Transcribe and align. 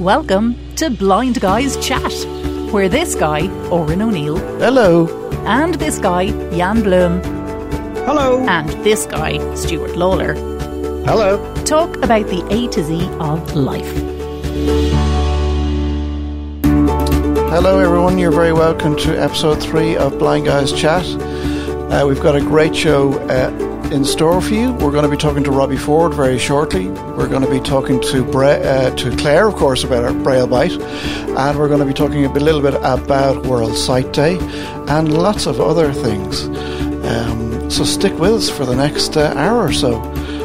Welcome 0.00 0.56
to 0.76 0.90
Blind 0.90 1.40
Guys 1.40 1.76
Chat, 1.76 2.02
where 2.72 2.88
this 2.88 3.14
guy, 3.14 3.46
Oren 3.68 4.02
O'Neill, 4.02 4.36
Hello. 4.58 5.06
and 5.46 5.74
this 5.74 6.00
guy, 6.00 6.30
Jan 6.50 6.82
Bloom, 6.82 7.20
Hello. 8.04 8.40
and 8.48 8.68
this 8.82 9.06
guy, 9.06 9.38
Stuart 9.54 9.96
Lawler, 9.96 10.34
Hello. 11.04 11.38
talk 11.64 11.96
about 11.98 12.26
the 12.26 12.44
A 12.50 12.66
to 12.72 12.82
Z 12.82 13.08
of 13.20 13.54
life. 13.54 14.19
Hello, 17.50 17.80
everyone. 17.80 18.16
You're 18.16 18.30
very 18.30 18.52
welcome 18.52 18.96
to 18.98 19.20
episode 19.20 19.60
three 19.60 19.96
of 19.96 20.20
Blind 20.20 20.46
Guys 20.46 20.72
Chat. 20.72 21.04
Uh, 21.04 22.04
we've 22.06 22.20
got 22.20 22.36
a 22.36 22.40
great 22.40 22.76
show 22.76 23.14
uh, 23.28 23.90
in 23.90 24.04
store 24.04 24.40
for 24.40 24.54
you. 24.54 24.72
We're 24.74 24.92
going 24.92 25.02
to 25.02 25.10
be 25.10 25.16
talking 25.16 25.42
to 25.42 25.50
Robbie 25.50 25.76
Forde 25.76 26.14
very 26.14 26.38
shortly. 26.38 26.88
We're 26.88 27.26
going 27.26 27.42
to 27.42 27.50
be 27.50 27.58
talking 27.58 28.00
to 28.02 28.24
Bra- 28.24 28.50
uh, 28.50 28.94
to 28.94 29.16
Claire, 29.16 29.48
of 29.48 29.56
course, 29.56 29.82
about 29.82 30.04
our 30.04 30.12
Braille 30.12 30.46
Bite, 30.46 30.80
and 30.80 31.58
we're 31.58 31.66
going 31.66 31.80
to 31.80 31.86
be 31.86 31.92
talking 31.92 32.24
a 32.24 32.32
little 32.32 32.62
bit 32.62 32.74
about 32.74 33.44
World 33.44 33.76
Sight 33.76 34.12
Day 34.12 34.38
and 34.88 35.12
lots 35.12 35.46
of 35.46 35.60
other 35.60 35.92
things. 35.92 36.44
Um, 37.04 37.68
so 37.68 37.82
stick 37.82 38.16
with 38.16 38.32
us 38.32 38.48
for 38.48 38.64
the 38.64 38.76
next 38.76 39.16
uh, 39.16 39.34
hour 39.36 39.58
or 39.58 39.72
so. 39.72 39.98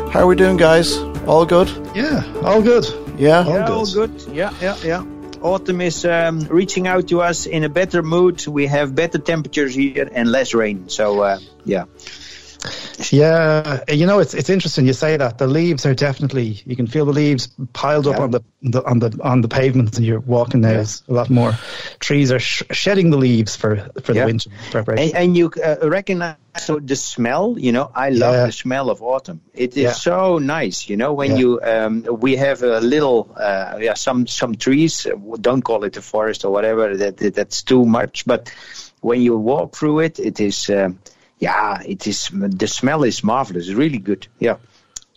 How 0.09 0.22
are 0.22 0.28
we 0.28 0.36
doing, 0.36 0.58
guys? 0.58 0.98
All 1.28 1.45
good? 1.45 1.70
Yeah, 1.95 2.23
all 2.44 2.64
good. 2.64 2.86
Yeah. 3.16 3.44
All 3.44 3.53
yeah, 3.53 3.67
good. 3.67 3.70
all 3.70 3.86
good. 3.94 4.22
Yeah, 4.34 4.52
yeah, 4.59 4.76
yeah. 4.84 5.06
Autumn 5.45 5.80
is 5.80 6.05
um, 6.05 6.40
reaching 6.40 6.88
out 6.88 7.09
to 7.09 7.22
us 7.22 7.45
in 7.45 7.63
a 7.63 7.70
better 7.70 8.02
mood. 8.02 8.48
We 8.48 8.66
have 8.66 8.95
better 8.95 9.20
temperatures 9.20 9.75
here 9.75 10.09
and 10.11 10.31
less 10.31 10.56
rain. 10.56 10.89
So, 10.89 11.22
uh, 11.22 11.39
yeah. 11.64 11.86
Yeah, 13.12 13.84
you 13.88 14.06
know 14.06 14.20
it's 14.20 14.34
it's 14.34 14.50
interesting 14.50 14.86
you 14.86 14.94
say 14.94 15.18
that. 15.18 15.38
The 15.38 15.48
leaves 15.48 15.86
are 15.86 15.94
definitely 15.94 16.62
you 16.66 16.76
can 16.76 16.88
feel 16.88 17.06
the 17.06 17.14
leaves 17.14 17.48
piled 17.74 18.08
up 18.08 18.18
Yeah. 18.18 18.24
on 18.24 18.32
the, 18.32 18.42
the 18.62 18.84
on 18.86 19.00
the 19.00 19.20
on 19.24 19.42
the 19.42 19.48
pavements, 19.48 19.98
and 19.98 20.06
you're 20.06 20.20
walking 20.20 20.62
now. 20.62 20.70
There's 20.74 21.04
a 21.08 21.14
lot 21.14 21.30
more 21.30 21.54
trees 22.00 22.32
are 22.32 22.40
sh- 22.40 22.64
shedding 22.72 23.10
the 23.12 23.18
leaves 23.18 23.56
for 23.56 23.90
for 24.02 24.14
the 24.14 24.26
winter 24.26 24.50
preparation. 24.72 25.16
And, 25.16 25.30
and 25.30 25.38
you 25.38 25.52
uh, 25.64 25.90
recognize 25.90 26.36
so 26.58 26.80
the 26.80 26.96
smell. 26.96 27.56
You 27.60 27.72
know, 27.73 27.92
I 27.94 28.10
love 28.10 28.34
Yeah. 28.36 28.46
the 28.46 28.52
smell 28.52 28.90
of 28.90 29.02
autumn. 29.02 29.42
It 29.54 29.72
is 29.78 29.84
Yeah. 29.84 29.92
so 29.92 30.38
nice. 30.38 30.90
You 30.90 30.96
know, 30.98 31.14
when 31.14 31.32
Yeah. 31.32 31.38
you 31.38 31.60
um, 31.62 32.04
we 32.20 32.38
have 32.38 32.64
a 32.64 32.80
little 32.80 33.30
uh, 33.36 33.78
yeah 33.82 33.96
some 33.96 34.26
some 34.28 34.56
trees. 34.56 35.06
Don't 35.42 35.62
call 35.64 35.84
it 35.84 35.98
a 35.98 36.02
forest 36.02 36.46
or 36.46 36.52
whatever. 36.52 36.96
That, 36.98 37.18
that 37.18 37.36
that's 37.36 37.64
too 37.64 37.86
much. 37.86 38.26
But 38.26 38.52
when 39.02 39.22
you 39.22 39.38
walk 39.38 39.76
through 39.76 40.00
it, 40.00 40.20
it 40.20 40.40
is. 40.40 40.70
Um, 40.70 41.00
yeah, 41.39 41.81
it 41.86 42.08
is. 42.08 42.30
The 42.33 42.67
smell 42.67 43.03
is 43.03 43.23
marvelous. 43.23 43.67
It's 43.67 43.75
really 43.75 43.97
good. 44.00 44.28
Yeah. 44.39 44.58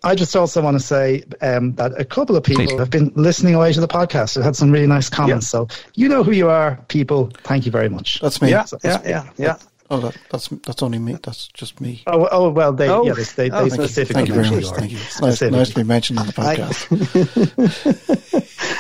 I 0.05 0.15
just 0.15 0.37
also 0.37 0.63
want 0.63 0.77
to 0.77 0.85
say 0.85 1.25
um, 1.41 1.75
that 1.75 1.93
a 2.01 2.05
couple 2.05 2.37
of 2.37 2.45
people 2.45 2.79
have 2.79 2.89
been 2.91 3.11
listening 3.17 3.57
away 3.57 3.73
to 3.73 3.81
the 3.81 3.89
podcast. 3.89 4.37
Have 4.37 4.45
had 4.45 4.55
some 4.57 4.71
really 4.71 4.87
nice 4.87 5.09
comments. 5.11 5.49
So 5.49 5.67
you 5.95 6.09
know 6.09 6.23
who 6.23 6.31
you 6.31 6.49
are, 6.49 6.79
people. 6.87 7.31
Thank 7.43 7.67
you 7.67 7.73
very 7.73 7.89
much. 7.89 8.21
That's 8.21 8.41
me. 8.41 8.51
Yeah, 8.51 8.65
So- 8.65 8.79
yeah, 8.85 9.01
yeah, 9.05 9.31
yeah. 9.37 9.57
Oh, 9.91 10.01
that, 10.01 10.17
that's 10.31 10.49
that's 10.49 10.83
only 10.83 10.99
me. 10.99 11.17
That's 11.23 11.49
just 11.49 11.81
me. 11.81 12.03
Oh, 12.07 12.29
oh 12.31 12.51
well, 12.51 12.73
they 12.75 12.89
Oh. 12.91 13.05
yeah, 13.07 13.15
they, 13.15 13.23
they, 13.49 13.51
Oh, 13.51 13.65
they 13.65 13.71
thank 13.71 13.81
you. 13.81 13.89
specifically 13.89 14.15
Thank 14.15 14.29
you 14.29 14.35
very 14.35 14.51
much. 14.51 14.65
Thank 14.77 14.91
you. 14.93 14.99
It's 14.99 15.21
nice, 15.23 15.37
Specifically. 15.37 15.59
nicely 15.59 15.83
mentioned 15.85 16.19
on 16.19 16.27
the 16.27 16.33
podcast. 16.35 16.89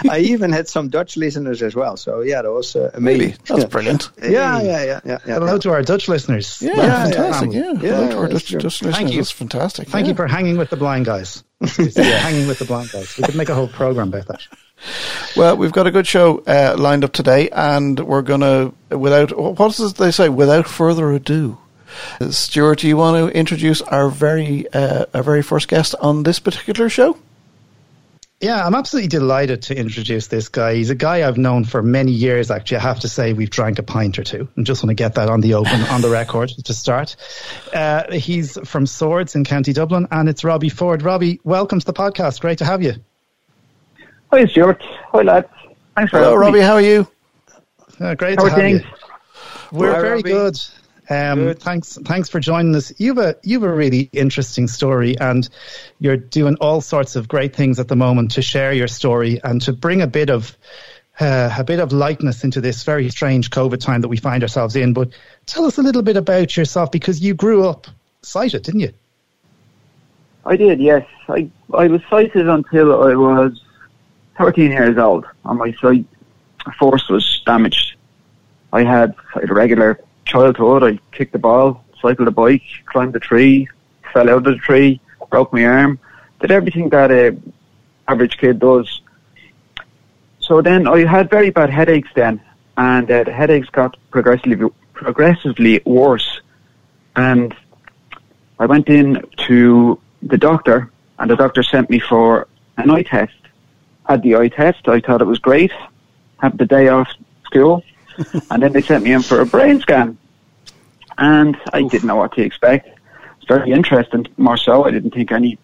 I 0.11 0.19
even 0.20 0.53
had 0.53 0.69
some 0.69 0.89
Dutch 0.89 1.17
listeners 1.17 1.62
as 1.62 1.75
well. 1.75 1.97
So 1.97 2.20
yeah, 2.20 2.42
that 2.42 2.53
was 2.53 2.77
uh, 2.77 2.91
Maybe. 2.98 3.25
amazing. 3.25 3.42
That's 3.47 3.64
brilliant. 3.64 4.11
Yeah, 4.23 4.61
yeah, 4.61 4.84
yeah, 4.84 5.01
yeah. 5.05 5.19
yeah. 5.27 5.34
Hello 5.39 5.56
to 5.59 5.70
our 5.70 5.83
Dutch 5.83 6.09
listeners. 6.09 6.61
Yeah, 6.61 6.77
Yeah, 6.77 7.03
fantastic. 7.05 7.53
yeah. 7.53 7.61
Yeah, 7.61 7.73
Yeah, 7.73 7.97
Hello 7.97 8.09
to 8.11 8.17
our 8.19 8.29
that's 8.29 8.42
Dutch, 8.42 8.51
true. 8.51 8.61
Dutch 8.61 8.81
Thank 8.81 9.11
you. 9.11 9.17
That's 9.17 9.31
fantastic. 9.31 9.89
Thank 9.89 10.05
yeah. 10.07 10.11
you 10.11 10.17
for 10.17 10.27
hanging 10.27 10.58
with 10.58 10.69
the 10.70 10.77
blind 10.77 11.07
guys. 11.07 11.42
Yeah, 11.79 12.02
hanging 12.19 12.46
with 12.48 12.58
the 12.58 12.64
blind 12.67 12.90
guys. 12.92 13.17
We 13.17 13.25
could 13.25 13.35
make 13.35 13.48
a 13.48 13.55
whole 13.55 13.69
program 13.69 14.08
about 14.08 14.27
that. 14.29 14.42
Well, 15.36 15.56
we've 15.56 15.72
got 15.72 15.86
a 15.86 15.90
good 15.90 16.06
show 16.06 16.39
uh, 16.46 16.77
lined 16.78 17.05
up 17.05 17.12
today, 17.12 17.48
and 17.50 17.98
we're 18.00 18.22
going 18.22 18.40
to, 18.40 18.72
without, 18.96 19.36
what 19.36 19.77
does 19.77 19.94
they 19.94 20.11
say? 20.11 20.28
Without 20.28 20.66
further 20.66 21.12
ado. 21.12 21.58
Stuart, 22.30 22.80
do 22.80 22.89
you 22.89 22.96
want 22.96 23.16
to 23.16 23.36
introduce 23.36 23.80
our 23.83 24.08
very, 24.08 24.70
uh, 24.72 25.06
our 25.14 25.22
very 25.22 25.42
first 25.42 25.68
guest 25.68 25.94
on 26.00 26.22
this 26.22 26.39
particular 26.39 26.89
show? 26.89 27.16
Yeah, 28.40 28.64
I'm 28.64 28.77
absolutely 28.77 29.08
delighted 29.08 29.62
to 29.62 29.77
introduce 29.77 30.28
this 30.28 30.48
guy. 30.48 30.77
He's 30.77 30.90
a 30.90 30.95
guy 30.95 31.27
I've 31.27 31.39
known 31.39 31.64
for 31.64 31.83
many 31.83 32.12
years, 32.12 32.52
actually. 32.52 32.77
I 32.77 32.83
have 32.83 33.00
to 33.00 33.08
say, 33.08 33.33
we've 33.33 33.50
drank 33.50 33.80
a 33.80 33.83
pint 33.83 34.16
or 34.16 34.22
two. 34.22 34.48
I 34.56 34.62
just 34.62 34.83
want 34.83 34.90
to 34.90 34.95
get 34.95 35.16
that 35.16 35.28
on 35.28 35.40
the 35.40 35.55
open, 35.55 35.80
on 35.83 36.02
the 36.02 36.08
record 36.08 36.50
to 36.50 36.72
start. 36.72 37.16
Uh, 37.74 38.12
he's 38.12 38.56
from 38.64 38.86
Swords 38.86 39.34
in 39.34 39.42
County 39.42 39.72
Dublin, 39.72 40.06
and 40.12 40.28
it's 40.28 40.45
Robbie 40.45 40.68
Forde. 40.70 41.02
Robbie, 41.02 41.40
welcome 41.42 41.80
to 41.80 41.86
the 41.86 41.92
podcast. 41.92 42.40
Great 42.40 42.58
to 42.58 42.64
have 42.64 42.80
you. 42.80 42.95
Hi, 44.30 44.44
Stuart. 44.46 44.83
Hi, 45.12 45.22
lads. 45.22 45.48
Thanks 45.96 46.11
for 46.11 46.18
Hello, 46.18 46.30
having 46.30 46.40
Robbie. 46.40 46.58
me. 46.58 46.64
How 46.64 46.74
are 46.74 46.80
you? 46.83 47.08
Uh, 48.00 48.14
great 48.14 48.39
How 48.39 48.44
to 48.44 48.46
are 48.46 48.50
have 48.50 48.58
things? 48.58 48.83
you. 48.83 48.89
We're 49.72 49.94
Hi, 49.94 50.00
very 50.00 50.16
Robbie. 50.16 50.30
good. 50.30 50.58
Um, 51.11 51.39
Good. 51.39 51.61
Thanks, 51.61 51.98
thanks 52.05 52.28
for 52.28 52.39
joining 52.39 52.74
us. 52.77 52.92
You've 52.98 53.16
a 53.16 53.36
you've 53.42 53.62
a 53.62 53.72
really 53.74 54.11
interesting 54.12 54.68
story, 54.68 55.16
and 55.18 55.48
you're 55.98 56.18
doing 56.18 56.56
all 56.61 56.83
sorts 56.83 57.16
of 57.16 57.27
great 57.28 57.56
things 57.56 57.80
at 57.80 57.89
the 57.89 57.96
moment 57.96 58.33
to 58.33 58.42
share 58.42 58.74
your 58.74 58.89
story 58.89 59.40
and 59.42 59.62
to 59.62 59.72
bring 59.72 60.02
a 60.02 60.06
bit 60.06 60.28
of 60.28 60.55
uh, 61.18 61.55
a 61.58 61.64
bit 61.64 61.80
of 61.80 61.92
lightness 61.92 62.45
into 62.45 62.60
this 62.60 62.84
very 62.84 63.08
strange 63.08 63.48
COVID 63.48 63.80
time 63.80 64.02
that 64.02 64.08
we 64.08 64.18
find 64.18 64.42
ourselves 64.42 64.77
in. 64.77 64.92
But 64.92 65.08
tell 65.46 65.64
us 65.64 65.78
a 65.78 65.83
little 65.83 66.02
bit 66.02 66.18
about 66.18 66.55
yourself 66.58 66.92
because 66.92 67.20
you 67.22 67.33
grew 67.33 67.66
up 67.66 67.86
sighted, 68.20 68.64
didn't 68.64 68.80
you? 68.80 68.92
I 70.45 70.56
did, 70.56 70.78
yes. 70.78 71.06
I 71.30 71.48
I 71.72 71.86
was 71.86 72.02
sighted 72.10 72.50
until 72.50 73.02
I 73.02 73.14
was 73.14 73.58
13 74.39 74.71
years 74.71 74.97
old, 74.97 75.27
and 75.45 75.59
my 75.59 75.73
sight 75.73 76.07
force 76.79 77.09
was 77.09 77.43
damaged. 77.45 77.97
I 78.73 78.85
had, 78.85 79.15
I 79.35 79.41
had 79.41 79.51
a 79.51 79.55
regular 79.55 80.01
childhood. 80.25 80.83
I 80.85 80.99
kicked 81.17 81.33
the 81.33 81.39
ball, 81.39 81.85
cycled 82.01 82.29
a 82.29 82.31
bike, 82.31 82.63
climbed 82.87 83.17
a 83.17 83.21
tree, 83.21 83.69
fell 84.13 84.31
out 84.31 84.39
of 84.39 84.45
the 84.45 84.57
tree, 84.57 85.01
broke 85.31 85.53
my 85.53 85.65
arm, 85.65 85.99
did 86.41 86.51
everything 86.51 86.89
that 86.91 87.11
a 87.11 87.37
average 88.07 88.39
kid 88.39 88.59
does. 88.59 89.03
So 90.39 90.63
then 90.63 90.87
I 90.87 91.05
had 91.05 91.29
very 91.29 91.51
bad 91.51 91.70
headaches 91.70 92.09
then, 92.15 92.41
and 92.77 93.11
uh, 93.11 93.25
the 93.25 93.33
headaches 93.33 93.69
got 93.69 93.97
progressively 94.11 94.70
progressively 94.95 95.81
worse, 95.85 96.41
and 97.15 97.55
I 98.59 98.67
went 98.67 98.89
in 98.89 99.23
to 99.47 100.01
the 100.23 100.39
doctor, 100.39 100.91
and 101.19 101.31
the 101.31 101.37
doctor 101.37 101.63
sent 101.63 101.91
me 101.91 102.01
for 102.01 102.49
an 102.77 102.91
eye 102.91 103.03
test. 103.03 103.38
Had 104.08 104.23
the 104.23 104.36
eye 104.36 104.48
test, 104.48 104.89
I 104.89 105.01
thought 105.01 105.20
it 105.20 105.27
was 105.27 105.39
great. 105.39 105.73
Had 106.39 106.57
the 106.57 106.64
day 106.64 106.89
off 106.89 107.08
school, 107.45 107.85
and 108.51 108.63
then 108.63 108.73
they 108.73 108.80
sent 108.83 109.05
me 109.05 109.13
in 109.13 109.23
for 109.23 109.41
a 109.41 109.46
brain 109.46 109.80
scan, 109.80 110.17
and 111.19 111.57
I 111.73 111.83
didn't 111.83 112.07
know 112.07 112.17
what 112.17 112.33
to 112.35 112.42
expect. 112.42 112.89
It's 113.36 113.46
very 113.46 113.70
interesting. 113.70 114.27
More 114.39 114.57
so, 114.57 114.85
I 114.85 114.91
didn't 114.91 115.11
think 115.13 115.30
any 115.33 115.58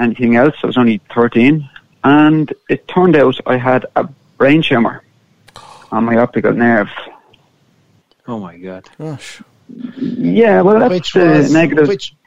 anything 0.00 0.36
else. 0.36 0.54
I 0.62 0.66
was 0.66 0.76
only 0.76 1.00
thirteen, 1.14 1.68
and 2.02 2.52
it 2.68 2.88
turned 2.88 3.14
out 3.16 3.38
I 3.46 3.56
had 3.56 3.86
a 3.94 4.08
brain 4.36 4.62
tumor 4.62 5.02
on 5.92 6.04
my 6.04 6.16
optical 6.16 6.52
nerve. 6.52 6.88
Oh 8.26 8.40
my 8.40 8.56
God. 8.56 8.88
Gosh. 8.98 9.42
Yeah, 9.96 10.62
well, 10.62 10.80
that's 10.80 10.90
which 10.90 11.12
the 11.12 11.24
was 11.24 11.52
negative. 11.52 11.86
which 11.88 12.10
whi- 12.10 12.25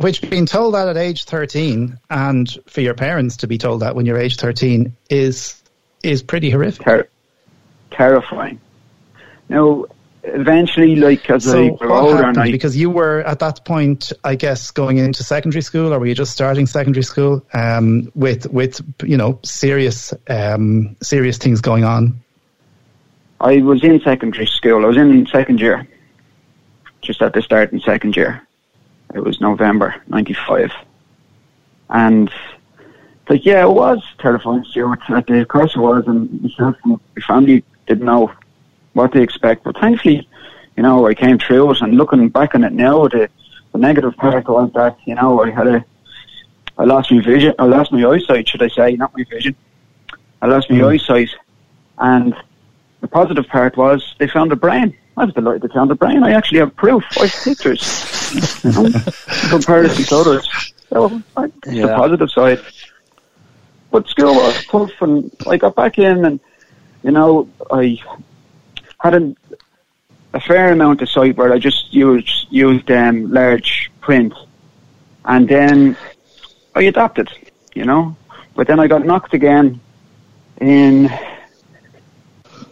which 0.00 0.22
being 0.22 0.46
told 0.46 0.74
that 0.74 0.88
at 0.88 0.96
age 0.96 1.24
13 1.24 1.98
and 2.08 2.58
for 2.66 2.80
your 2.80 2.94
parents 2.94 3.38
to 3.38 3.46
be 3.46 3.58
told 3.58 3.82
that 3.82 3.94
when 3.94 4.06
you're 4.06 4.18
age 4.18 4.36
13 4.36 4.96
is 5.10 5.62
is 6.02 6.22
pretty 6.22 6.50
horrific 6.50 6.84
ter- 6.84 7.08
terrifying. 7.90 8.60
Now, 9.48 9.86
eventually, 10.22 10.96
like 10.96 11.28
as 11.28 11.44
so 11.44 11.64
I 11.64 11.68
grew 11.70 11.92
older, 11.92 12.16
happened 12.16 12.38
I 12.38 12.50
because 12.50 12.76
you 12.76 12.90
were 12.90 13.20
at 13.20 13.38
that 13.40 13.64
point 13.64 14.12
i 14.24 14.34
guess 14.34 14.70
going 14.70 14.98
into 14.98 15.22
secondary 15.22 15.62
school 15.62 15.92
or 15.92 15.98
were 15.98 16.06
you 16.06 16.14
just 16.14 16.32
starting 16.32 16.66
secondary 16.66 17.02
school 17.02 17.44
um, 17.52 18.10
with 18.14 18.50
with 18.50 18.80
you 19.02 19.16
know 19.16 19.38
serious 19.42 20.12
um, 20.28 20.96
serious 21.02 21.38
things 21.38 21.60
going 21.60 21.84
on 21.84 22.20
I 23.40 23.58
was 23.58 23.84
in 23.84 24.00
secondary 24.00 24.46
school. 24.46 24.84
I 24.84 24.88
was 24.88 24.96
in 24.96 25.26
second 25.26 25.60
year, 25.60 25.86
just 27.00 27.22
at 27.22 27.32
the 27.34 27.42
start 27.42 27.72
in 27.72 27.80
second 27.80 28.16
year. 28.16 28.46
It 29.14 29.20
was 29.20 29.40
November 29.40 29.94
'95, 30.08 30.72
and 31.90 32.30
like 33.28 33.44
yeah, 33.44 33.62
it 33.64 33.70
was 33.70 34.02
terrifying. 34.18 34.64
Stuart, 34.64 35.00
at 35.08 35.26
the 35.26 35.40
of 35.40 35.48
course 35.48 35.76
it 35.76 35.80
was, 35.80 36.04
and 36.06 36.42
myself 36.42 36.76
and 36.84 37.00
my 37.16 37.22
family 37.22 37.64
didn't 37.86 38.06
know 38.06 38.32
what 38.92 39.12
to 39.12 39.20
expect. 39.20 39.64
But 39.64 39.78
thankfully, 39.78 40.28
you 40.76 40.82
know, 40.82 41.06
I 41.06 41.14
came 41.14 41.38
through 41.38 41.72
it. 41.72 41.80
And 41.80 41.96
looking 41.96 42.28
back 42.28 42.54
on 42.54 42.64
it 42.64 42.72
now, 42.72 43.08
the, 43.08 43.28
the 43.72 43.78
negative 43.78 44.16
part 44.16 44.48
was 44.48 44.70
that 44.74 44.96
you 45.06 45.14
know 45.14 45.42
I 45.42 45.50
had 45.50 45.66
a, 45.66 45.84
I 46.78 46.84
lost 46.84 47.10
my 47.10 47.20
vision. 47.20 47.54
I 47.58 47.64
lost 47.64 47.92
my 47.92 48.04
eyesight, 48.04 48.48
should 48.48 48.62
I 48.62 48.68
say, 48.68 48.96
not 48.96 49.16
my 49.16 49.24
vision. 49.24 49.56
I 50.40 50.46
lost 50.46 50.70
my 50.70 50.78
hmm. 50.78 50.84
eyesight 50.84 51.30
And 51.98 52.34
the 53.00 53.08
positive 53.08 53.46
part 53.48 53.76
was 53.76 54.14
they 54.18 54.28
found 54.28 54.52
a 54.52 54.56
brain. 54.56 54.96
I 55.16 55.24
was 55.24 55.34
delighted 55.34 55.62
they 55.62 55.74
found 55.74 55.90
a 55.90 55.94
brain. 55.94 56.22
I 56.22 56.32
actually 56.32 56.60
have 56.60 56.74
proof. 56.76 57.04
I 57.18 57.26
have 57.26 57.44
pictures. 57.44 58.62
you 58.64 58.72
know, 58.72 58.90
comparison 59.50 60.04
to 60.04 60.16
others. 60.16 60.74
So 60.90 61.22
I, 61.36 61.46
the 61.62 61.92
positive 61.96 62.30
side. 62.30 62.60
But 63.90 64.06
school 64.08 64.34
was 64.34 64.64
tough, 64.66 64.92
and 65.00 65.30
I 65.46 65.56
got 65.56 65.74
back 65.74 65.98
in, 65.98 66.24
and 66.24 66.40
you 67.02 67.10
know, 67.10 67.48
I 67.70 67.98
had 69.00 69.14
a, 69.14 69.34
a 70.34 70.40
fair 70.40 70.72
amount 70.72 71.00
of 71.00 71.08
sight 71.08 71.36
where 71.36 71.52
I 71.52 71.58
just 71.58 71.92
used 71.92 72.46
used 72.50 72.90
um, 72.90 73.32
large 73.32 73.90
print, 74.00 74.34
and 75.24 75.48
then 75.48 75.96
I 76.74 76.82
adapted, 76.82 77.30
you 77.74 77.84
know. 77.84 78.16
But 78.54 78.66
then 78.66 78.80
I 78.80 78.88
got 78.88 79.06
knocked 79.06 79.34
again 79.34 79.80
in 80.60 81.10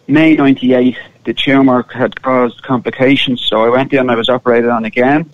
May 0.09 0.35
'98. 0.37 0.97
The 1.25 1.35
tumour 1.35 1.85
had 1.93 2.21
caused 2.23 2.63
complications, 2.63 3.43
so 3.43 3.65
I 3.65 3.69
went 3.69 3.93
in. 3.93 3.99
and 4.01 4.11
I 4.11 4.15
was 4.15 4.29
operated 4.29 4.71
on 4.71 4.85
again. 4.85 5.25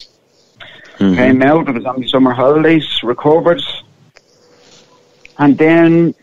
Mm-hmm. 0.99 1.15
Came 1.17 1.43
out. 1.43 1.69
I 1.69 1.73
was 1.73 1.85
on 1.85 2.01
my 2.01 2.07
summer 2.07 2.33
holidays. 2.33 2.87
Recovered, 3.03 3.63
and 5.39 5.57
then 5.59 6.15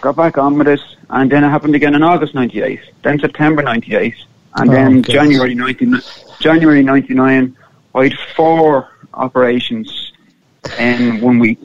got 0.00 0.16
back 0.16 0.38
on 0.38 0.58
with 0.58 0.68
it. 0.68 0.80
And 1.08 1.30
then 1.30 1.44
it 1.44 1.48
happened 1.48 1.74
again 1.74 1.94
in 1.94 2.02
August 2.02 2.34
'98. 2.34 2.80
Then 3.02 3.18
September 3.18 3.62
'98, 3.62 4.14
and 4.56 4.68
Oh, 4.68 4.72
then 4.72 4.92
goodness. 5.02 5.14
January 5.14 5.54
'99. 5.54 6.00
January 6.40 6.82
'99. 6.82 7.56
I 7.94 8.02
had 8.04 8.18
four 8.34 8.88
operations 9.14 10.12
in 10.78 11.20
one 11.22 11.38
week. 11.38 11.58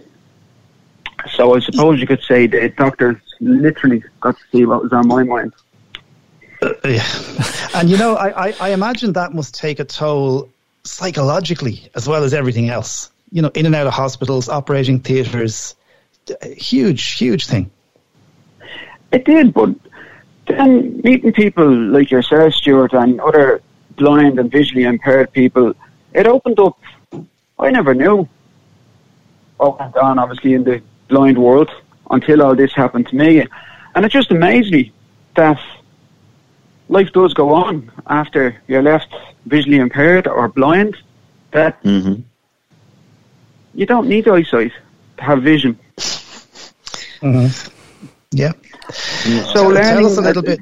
So 1.36 1.56
I 1.56 1.60
suppose 1.60 2.00
you 2.00 2.08
could 2.08 2.22
say 2.24 2.48
the 2.48 2.70
doctors 2.70 3.18
literally 3.42 4.04
got 4.22 4.38
to 4.38 4.44
see 4.52 4.66
what 4.66 4.84
was 4.84 4.94
on 4.94 5.08
my 5.08 5.24
mind. 5.24 5.54
Yeah. 6.62 7.06
And 7.74 7.90
you 7.90 7.98
know, 7.98 8.16
I, 8.16 8.50
I, 8.50 8.56
I 8.60 8.70
imagine 8.70 9.14
that 9.14 9.34
must 9.34 9.56
take 9.56 9.80
a 9.80 9.86
toll 9.86 10.50
psychologically 10.84 11.90
as 11.96 12.08
well 12.08 12.24
as 12.24 12.34
everything 12.34 12.70
else. 12.70 13.10
You 13.32 13.42
know, 13.42 13.52
in 13.56 13.66
and 13.66 13.74
out 13.76 13.88
of 13.88 13.94
hospitals, 13.94 14.50
operating 14.50 15.00
theatres, 15.00 15.76
huge, 16.44 17.14
huge 17.14 17.48
thing. 17.48 17.72
It 19.12 19.26
did, 19.26 19.54
but 19.54 19.70
then 20.48 21.02
meeting 21.02 21.34
people 21.34 21.70
like 21.70 22.12
yourself, 22.12 22.54
Stuart, 22.54 22.94
and 22.94 23.20
other 23.22 23.62
blind 23.96 24.40
and 24.40 24.52
visually 24.52 24.84
impaired 24.84 25.32
people, 25.32 25.74
it 26.14 26.28
opened 26.28 26.60
up. 26.60 26.78
I 27.58 27.72
never 27.72 27.94
knew 27.94 28.28
what 29.58 29.80
went 29.80 29.96
on, 29.96 30.20
obviously, 30.20 30.54
in 30.54 30.64
the 30.64 30.82
blind 31.08 31.38
world 31.38 31.70
until 32.10 32.42
all 32.42 32.56
this 32.56 32.74
happened 32.74 33.08
to 33.08 33.16
me. 33.16 33.46
And 33.96 34.06
it 34.06 34.12
just 34.12 34.32
amazed 34.32 34.72
me 34.72 34.92
that 35.36 35.60
life 36.92 37.12
does 37.14 37.34
go 37.34 37.54
on 37.54 37.90
after 38.08 38.62
you're 38.68 38.84
left 38.84 39.10
visually 39.46 39.78
impaired 39.78 40.28
or 40.28 40.48
blind, 40.50 40.96
that 41.52 41.82
Mm-hmm. 41.84 42.22
you 43.74 43.86
don't 43.86 44.08
need 44.08 44.28
eyesight 44.28 44.74
to 45.18 45.24
have 45.24 45.42
vision. 45.42 45.78
Yeah. 48.32 48.52
So 49.24 49.54
Tell- 49.54 49.70
learning 49.70 49.96
tell 49.96 50.06
us 50.06 50.18
a 50.18 50.22
little 50.22 50.44
bit. 50.44 50.60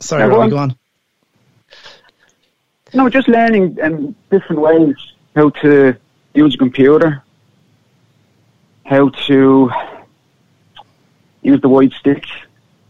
Sorry, 0.00 0.22
Yeah, 0.22 0.28
go 0.28 0.36
Robbie, 0.38 0.42
on. 0.44 0.50
go 0.50 0.56
on. 0.58 0.76
No, 2.94 3.08
just 3.10 3.28
learning 3.28 3.76
um, 3.82 4.14
different 4.30 4.62
ways 4.62 4.94
how 5.34 5.50
to 5.62 5.94
use 6.34 6.54
a 6.54 6.58
computer, 6.58 7.22
how 8.86 9.08
to 9.26 9.70
use 11.42 11.60
the 11.60 11.68
white 11.68 11.92
stick. 11.92 12.24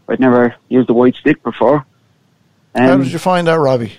I'd 0.09 0.19
never 0.19 0.55
used 0.69 0.89
a 0.89 0.93
white 0.93 1.15
stick 1.15 1.41
before. 1.43 1.85
How 2.75 2.93
Um, 2.93 3.03
did 3.03 3.11
you 3.11 3.19
find 3.19 3.47
that, 3.47 3.59
Robbie? 3.59 3.93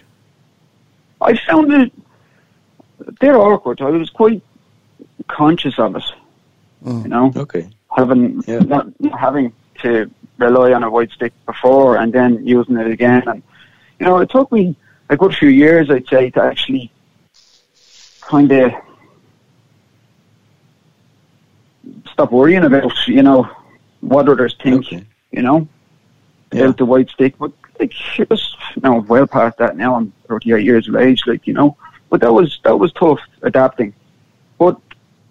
I 1.20 1.36
found 1.36 1.72
it 1.72 1.92
they're 3.20 3.36
awkward. 3.38 3.80
I 3.80 3.90
was 3.90 4.10
quite 4.10 4.42
conscious 5.26 5.78
of 5.78 5.96
it. 5.96 6.04
You 6.84 7.08
know, 7.08 7.32
Okay. 7.34 7.66
having 7.96 8.42
Yeah. 8.46 8.58
not 8.60 8.86
having 9.18 9.52
to 9.82 10.10
rely 10.38 10.72
on 10.72 10.82
a 10.82 10.90
white 10.90 11.10
stick 11.10 11.32
before 11.46 11.96
and 11.96 12.12
then 12.12 12.46
using 12.46 12.76
it 12.76 12.86
again. 12.86 13.22
And 13.26 13.42
you 13.98 14.06
know, 14.06 14.18
it 14.18 14.30
took 14.30 14.50
me 14.52 14.76
a 15.08 15.16
good 15.16 15.34
few 15.34 15.48
years, 15.48 15.90
I'd 15.90 16.06
say, 16.08 16.30
to 16.30 16.42
actually 16.42 16.90
kind 18.20 18.50
of 18.52 18.72
stop 22.12 22.30
worrying 22.32 22.64
about 22.64 22.92
you 23.06 23.22
know 23.22 23.48
what 24.00 24.28
others 24.28 24.56
think. 24.62 24.86
Okay. 24.86 25.04
You 25.32 25.42
know, 25.42 25.68
Yeah. 26.52 26.62
about 26.64 26.78
the 26.78 26.84
white 26.84 27.10
stick. 27.10 27.34
But 27.38 27.52
like, 27.78 27.92
it 28.18 28.28
was 28.28 28.56
you 28.76 28.82
know 28.82 29.00
well 29.08 29.26
past 29.26 29.58
that 29.58 29.76
now. 29.76 29.94
I'm 29.96 30.12
38 30.28 30.64
years 30.64 30.88
of 30.88 30.96
age, 30.96 31.22
like 31.26 31.46
you 31.46 31.52
know. 31.54 31.76
But 32.10 32.20
that 32.22 32.32
was 32.32 32.58
that 32.64 32.78
was 32.78 32.92
tough 32.92 33.20
adapting. 33.42 33.94
But 34.58 34.78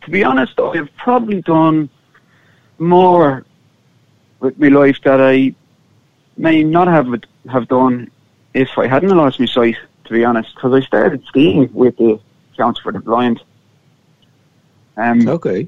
to 0.01 0.11
be 0.11 0.23
honest, 0.23 0.59
I've 0.59 0.89
probably 0.97 1.41
done 1.41 1.89
more 2.77 3.45
with 4.39 4.57
my 4.57 4.69
life 4.69 4.97
that 5.03 5.19
I 5.19 5.53
may 6.37 6.63
not 6.63 6.87
have 6.87 7.07
have 7.51 7.67
done 7.67 8.09
if 8.53 8.69
I 8.77 8.87
hadn't 8.87 9.09
lost 9.15 9.39
my 9.39 9.45
sight. 9.45 9.75
To 10.05 10.13
be 10.13 10.25
honest, 10.25 10.55
because 10.55 10.73
I 10.73 10.79
started 10.87 11.23
skiing 11.27 11.69
with 11.73 11.95
the 11.97 12.19
Council 12.57 12.81
for 12.81 12.91
the 12.91 12.99
Blind. 12.99 13.39
Um, 14.97 15.27
Okay. 15.29 15.67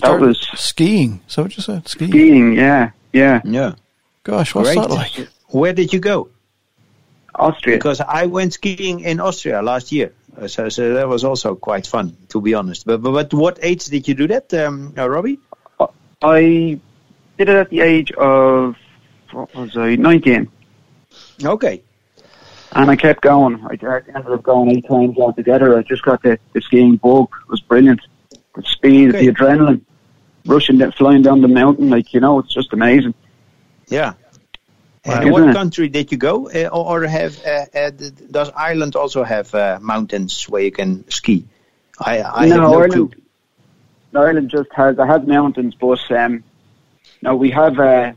that 0.00 0.20
was 0.20 0.38
skiing. 0.54 1.20
So 1.26 1.42
what 1.42 1.56
you 1.56 1.62
said? 1.62 1.88
Skiing. 1.88 2.10
skiing. 2.12 2.52
Yeah, 2.54 2.90
yeah, 3.12 3.40
Yeah. 3.44 3.74
Gosh, 4.24 4.54
what's 4.54 4.68
Great. 4.74 4.80
that 4.80 4.90
like? 4.90 5.28
Where 5.48 5.72
did 5.72 5.92
you 5.92 5.98
go? 6.00 6.28
Austria. 7.34 7.76
Because 7.76 8.00
I 8.00 8.26
went 8.26 8.52
skiing 8.54 9.00
in 9.00 9.20
Austria 9.20 9.62
last 9.62 9.90
year. 9.92 10.12
Uh, 10.36 10.48
So, 10.48 10.68
so 10.68 10.94
that 10.94 11.08
was 11.08 11.24
also 11.24 11.54
quite 11.54 11.86
fun, 11.86 12.16
to 12.28 12.40
be 12.40 12.54
honest. 12.54 12.86
But, 12.86 13.02
but, 13.02 13.12
but 13.12 13.34
what 13.34 13.58
age 13.62 13.84
did 13.86 14.06
you 14.06 14.14
do 14.14 14.26
that, 14.28 14.52
um, 14.54 14.94
uh, 14.96 15.08
Robbie? 15.08 15.38
I 16.22 16.78
did 17.38 17.48
it 17.48 17.56
at 17.56 17.70
the 17.70 17.80
age 17.80 18.12
of 18.12 18.76
what 19.32 19.52
was 19.54 19.76
I? 19.76 19.96
Nineteen. 19.96 20.48
Okay. 21.44 21.82
And 22.72 22.90
I 22.90 22.96
kept 22.96 23.22
going. 23.22 23.60
I 23.66 23.72
ended 23.72 24.32
up 24.32 24.42
going 24.42 24.70
eight 24.70 24.86
times 24.86 25.18
altogether. 25.18 25.76
I 25.78 25.82
just 25.82 26.02
got 26.02 26.22
the, 26.22 26.38
the 26.52 26.60
skiing 26.60 26.96
bug. 26.96 27.28
It 27.44 27.50
was 27.50 27.60
brilliant. 27.60 28.00
The 28.54 28.62
speed, 28.62 29.10
Okay. 29.10 29.26
the 29.26 29.32
adrenaline, 29.32 29.80
rushing, 30.46 30.78
that, 30.78 30.94
flying 30.96 31.22
down 31.22 31.40
the 31.40 31.48
mountain, 31.48 31.90
like, 31.90 32.14
you 32.14 32.20
know, 32.20 32.38
it's 32.38 32.52
just 32.54 32.72
amazing. 32.72 33.14
Yeah. 33.92 34.14
Wow. 35.04 35.20
And 35.20 35.32
what 35.32 35.54
country 35.54 35.88
did 35.88 36.12
you 36.12 36.18
go? 36.18 36.48
Uh, 36.48 36.68
or 36.68 37.04
have 37.06 37.44
uh, 37.44 37.66
uh, 37.74 37.90
does 38.30 38.50
Ireland 38.54 38.94
also 38.94 39.24
have 39.24 39.52
uh, 39.54 39.78
mountains 39.82 40.48
where 40.48 40.62
you 40.62 40.70
can 40.70 41.08
ski? 41.10 41.44
I, 41.98 42.22
I 42.22 42.46
have 42.46 42.56
no 42.56 42.74
Ireland, 42.74 42.92
clue. 42.92 43.10
Ireland 44.14 44.50
just 44.50 44.70
has, 44.74 44.96
it 44.98 45.06
has 45.06 45.26
mountains, 45.26 45.74
but, 45.74 46.00
um, 46.12 46.44
no, 47.20 47.34
we 47.36 47.50
have, 47.50 47.78
uh, 47.78 48.12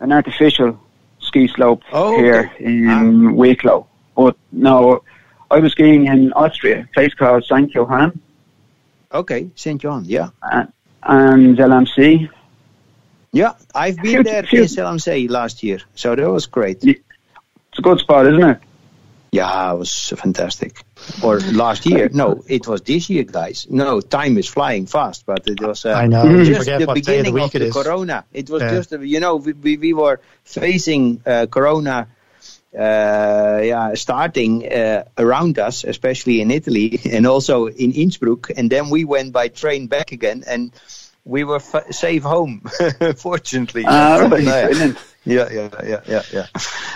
an 0.00 0.12
artificial 0.12 0.80
ski 1.20 1.46
slope 1.48 1.82
Oh, 1.92 2.16
here 2.16 2.50
okay. 2.54 2.64
in 2.64 3.36
Wicklow. 3.36 3.86
But 4.16 4.36
no, 4.52 5.02
I 5.50 5.58
was 5.58 5.72
skiing 5.72 6.06
in 6.06 6.32
Austria, 6.32 6.88
a 6.90 6.94
place 6.94 7.14
called 7.14 7.44
St. 7.44 7.72
Johann. 7.74 8.20
Okay, 9.12 9.50
St. 9.54 9.80
John. 9.80 10.04
Yeah, 10.04 10.30
and, 10.42 10.72
and 11.02 11.58
LMC. 11.58 12.28
Yeah. 13.32 13.52
I've 13.74 13.96
been 13.96 14.04
Few- 14.06 14.22
there 14.24 14.42
few- 14.42 14.62
in 14.62 14.68
Zell 14.68 14.88
am 14.88 14.98
See 14.98 15.28
last 15.28 15.62
year, 15.62 15.78
so 15.94 16.14
that 16.14 16.30
was 16.30 16.46
great. 16.46 16.82
Yeah. 16.84 16.94
It's 17.70 17.78
a 17.78 17.82
good 17.82 18.00
spot, 18.00 18.26
isn't 18.26 18.42
it? 18.42 18.58
Yeah, 19.32 19.72
it 19.72 19.78
was 19.78 20.12
fantastic. 20.16 20.82
Or 21.22 21.38
last 21.38 21.86
year? 21.86 22.10
No, 22.12 22.42
it 22.48 22.66
was 22.66 22.82
this 22.82 23.08
year, 23.08 23.22
guys. 23.22 23.64
No, 23.70 24.00
time 24.00 24.36
is 24.38 24.48
flying 24.48 24.86
fast, 24.86 25.24
but 25.24 25.46
it 25.46 25.60
was. 25.62 25.84
Uh, 25.86 25.92
I 25.92 26.08
know. 26.08 26.24
You 26.24 26.44
just 26.44 26.66
the 26.66 26.72
what 26.72 26.76
day 26.76 26.82
of 26.82 26.86
the 26.88 26.94
beginning 26.94 27.34
week 27.34 27.54
of 27.54 27.60
the 27.60 27.66
is. 27.68 27.72
corona. 27.72 28.24
It 28.32 28.50
was 28.50 28.60
Yeah. 28.62 28.70
just, 28.74 28.90
you 28.90 29.20
know, 29.20 29.36
we, 29.36 29.52
we, 29.52 29.76
we 29.76 29.94
were 29.94 30.20
facing 30.42 31.22
uh, 31.24 31.46
corona. 31.46 32.08
Uh, 32.72 33.60
yeah, 33.64 33.94
starting 33.94 34.64
uh, 34.72 35.02
around 35.18 35.58
us, 35.58 35.82
especially 35.84 36.40
in 36.40 36.50
Italy 36.52 37.00
and 37.10 37.26
also 37.26 37.66
in 37.66 37.90
Innsbruck, 37.92 38.50
and 38.56 38.70
then 38.70 38.90
we 38.90 39.04
went 39.04 39.32
by 39.32 39.48
train 39.48 39.88
back 39.88 40.12
again, 40.12 40.44
and 40.46 40.70
we 41.24 41.44
were 41.44 41.56
f- 41.56 41.92
safe 41.92 42.22
home, 42.22 42.62
fortunately. 43.16 43.84
Ah, 43.86 44.26
right, 44.30 44.42
yeah, 44.42 44.66
brilliant. 44.66 44.98
yeah, 45.24 45.48
yeah, 45.50 45.68
yeah, 45.84 46.00
yeah. 46.08 46.22
yeah. 46.32 46.46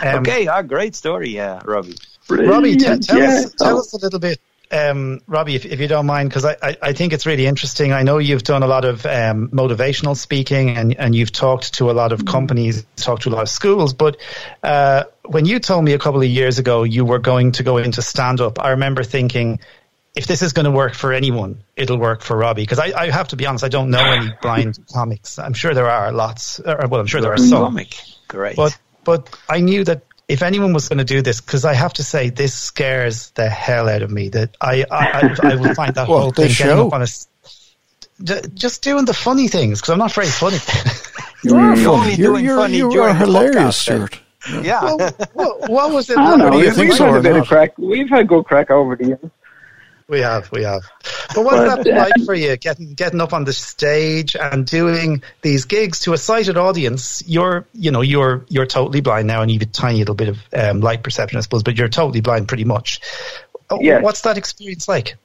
Um, 0.02 0.20
okay, 0.20 0.46
ah, 0.46 0.62
great 0.62 0.94
story, 0.94 1.30
yeah, 1.30 1.60
Robbie. 1.64 1.94
Robbie, 2.28 2.76
t- 2.76 2.98
tell, 2.98 3.18
Yeah. 3.18 3.28
us, 3.44 3.54
tell 3.58 3.76
Oh. 3.76 3.80
us 3.80 3.92
a 3.92 3.98
little 3.98 4.18
bit, 4.18 4.40
um, 4.70 5.20
Robbie, 5.26 5.54
if, 5.56 5.66
if 5.66 5.78
you 5.78 5.86
don't 5.86 6.06
mind, 6.06 6.30
because 6.30 6.44
I, 6.46 6.56
I, 6.62 6.76
I 6.82 6.92
think 6.94 7.12
it's 7.12 7.26
really 7.26 7.46
interesting. 7.46 7.92
I 7.92 8.02
know 8.02 8.18
you've 8.18 8.42
done 8.42 8.62
a 8.62 8.66
lot 8.66 8.84
of 8.84 9.04
um, 9.06 9.48
motivational 9.50 10.16
speaking 10.16 10.70
and, 10.70 10.96
and 10.98 11.14
you've 11.14 11.30
talked 11.32 11.74
to 11.74 11.90
a 11.90 11.92
lot 11.92 12.12
of 12.12 12.24
companies, 12.24 12.84
talked 12.96 13.22
to 13.24 13.28
a 13.28 13.34
lot 13.34 13.42
of 13.42 13.50
schools. 13.50 13.92
But 13.92 14.16
uh, 14.62 15.04
when 15.26 15.44
you 15.44 15.60
told 15.60 15.84
me 15.84 15.92
a 15.92 15.98
couple 15.98 16.22
of 16.22 16.26
years 16.28 16.58
ago 16.58 16.82
you 16.82 17.04
were 17.04 17.18
going 17.20 17.52
to 17.52 17.62
go 17.62 17.76
into 17.76 18.00
stand 18.02 18.40
up, 18.40 18.58
I 18.58 18.70
remember 18.70 19.04
thinking, 19.04 19.60
if 20.14 20.26
this 20.26 20.42
is 20.42 20.52
going 20.52 20.64
to 20.64 20.70
work 20.70 20.94
for 20.94 21.12
anyone, 21.12 21.62
it'll 21.76 21.98
work 21.98 22.22
for 22.22 22.36
Robbie. 22.36 22.62
Because 22.62 22.78
I, 22.78 22.92
I 22.96 23.10
have 23.10 23.28
to 23.28 23.36
be 23.36 23.46
honest, 23.46 23.64
I 23.64 23.68
don't 23.68 23.90
know 23.90 24.04
any 24.04 24.32
blind 24.40 24.78
comics. 24.92 25.38
I'm 25.38 25.54
sure 25.54 25.74
there 25.74 25.90
are 25.90 26.12
lots. 26.12 26.60
Or, 26.60 26.86
well, 26.88 27.00
I'm 27.00 27.06
sure 27.06 27.20
there 27.20 27.32
are 27.32 27.38
some. 27.38 27.62
Comic. 27.64 27.96
Great. 28.28 28.56
But 28.56 28.78
but 29.04 29.36
I 29.48 29.60
knew 29.60 29.84
that 29.84 30.02
if 30.28 30.42
anyone 30.42 30.72
was 30.72 30.88
going 30.88 30.98
to 30.98 31.04
do 31.04 31.20
this, 31.20 31.40
because 31.40 31.64
I 31.64 31.74
have 31.74 31.92
to 31.94 32.04
say 32.04 32.30
this 32.30 32.54
scares 32.54 33.30
the 33.30 33.48
hell 33.48 33.88
out 33.88 34.02
of 34.02 34.10
me. 34.10 34.28
That 34.28 34.56
I 34.60 34.84
I, 34.90 35.36
I, 35.42 35.52
I 35.52 35.54
will 35.56 35.74
find 35.74 35.94
that 35.96 36.08
Well, 36.08 36.20
whole 36.20 36.30
this 36.30 36.56
thing 36.56 36.66
getting 36.68 36.86
up 36.86 36.92
on 36.92 37.00
a 37.00 37.04
s- 37.04 37.26
ju- 38.22 38.40
just 38.54 38.82
doing 38.82 39.04
the 39.06 39.14
funny 39.14 39.48
things 39.48 39.80
because 39.80 39.90
I'm 39.92 39.98
not 39.98 40.12
very 40.12 40.28
funny. 40.28 40.58
You 41.42 41.56
are 41.56 41.74
You're 41.76 41.84
funny. 41.84 42.14
You're, 42.14 42.32
doing 42.32 42.44
you're, 42.44 42.56
funny 42.56 42.76
you 42.76 42.86
are 42.88 42.92
during 42.92 43.18
the 43.18 43.24
hilarious, 43.26 43.56
podcast. 43.56 43.72
Stuart. 43.74 44.20
yeah. 44.64 44.82
well, 44.82 44.98
what, 45.32 45.70
what 45.70 45.92
was 45.92 46.08
it? 46.08 46.18
I 46.18 46.30
don't 46.30 46.38
know. 46.38 46.50
were 46.50 46.64
you 46.64 46.72
We've 46.76 46.92
had 46.96 47.00
or 47.00 47.16
a 47.16 47.22
bit 47.22 47.36
of 47.36 47.48
crack. 47.48 47.76
We've 47.78 48.08
had 48.08 48.28
good 48.28 48.44
crack 48.44 48.70
over 48.70 48.94
the 48.94 49.06
years. 49.08 49.30
We 50.08 50.20
have, 50.20 50.52
we 50.52 50.62
have. 50.64 50.82
But 51.34 51.44
what's 51.44 51.56
But, 51.56 51.76
that 51.76 51.84
been 51.84 51.96
like 51.96 52.12
for 52.26 52.34
you, 52.34 52.56
getting 52.56 52.94
getting 52.94 53.20
up 53.20 53.32
on 53.32 53.44
the 53.44 53.52
stage 53.54 54.36
and 54.36 54.66
doing 54.66 55.22
these 55.40 55.64
gigs 55.64 56.00
to 56.00 56.12
a 56.12 56.18
sighted 56.18 56.58
audience? 56.58 57.22
You're, 57.26 57.66
you 57.72 57.90
know, 57.90 58.02
you're 58.02 58.44
you're 58.48 58.66
totally 58.66 59.00
blind 59.00 59.26
now, 59.26 59.40
and 59.40 59.50
you've 59.50 59.62
a 59.62 59.66
tiny 59.66 59.98
little 60.00 60.14
bit 60.14 60.28
of 60.28 60.38
um, 60.52 60.80
light 60.80 61.02
perception, 61.02 61.38
I 61.38 61.40
suppose, 61.40 61.62
but 61.62 61.76
you're 61.78 61.88
totally 61.88 62.20
blind 62.20 62.48
pretty 62.48 62.64
much. 62.64 63.00
Oh, 63.70 63.80
Yes. 63.80 64.02
What's 64.02 64.20
that 64.22 64.36
experience 64.36 64.86
like? 64.88 65.16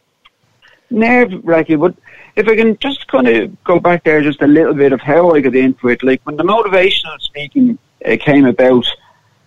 nerve 0.89 1.31
wracking. 1.43 1.79
But 1.79 1.95
if 2.36 2.48
I 2.48 2.55
can 2.55 2.77
just 2.77 3.07
kind 3.07 3.27
of 3.27 3.63
go 3.63 3.79
back 3.79 4.03
there 4.03 4.21
just 4.21 4.41
a 4.41 4.48
little 4.48 4.74
bit 4.74 4.93
of 4.93 5.01
how 5.01 5.31
I 5.31 5.41
got 5.41 5.55
into 5.55 5.89
it, 5.89 6.03
like 6.03 6.21
when 6.25 6.38
the 6.38 6.43
motivational 6.43 7.19
speaking 7.19 7.77
uh, 8.05 8.17
came 8.19 8.45
about, 8.45 8.86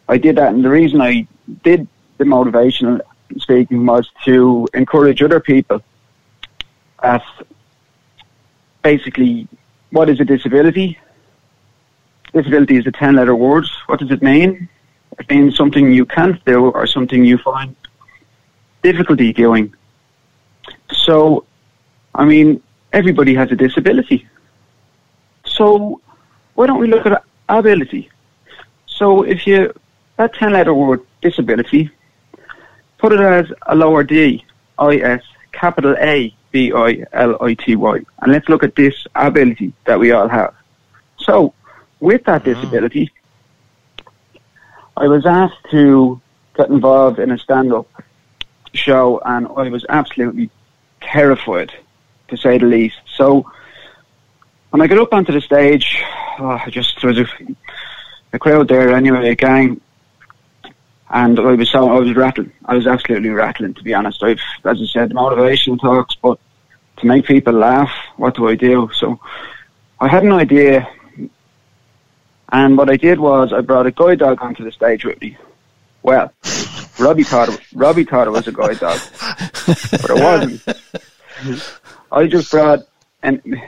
I 0.09 0.19
did 0.19 0.37
that, 0.37 0.55
and 0.55 0.65
the 0.65 0.71
reason 0.71 1.01
I 1.01 1.27
did 1.65 1.87
the 2.19 2.25
motivational 2.25 3.01
speaking 3.39 3.85
was 3.87 4.11
to 4.25 4.69
encourage 4.75 5.23
other 5.23 5.41
people 5.41 5.83
at 7.03 7.23
basically 8.83 9.49
what 9.91 10.09
is 10.09 10.21
a 10.21 10.25
disability. 10.25 10.99
Disability 12.33 12.77
is 12.77 12.87
a 12.87 12.93
ten 12.93 13.17
letter 13.17 13.35
word. 13.35 13.67
What 13.87 14.01
does 14.01 14.11
it 14.11 14.23
mean? 14.23 14.69
It 15.19 15.29
means 15.31 15.57
something 15.57 15.93
you 15.93 16.07
can't 16.07 16.43
do 16.45 16.71
or 16.71 16.87
something 16.87 17.25
you 17.25 17.39
find 17.39 17.77
difficulty 18.83 19.33
doing. 19.33 19.75
So, 20.91 21.45
I 22.15 22.25
mean, 22.25 22.63
everybody 22.93 23.35
has 23.35 23.53
a 23.53 23.57
disability. 23.57 24.27
So, 25.45 26.01
why 26.55 26.67
don't 26.67 26.81
we 26.81 26.87
look 26.87 27.07
at 27.07 27.23
ability? 27.49 28.11
So, 28.87 29.23
if 29.23 29.47
you, 29.47 29.73
that 30.17 30.35
10 30.35 30.53
letter 30.53 30.75
word, 30.75 31.01
disability, 31.21 31.91
put 33.03 33.13
it 33.13 33.21
as 33.21 33.53
a 33.67 33.75
lower 33.75 34.05
D, 34.05 34.45
I 34.79 34.97
S, 34.97 35.23
capital 35.51 35.97
A, 35.99 36.33
B 36.53 36.73
I 36.73 37.05
L 37.13 37.37
I 37.43 37.55
T 37.55 37.75
Y. 37.75 37.99
And 38.21 38.33
let's 38.33 38.49
look 38.49 38.63
at 38.63 38.77
this 38.77 39.07
ability 39.17 39.73
that 39.87 39.99
we 39.99 40.13
all 40.13 40.29
have. 40.29 40.55
So, 41.19 41.53
with 41.99 42.23
that 42.25 42.45
mm-hmm. 42.45 42.61
disability, 42.61 43.13
I 44.97 45.09
was 45.09 45.27
asked 45.27 45.65
to 45.73 46.21
get 46.57 46.69
involved 46.69 47.19
in 47.19 47.33
a 47.33 47.39
stand 47.39 47.73
up 47.73 47.89
show 48.73 49.21
and 49.25 49.49
I 49.49 49.69
was 49.69 49.85
absolutely 49.89 50.49
terrified, 51.01 51.73
to 52.29 52.37
say 52.37 52.59
the 52.59 52.67
least. 52.67 52.99
So 53.17 53.51
when 54.71 54.81
I 54.81 54.87
got 54.87 54.99
up 54.99 55.13
onto 55.13 55.33
the 55.33 55.41
stage, 55.41 56.03
oh, 56.39 56.61
I 56.65 56.71
just 56.71 57.01
there 57.01 57.09
was 57.09 57.19
a, 57.19 57.27
a 58.33 58.39
crowd 58.39 58.69
there 58.69 58.95
anyway, 58.95 59.31
a 59.31 59.35
gang, 59.35 59.81
and 61.13 61.39
I 61.39 61.53
was 61.53 61.71
so 61.71 61.91
I 61.91 61.99
was 61.99 62.17
rattling. 62.17 62.53
I 62.65 62.75
was 62.75 62.87
absolutely 62.87 63.29
rattling, 63.29 63.75
to 63.75 63.83
be 63.83 63.95
honest. 63.95 64.23
I've, 64.23 64.41
as 64.65 64.81
I 64.81 64.87
said, 64.87 65.11
motivational 65.11 65.81
talks, 65.81 66.15
but 66.15 66.39
to 66.97 67.07
make 67.07 67.27
people 67.27 67.53
laugh, 67.53 67.93
what 68.17 68.35
do 68.35 68.49
I 68.49 68.55
do? 68.55 68.91
So 68.95 69.21
I 70.01 70.09
had 70.09 70.25
an 70.25 70.33
idea, 70.33 70.89
and 72.51 72.79
what 72.79 72.91
I 72.91 72.97
did 72.97 73.21
was 73.21 73.53
I 73.53 73.61
brought 73.61 73.87
a 73.87 73.93
guide 73.93 74.21
dog 74.21 74.43
onto 74.43 74.65
the 74.65 74.73
stage 74.73 75.05
with 75.05 75.21
me. 75.21 75.37
Well, 76.03 76.33
Robbie 76.99 77.25
thought 77.25 77.61
Robbie 77.75 78.05
thought 78.05 78.27
it 78.27 78.31
was 78.31 78.49
a 78.49 78.53
guide 78.53 78.81
dog, 78.81 78.99
but 79.67 80.11
it 80.11 80.23
wasn't. 80.23 81.63
I 82.11 82.27
just 82.27 82.51
brought 82.51 82.81
an, 83.23 83.61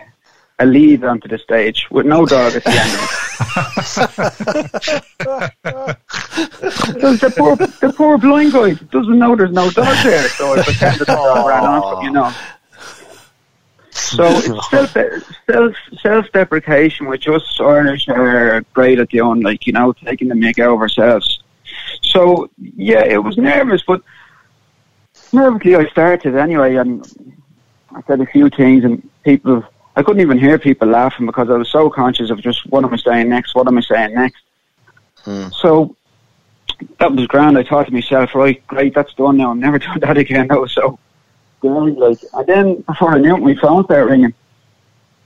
a 0.58 0.66
lead 0.66 1.04
onto 1.04 1.28
the 1.28 1.38
stage 1.38 1.86
with 1.90 2.06
no 2.06 2.24
dog 2.24 2.54
at 2.54 2.64
the 2.64 2.70
end 2.70 3.23
the 7.18 7.34
poor, 7.36 7.56
the 7.56 7.94
poor 7.96 8.18
blind 8.18 8.52
guy 8.52 8.74
doesn't 8.74 9.18
know 9.18 9.34
there's 9.36 9.52
no 9.52 9.70
dog 9.70 9.96
there, 10.04 10.28
so 10.28 10.54
I 10.54 10.62
pretended 10.62 11.06
that 11.06 11.18
I 11.18 11.46
ran 11.46 11.64
on 11.64 11.94
from, 11.94 12.04
you 12.04 12.10
know. 12.10 12.32
So 13.90 14.24
it's 14.26 14.70
self 14.70 14.92
self 15.50 15.74
self 16.00 16.32
deprecation, 16.32 17.06
which 17.06 17.28
us 17.28 17.58
Irish 17.60 18.08
are 18.08 18.62
great 18.72 18.98
at 18.98 19.10
doing, 19.10 19.42
like 19.42 19.66
you 19.66 19.72
know, 19.72 19.92
taking 19.92 20.28
the 20.28 20.34
mick 20.34 20.58
out 20.58 20.74
of 20.74 20.80
ourselves. 20.80 21.42
So 22.02 22.50
yeah, 22.58 23.04
it 23.04 23.22
was 23.22 23.36
nervous, 23.36 23.82
but 23.86 24.02
nervously 25.32 25.76
I 25.76 25.86
started 25.86 26.36
anyway, 26.36 26.76
and 26.76 27.04
I 27.94 28.02
said 28.06 28.20
a 28.20 28.26
few 28.26 28.50
things, 28.50 28.84
and 28.84 29.08
people, 29.24 29.64
I 29.96 30.02
couldn't 30.02 30.22
even 30.22 30.38
hear 30.38 30.58
people 30.58 30.88
laughing 30.88 31.26
because 31.26 31.48
I 31.50 31.56
was 31.56 31.70
so 31.70 31.88
conscious 31.88 32.30
of 32.30 32.40
just 32.40 32.66
what 32.66 32.84
am 32.84 32.92
I 32.92 32.96
saying 32.96 33.28
next, 33.28 33.54
what 33.54 33.68
am 33.68 33.78
I 33.78 33.80
saying 33.80 34.14
next. 34.14 34.42
Hmm. 35.24 35.48
So 35.52 35.96
that 36.98 37.12
was 37.12 37.26
grand. 37.26 37.56
I 37.56 37.62
thought 37.62 37.86
to 37.86 37.92
myself, 37.92 38.34
right, 38.34 38.64
great, 38.66 38.94
that's 38.94 39.14
done 39.14 39.36
now. 39.36 39.50
I'm 39.50 39.60
never 39.60 39.78
doing 39.86 40.00
that 40.00 40.18
again. 40.18 40.48
That 40.48 40.60
was 40.60 40.72
so 40.72 40.98
good. 41.60 41.96
Like, 41.96 42.18
and 42.32 42.46
then 42.46 42.80
before 42.82 43.12
I 43.12 43.18
knew 43.18 43.36
it, 43.36 43.40
my 43.40 43.54
phone 43.54 43.84
started 43.84 44.10
ringing, 44.10 44.34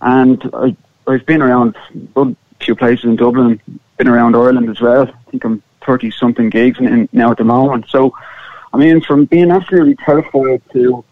and 0.02 0.50
I, 0.52 0.76
I've 1.06 1.24
been 1.24 1.42
around 1.42 1.76
a 2.16 2.36
few 2.60 2.76
places 2.76 3.06
in 3.06 3.16
Dublin, 3.16 3.60
been 3.96 4.08
around 4.08 4.36
Ireland 4.36 4.68
as 4.68 4.80
well. 4.80 5.08
I 5.08 5.30
think 5.30 5.44
I'm 5.44 5.62
thirty 5.84 6.10
something 6.10 6.50
gigs 6.50 6.78
in, 6.78 7.08
now 7.12 7.30
at 7.30 7.38
the 7.38 7.44
moment. 7.44 7.86
So, 7.88 8.14
I 8.74 8.76
mean, 8.76 9.00
from 9.00 9.24
being 9.24 9.50
absolutely 9.50 9.96
terrified 9.96 10.62
to 10.72 11.04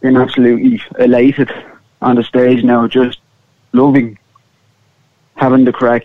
being 0.00 0.16
absolutely 0.16 0.82
elated 0.98 1.50
on 2.00 2.16
the 2.16 2.22
stage 2.22 2.62
now, 2.64 2.86
just 2.86 3.18
loving 3.72 4.18
having 5.36 5.64
the 5.64 5.72
crack 5.72 6.02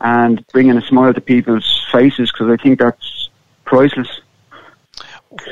and 0.00 0.46
bringing 0.48 0.76
a 0.76 0.82
smile 0.82 1.14
to 1.14 1.20
people's 1.20 1.86
faces 1.90 2.30
because 2.30 2.50
I 2.50 2.62
think 2.62 2.78
that's 2.78 3.30
priceless. 3.64 4.20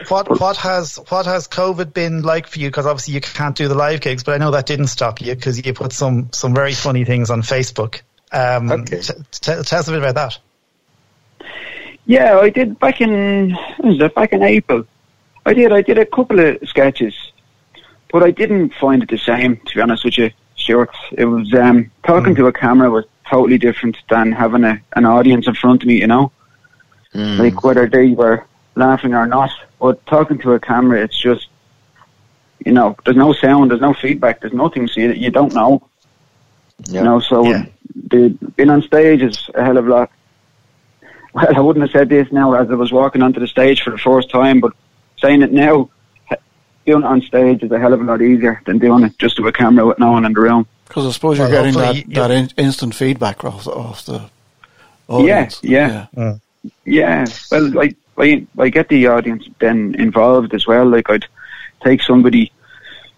What 0.09 0.41
what 0.41 0.57
has 0.59 0.97
what 1.09 1.27
has 1.27 1.47
COVID 1.49 1.93
been 1.93 2.23
like 2.23 2.47
for 2.47 2.59
you? 2.59 2.69
Because 2.69 2.87
obviously 2.87 3.15
you 3.15 3.21
can't 3.21 3.57
do 3.57 3.69
the 3.69 3.75
live 3.75 4.01
gigs, 4.01 4.23
but 4.25 4.35
I 4.35 4.39
know 4.39 4.51
that 4.53 4.67
didn't 4.67 4.87
stop 4.87 5.21
you 5.21 5.35
because 5.35 5.65
you 5.65 5.73
put 5.75 5.93
some 5.93 6.31
some 6.33 6.55
very 6.55 6.73
funny 6.73 7.05
things 7.05 7.31
on 7.31 7.43
Facebook. 7.43 8.01
Um, 8.33 8.71
Okay. 8.71 9.01
t- 9.01 9.13
t- 9.31 9.63
tell 9.63 9.79
us 9.81 9.89
a 9.89 9.93
bit 9.93 10.01
about 10.03 10.15
that. 10.15 10.39
Yeah, 12.07 12.39
I 12.39 12.51
did 12.51 12.79
back 12.79 13.01
in 13.01 13.57
was 13.79 13.99
that? 13.99 14.15
Back 14.15 14.33
in 14.33 14.43
April. 14.43 14.87
I 15.47 15.53
did. 15.55 15.73
I 15.73 15.83
did 15.83 15.99
a 15.99 16.07
couple 16.07 16.41
of 16.41 16.59
sketches, 16.65 17.15
but 18.15 18.23
I 18.23 18.31
didn't 18.31 18.73
find 18.75 19.03
it 19.03 19.09
the 19.11 19.19
same. 19.19 19.57
To 19.57 19.75
be 19.75 19.81
honest 19.81 20.05
with 20.05 20.17
you, 20.17 20.31
Stuart, 20.55 20.95
it 21.19 21.25
was 21.25 21.53
um, 21.55 21.91
talking 22.07 22.37
to 22.37 22.47
a 22.47 22.53
camera 22.53 22.89
was 22.89 23.05
totally 23.29 23.59
different 23.59 23.97
than 24.09 24.31
having 24.31 24.63
a, 24.63 24.81
an 24.95 25.05
audience 25.05 25.49
in 25.49 25.55
front 25.57 25.83
of 25.83 25.89
me. 25.89 25.97
You 25.99 26.07
know, 26.07 26.31
like 27.13 27.65
whether 27.65 27.89
they 27.89 28.11
were 28.11 28.47
laughing 28.77 29.15
or 29.15 29.27
not. 29.27 29.51
But 29.81 30.07
talking 30.07 30.39
to 30.39 30.53
a 30.53 30.61
camera, 30.61 31.03
it's 31.03 31.19
just 31.19 31.49
you 32.65 32.71
know, 32.71 32.95
there's 33.05 33.17
no 33.17 33.33
sound, 33.33 33.73
there's 33.73 33.81
no 33.81 33.95
feedback, 33.95 34.41
there's 34.41 34.53
nothing. 34.53 34.87
So 34.87 35.01
you, 35.01 35.13
you 35.13 35.31
don't 35.31 35.53
know. 35.53 35.83
You 36.87 37.03
know, 37.03 37.19
so 37.19 37.45
Yeah. 37.51 37.67
the, 38.11 38.29
being 38.55 38.71
on 38.71 38.83
stage 38.83 39.23
is 39.23 39.51
a 39.57 39.65
hell 39.65 39.77
of 39.77 39.89
a 39.89 39.91
lot. 39.91 40.11
Well, 41.33 41.49
I 41.57 41.59
wouldn't 41.59 41.83
have 41.83 41.91
said 41.91 42.09
this 42.11 42.31
now 42.31 42.53
as 42.55 42.71
I 42.71 42.75
was 42.75 42.93
walking 42.93 43.23
onto 43.23 43.41
the 43.41 43.49
stage 43.49 43.83
for 43.83 43.91
the 43.91 43.99
first 43.99 44.31
time, 44.31 44.61
but 44.61 44.73
saying 45.19 45.43
it 45.43 45.53
now, 45.53 45.91
doing 46.87 47.03
it 47.03 47.07
on 47.07 47.21
stage 47.23 47.63
is 47.63 47.71
a 47.73 47.79
hell 47.79 47.93
of 47.93 48.01
a 48.01 48.05
lot 48.05 48.21
easier 48.23 48.61
than 48.67 48.79
doing 48.79 49.05
it 49.05 49.19
just 49.19 49.37
to 49.37 49.47
a 49.47 49.53
camera 49.53 49.87
with 49.87 49.99
no 49.99 50.13
one 50.13 50.25
in 50.25 50.33
the 50.33 50.41
room. 50.41 50.67
Because 50.87 51.07
I 51.07 51.11
suppose 51.11 51.39
you're 51.39 51.49
Well, 51.49 51.63
getting 51.65 51.81
that, 51.81 51.97
you- 51.97 52.15
that 52.15 52.31
in, 52.31 52.51
instant 52.57 52.95
feedback 52.95 53.45
off 53.45 53.65
the, 53.65 53.73
off 53.73 54.05
the 54.07 54.23
audience. 55.09 55.61
yeah. 55.63 56.07
Yeah, 56.17 56.23
mm. 56.35 56.41
yeah. 56.85 57.27
well, 57.51 57.79
I, 57.81 57.95
I, 58.19 58.47
I 58.59 58.69
get 58.69 58.89
the 58.89 59.07
audience 59.09 59.49
then 59.59 59.95
involved 59.99 60.55
as 60.55 60.67
well. 60.67 60.87
Like 60.87 61.09
I'd 61.11 61.27
take 61.83 62.03
somebody, 62.03 62.53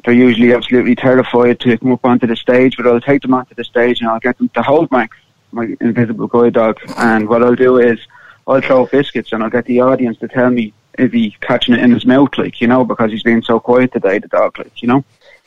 they're 0.04 0.14
usually 0.14 0.52
absolutely 0.54 0.94
terrified 0.94 1.60
to 1.60 1.76
come 1.78 1.92
up 1.92 2.04
onto 2.04 2.26
the 2.26 2.36
stage, 2.36 2.76
but 2.76 2.86
I'll 2.86 3.00
take 3.00 3.22
them 3.22 3.34
onto 3.34 3.54
the 3.54 3.64
stage 3.64 4.00
and 4.00 4.08
I'll 4.08 4.20
get 4.20 4.38
them 4.38 4.48
to 4.50 4.62
hold 4.62 4.90
Max, 4.90 5.16
my 5.52 5.76
invisible 5.80 6.28
guide 6.28 6.54
dog. 6.54 6.78
And 6.96 7.28
what 7.28 7.42
I'll 7.42 7.54
do 7.56 7.78
is 7.78 7.98
I'll 8.46 8.60
throw 8.60 8.86
biscuits 8.86 9.32
and 9.32 9.42
I'll 9.42 9.50
get 9.50 9.64
the 9.66 9.80
audience 9.80 10.18
to 10.18 10.28
tell 10.28 10.50
me 10.50 10.72
if 10.98 11.12
he's 11.12 11.34
catching 11.40 11.74
it 11.74 11.80
in 11.80 11.90
his 11.92 12.04
mouth, 12.06 12.36
like, 12.38 12.60
you 12.60 12.66
know, 12.66 12.84
because 12.84 13.10
he's 13.10 13.22
being 13.22 13.42
so 13.42 13.58
quiet 13.60 13.92
today, 13.92 14.18
the 14.18 14.28
dog, 14.28 14.58
like, 14.58 14.82
you 14.82 14.88
know. 14.88 15.04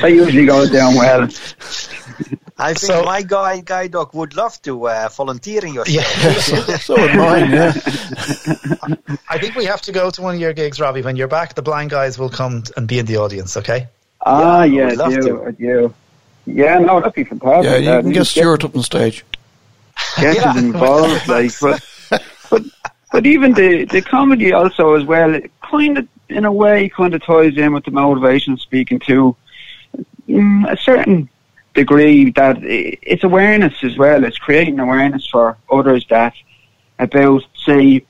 that 0.00 0.10
usually 0.12 0.46
goes 0.46 0.70
down 0.70 0.94
well. 0.94 1.22
I 2.60 2.74
think 2.74 2.78
So- 2.78 3.04
my 3.04 3.22
guy, 3.22 3.60
guy 3.60 3.86
dog 3.86 4.12
would 4.14 4.34
love 4.34 4.60
to 4.62 4.88
uh, 4.88 5.08
volunteer 5.10 5.64
in 5.64 5.74
your 5.74 5.86
show. 5.86 5.92
Yeah. 6.00 6.02
so 6.78 7.00
would 7.00 7.14
mine, 7.14 7.50
yeah. 7.52 7.72
I 9.28 9.38
think 9.38 9.54
we 9.54 9.64
have 9.66 9.80
to 9.82 9.92
go 9.92 10.10
to 10.10 10.22
one 10.22 10.34
of 10.34 10.40
your 10.40 10.52
gigs, 10.52 10.80
Robbie. 10.80 11.02
When 11.02 11.16
you're 11.16 11.28
back, 11.28 11.54
the 11.54 11.62
blind 11.62 11.90
guys 11.90 12.18
will 12.18 12.30
come 12.30 12.64
and 12.76 12.88
be 12.88 12.98
in 12.98 13.06
the 13.06 13.16
audience, 13.18 13.56
okay? 13.56 13.86
Ah, 14.26 14.60
I 14.60 14.64
yeah, 14.66 14.86
would 14.86 15.00
I 15.00 15.04
love 15.04 15.12
do, 15.14 15.20
to. 15.22 15.44
I 15.44 15.50
do. 15.52 15.94
Yeah, 16.46 16.78
no, 16.78 16.98
that'd 16.98 17.14
be 17.14 17.24
fantastic. 17.24 17.70
Yeah, 17.70 17.76
you 17.76 17.90
Uh, 17.90 18.02
can 18.02 18.12
get 18.12 18.26
Stuart 18.26 18.64
up 18.64 18.74
on 18.74 18.82
stage. 18.82 19.24
get 20.20 20.36
Yeah. 20.36 20.50
it 20.56 20.56
involved, 20.58 21.28
like, 21.28 21.52
but, 21.60 21.80
but, 22.50 22.62
but 23.12 23.26
even 23.26 23.52
the, 23.52 23.84
the 23.84 24.02
comedy 24.02 24.52
also 24.52 24.94
as 24.94 25.04
well, 25.04 25.40
kind 25.62 25.98
of, 25.98 26.08
in 26.28 26.44
a 26.44 26.52
way, 26.52 26.88
kind 26.88 27.14
of 27.14 27.22
ties 27.24 27.56
in 27.56 27.72
with 27.72 27.84
the 27.84 27.90
motivational 27.90 28.58
speaking 28.58 28.98
to 29.00 29.34
mm, 30.28 30.70
a 30.70 30.76
certain 30.76 31.28
degree 31.74 32.30
that 32.32 32.58
it's 32.62 33.24
awareness 33.24 33.74
as 33.82 33.96
well. 33.96 34.24
It's 34.24 34.38
creating 34.38 34.78
awareness 34.78 35.26
for 35.28 35.56
others 35.70 36.06
that 36.10 36.34
about, 36.98 37.44
say, 37.64 38.04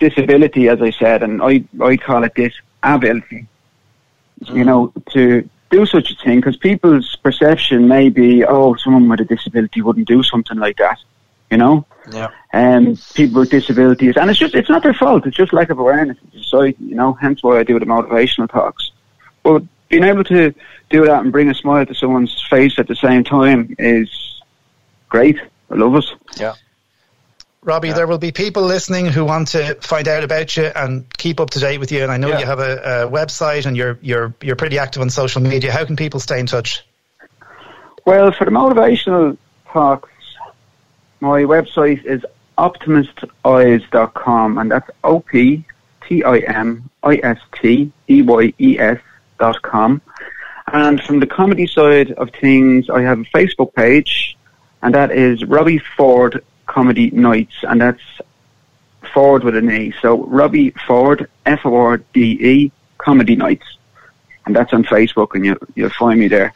disability, 0.00 0.68
as 0.68 0.82
I 0.82 0.90
said, 0.90 1.22
and 1.22 1.42
I, 1.42 1.64
I 1.82 1.96
call 1.96 2.24
it 2.24 2.34
disability. 2.34 3.46
You 4.52 4.64
know, 4.64 4.92
to 5.12 5.48
do 5.70 5.86
such 5.86 6.10
a 6.10 6.14
thing, 6.16 6.40
because 6.40 6.58
people's 6.58 7.16
perception 7.16 7.88
may 7.88 8.10
be, 8.10 8.44
oh, 8.44 8.74
someone 8.74 9.08
with 9.08 9.20
a 9.20 9.24
disability 9.24 9.80
wouldn't 9.80 10.06
do 10.06 10.22
something 10.22 10.58
like 10.58 10.76
that. 10.76 10.98
You 11.50 11.58
know, 11.58 11.86
Yeah. 12.12 12.28
um, 12.52 12.96
people 13.14 13.40
with 13.40 13.50
disabilities, 13.50 14.16
and 14.16 14.28
it's 14.30 14.38
just 14.38 14.54
it's 14.54 14.68
not 14.68 14.82
their 14.82 14.94
fault. 14.94 15.26
It's 15.26 15.36
just 15.36 15.52
lack 15.52 15.70
of 15.70 15.78
awareness 15.78 16.18
in 16.32 16.42
society. 16.42 16.76
You 16.80 16.94
know, 16.96 17.12
hence 17.12 17.42
why 17.42 17.58
I 17.58 17.62
do 17.62 17.78
the 17.78 17.86
motivational 17.86 18.50
talks. 18.50 18.90
But 19.44 19.62
being 19.88 20.02
able 20.02 20.24
to 20.24 20.52
do 20.90 21.04
that 21.06 21.22
and 21.22 21.30
bring 21.30 21.48
a 21.48 21.54
smile 21.54 21.86
to 21.86 21.94
someone's 21.94 22.42
face 22.50 22.78
at 22.78 22.88
the 22.88 22.96
same 22.96 23.22
time 23.22 23.76
is 23.78 24.10
great. 25.08 25.38
I 25.70 25.74
love 25.74 25.94
it. 25.94 26.04
Yeah. 26.36 26.54
Robbie, 27.62 27.92
there 27.92 28.06
will 28.06 28.18
be 28.18 28.30
people 28.30 28.62
listening 28.62 29.06
who 29.06 29.24
want 29.24 29.48
to 29.48 29.74
find 29.80 30.06
out 30.06 30.22
about 30.22 30.56
you 30.56 30.64
and 30.74 31.04
keep 31.18 31.40
up 31.40 31.50
to 31.50 31.58
date 31.60 31.78
with 31.78 31.90
you. 31.90 32.02
And 32.04 32.12
I 32.12 32.16
know 32.16 32.28
Yeah. 32.28 32.38
you 32.40 32.46
have 32.46 32.60
a, 32.60 33.06
a 33.06 33.10
website 33.10 33.66
and 33.66 33.76
you're 33.76 33.98
you're 34.02 34.34
you're 34.40 34.54
pretty 34.56 34.78
active 34.78 35.02
on 35.02 35.10
social 35.10 35.40
media. 35.42 35.72
How 35.72 35.84
can 35.84 35.96
people 35.96 36.18
stay 36.20 36.38
in 36.40 36.46
touch? 36.46 36.84
Well, 38.04 38.30
for 38.32 38.44
the 38.44 38.52
motivational 38.52 39.36
talks, 39.72 40.08
my 41.20 41.42
website 41.42 42.04
is 42.04 42.24
optimisteyes.com, 42.58 44.58
and 44.58 44.70
that's 44.70 44.90
O 45.04 45.20
P 45.20 45.64
T 46.06 46.24
I 46.24 46.38
M 46.38 46.88
I 47.02 47.20
S 47.22 47.38
T 47.60 47.92
E 48.08 48.22
Y 48.22 48.52
E 48.58 48.78
S 48.78 48.98
dot 49.38 49.60
com. 49.62 50.00
And 50.72 51.00
from 51.00 51.20
the 51.20 51.26
comedy 51.26 51.66
side 51.66 52.12
of 52.12 52.30
things, 52.30 52.90
I 52.90 53.02
have 53.02 53.20
a 53.20 53.24
Facebook 53.24 53.74
page, 53.74 54.36
and 54.82 54.94
that 54.94 55.12
is 55.12 55.44
Robbie 55.44 55.78
Forde 55.78 56.42
Comedy 56.66 57.10
Nights, 57.10 57.54
and 57.62 57.80
that's 57.80 58.02
Ford 59.12 59.44
with 59.44 59.56
an 59.56 59.70
E. 59.70 59.94
So 60.02 60.24
Robbie 60.24 60.70
Forde, 60.86 61.28
F 61.44 61.64
O 61.64 61.74
R 61.74 61.98
D 61.98 62.38
E, 62.40 62.72
Comedy 62.98 63.36
Nights. 63.36 63.66
And 64.44 64.54
that's 64.54 64.72
on 64.72 64.84
Facebook, 64.84 65.34
and 65.34 65.44
you, 65.44 65.58
you'll 65.74 65.90
find 65.90 66.20
me 66.20 66.28
there. 66.28 66.54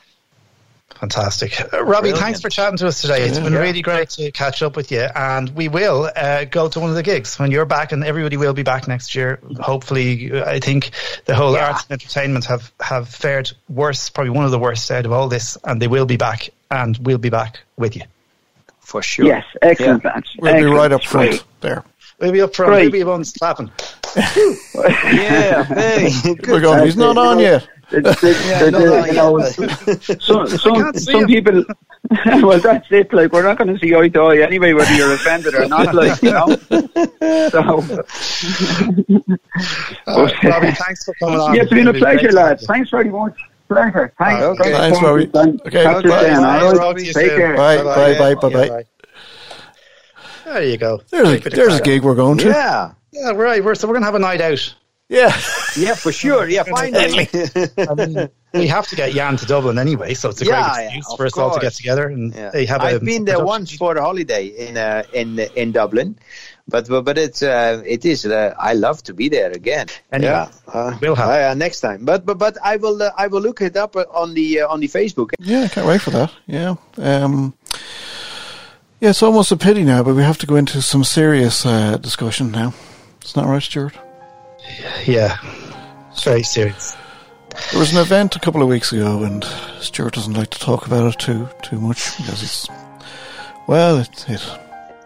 Fantastic. 1.00 1.58
Uh, 1.72 1.82
Robbie, 1.82 2.10
Brilliant. 2.10 2.18
thanks 2.18 2.40
for 2.42 2.50
chatting 2.50 2.76
to 2.76 2.86
us 2.86 3.00
today. 3.00 3.22
It's 3.22 3.38
been 3.38 3.54
Yeah. 3.54 3.60
really 3.60 3.80
great 3.80 4.10
to 4.10 4.30
catch 4.32 4.62
up 4.62 4.76
with 4.76 4.92
you. 4.92 5.00
And 5.14 5.48
we 5.56 5.68
will 5.68 6.10
uh, 6.14 6.44
go 6.44 6.68
to 6.68 6.78
one 6.78 6.90
of 6.90 6.96
the 6.96 7.02
gigs 7.02 7.38
when 7.38 7.50
you're 7.50 7.64
back, 7.64 7.92
and 7.92 8.04
everybody 8.04 8.36
will 8.36 8.52
be 8.52 8.62
back 8.62 8.86
next 8.86 9.14
year. 9.14 9.40
Hopefully, 9.60 10.30
I 10.42 10.60
think 10.60 10.90
the 11.24 11.34
whole 11.34 11.54
Yeah. 11.54 11.68
arts 11.70 11.84
and 11.88 11.92
entertainment 12.00 12.44
have, 12.44 12.70
have 12.80 13.08
fared 13.08 13.50
worse, 13.70 14.10
probably 14.10 14.30
one 14.30 14.44
of 14.44 14.50
the 14.50 14.58
worst 14.58 14.90
out 14.90 15.06
of 15.06 15.12
all 15.12 15.28
this, 15.28 15.56
and 15.64 15.80
they 15.80 15.88
will 15.88 16.06
be 16.06 16.18
back, 16.18 16.50
and 16.70 16.98
we'll 16.98 17.16
be 17.18 17.30
back 17.30 17.60
with 17.78 17.96
you. 17.96 18.02
For 18.80 19.02
sure. 19.02 19.24
Yes, 19.24 19.44
excellent, 19.62 20.04
lads. 20.04 20.28
We'll 20.38 20.54
be 20.54 20.64
right 20.64 20.92
up 20.92 21.02
front 21.04 21.30
Great. 21.30 21.44
there. 21.62 21.82
We'll 22.18 22.32
be 22.32 22.42
up 22.42 22.54
front. 22.54 22.72
Great. 22.72 22.82
We'll 22.92 23.00
be 23.00 23.04
ones 23.04 23.32
clapping. 23.32 23.70
Yeah. 25.12 25.64
Hey. 25.64 26.10
We're 26.48 26.60
going, 26.60 26.84
he's 26.84 26.96
not 26.96 27.16
on 27.18 27.38
yet. 27.38 27.68
It's- 27.92 28.22
it's- 28.22 28.46
Yeah, 28.48 28.66
it's- 28.68 28.72
no, 28.72 29.04
you 29.04 29.12
know, 29.14 29.40
some 30.20 30.46
some, 30.46 30.94
some 30.94 31.26
people. 31.26 31.64
well, 32.40 32.60
that's 32.60 32.86
it. 32.92 33.12
Like 33.12 33.32
we're 33.32 33.42
not 33.42 33.58
going 33.58 33.74
to 33.74 33.78
see 33.80 33.92
eye 33.96 34.08
to 34.08 34.20
eye 34.20 34.38
anyway, 34.38 34.72
whether 34.74 34.94
you're 34.94 35.12
offended 35.12 35.54
or 35.56 35.66
not. 35.66 35.92
Like 35.92 36.22
you 36.22 36.30
know. 36.30 36.46
So, 37.50 37.82
Uh, 40.06 40.28
Robbie, 40.44 40.70
thanks 40.72 41.04
for 41.04 41.14
coming 41.20 41.40
on. 41.40 41.54
yeah, 41.54 41.62
it's 41.62 41.70
been 41.72 41.88
a 41.88 41.90
It 41.90 42.00
great 42.00 42.18
pleasure, 42.20 42.28
to 42.28 42.36
lads. 42.36 42.64
Thanks 42.66 42.90
very 42.90 43.10
much. 43.10 43.36
Pleasure. 43.68 44.12
Thanks. 44.18 44.42
Okay. 44.42 44.62
Great 44.62 44.76
Thanks, 44.76 45.02
Robbie. 45.02 45.26
to. 45.26 45.38
Okay, 45.66 45.82
Catch 45.84 46.04
you 46.04 46.10
bye. 46.10 46.22
then, 46.22 46.42
Bye. 46.42 46.72
Robbie, 46.72 47.04
Take 47.12 47.30
care. 47.36 47.56
Bye, 47.56 47.76
Bye-bye. 47.82 48.18
bye, 48.18 48.34
bye, 48.34 48.48
bye, 48.50 48.68
bye. 48.68 48.84
There 50.44 50.62
you 50.64 50.76
go. 50.78 51.00
There's 51.10 51.28
a, 51.28 51.30
Great 51.32 51.44
bit 51.44 51.52
of 51.54 51.56
there's 51.58 51.74
a 51.80 51.82
gig 51.82 52.02
we're 52.02 52.14
going 52.14 52.38
to. 52.38 52.48
Yeah. 52.48 52.92
Yeah, 53.12 53.30
right. 53.32 53.62
We're, 53.64 53.74
so 53.74 53.86
we're 53.88 53.94
going 53.94 54.02
to 54.02 54.06
have 54.06 54.14
a 54.14 54.18
night 54.18 54.40
out. 54.40 54.74
Yeah. 55.08 55.32
Yeah, 55.76 55.94
for 55.94 56.10
sure. 56.10 56.48
Yeah, 56.48 56.64
finally. 56.78 57.28
I 57.78 57.94
mean, 57.94 58.28
we 58.52 58.66
have 58.66 58.88
to 58.88 58.96
get 58.96 59.12
Jan 59.12 59.36
to 59.36 59.46
Dublin 59.46 59.78
anyway, 59.78 60.14
so 60.14 60.30
it's 60.30 60.42
a 60.42 60.44
Yeah, 60.44 60.74
great 60.74 60.86
excuse 60.86 61.08
of 61.12 61.16
for 61.16 61.26
us 61.26 61.38
all 61.38 61.54
to 61.54 61.60
get 61.60 61.74
together 61.74 62.08
and 62.08 62.34
Yeah. 62.34 62.50
they 62.50 62.66
have. 62.66 62.80
a 62.82 62.86
I've 62.86 63.04
been 63.04 63.24
there 63.24 63.36
production 63.36 63.46
once 63.46 63.72
for 63.76 63.96
a 63.96 64.02
holiday 64.02 64.46
in 64.46 64.76
uh, 64.76 65.04
in 65.12 65.38
in 65.54 65.70
Dublin, 65.70 66.18
but 66.66 66.88
but, 66.88 67.02
but 67.04 67.18
it's 67.18 67.40
uh, 67.40 67.80
it 67.86 68.04
is 68.04 68.26
uh, 68.26 68.52
I 68.58 68.72
love 68.74 69.00
to 69.04 69.14
be 69.14 69.28
there 69.28 69.52
again. 69.52 69.86
Anyway, 70.10 70.32
yeah, 70.32 70.48
uh, 70.66 70.98
we'll 71.00 71.14
have- 71.14 71.52
uh, 71.52 71.54
next 71.54 71.82
time. 71.82 72.04
But 72.04 72.26
but 72.26 72.38
but 72.38 72.58
I 72.64 72.76
will 72.78 73.00
uh, 73.00 73.12
I 73.16 73.28
will 73.28 73.42
look 73.42 73.60
it 73.60 73.76
up 73.76 73.94
on 73.94 74.34
the 74.34 74.62
uh, 74.62 74.72
on 74.72 74.80
the 74.80 74.88
Facebook. 74.88 75.30
Yeah, 75.38 75.62
I 75.62 75.68
can't 75.68 75.86
wait 75.86 76.00
for 76.00 76.10
that. 76.10 76.32
Yeah. 76.48 76.74
Um, 76.98 77.54
yeah, 79.00 79.10
it's 79.10 79.22
almost 79.22 79.52
a 79.52 79.56
pity 79.56 79.84
now, 79.84 80.02
but 80.02 80.16
we 80.16 80.22
have 80.24 80.38
to 80.38 80.46
go 80.46 80.56
into 80.56 80.82
some 80.82 81.04
serious 81.04 81.64
uh, 81.64 81.96
discussion 81.98 82.50
now. 82.50 82.72
It's 83.20 83.36
not 83.36 83.46
right, 83.46 83.62
Stuart. 83.62 83.94
Yeah, 85.04 85.36
it's 86.10 86.22
very 86.24 86.42
serious. 86.42 86.96
There 87.70 87.80
was 87.80 87.92
an 87.92 87.98
event 87.98 88.36
a 88.36 88.40
couple 88.40 88.62
of 88.62 88.68
weeks 88.68 88.92
ago, 88.92 89.22
and 89.22 89.44
Stuart 89.80 90.14
doesn't 90.14 90.34
like 90.34 90.50
to 90.50 90.58
talk 90.58 90.86
about 90.86 91.12
it 91.14 91.18
too 91.18 91.48
too 91.62 91.80
much 91.80 92.16
because 92.16 92.42
it's 92.42 92.66
well, 93.66 93.98
it 93.98 94.24
it 94.28 94.42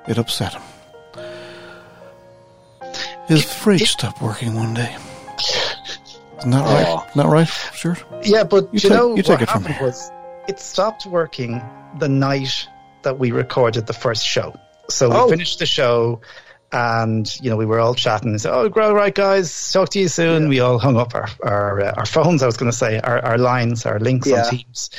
it 0.09 0.19
upset 0.19 0.55
him. 0.55 0.63
His 3.27 3.43
fridge 3.45 3.91
stopped 3.91 4.21
working 4.21 4.55
one 4.55 4.75
day. 4.75 4.95
Isn't 6.39 6.51
that 6.51 6.65
right? 6.65 6.87
Oh. 6.87 7.07
Not 7.17 7.27
right, 7.29 7.49
Stuart? 7.49 8.05
Yeah, 8.23 8.45
but 8.45 8.65
You 8.65 8.71
you, 8.75 8.81
take- 8.81 8.91
know 8.93 9.17
you 9.17 9.23
take 9.23 9.41
what 9.41 9.43
it 9.43 9.49
from 9.51 9.63
happened 9.63 9.79
here. 9.79 9.87
was 9.87 10.11
it 10.47 10.61
stopped 10.61 11.07
working 11.07 11.63
the 11.99 12.09
night 12.09 12.69
that 13.03 13.19
we 13.19 13.31
recorded 13.33 13.87
the 13.87 13.93
first 13.95 14.27
show. 14.27 14.55
So 14.91 15.09
we 15.09 15.17
Oh. 15.17 15.29
finished 15.31 15.59
the 15.59 15.65
show, 15.67 16.21
and 16.75 17.41
you 17.41 17.49
know 17.49 17.57
we 17.57 17.65
were 17.65 17.79
all 17.79 17.95
chatting 17.95 18.31
and 18.31 18.41
said, 18.41 18.53
"Oh, 18.53 18.69
all 18.69 18.95
right, 18.95 19.15
guys, 19.15 19.73
talk 19.73 19.91
to 19.91 20.01
you 20.01 20.09
soon." 20.09 20.49
We 20.49 20.59
all 20.61 20.79
hung 20.79 20.97
up 20.97 21.15
our 21.15 21.29
our, 21.43 21.81
uh, 21.81 21.95
our 21.97 22.05
phones. 22.07 22.43
I 22.43 22.47
was 22.47 22.57
going 22.57 22.71
to 22.71 22.77
say 22.77 22.99
our, 22.99 23.25
our 23.25 23.39
lines, 23.39 23.87
our 23.87 24.01
links 24.01 24.29
Yeah. 24.29 24.45
on 24.45 24.51
Teams, 24.51 24.91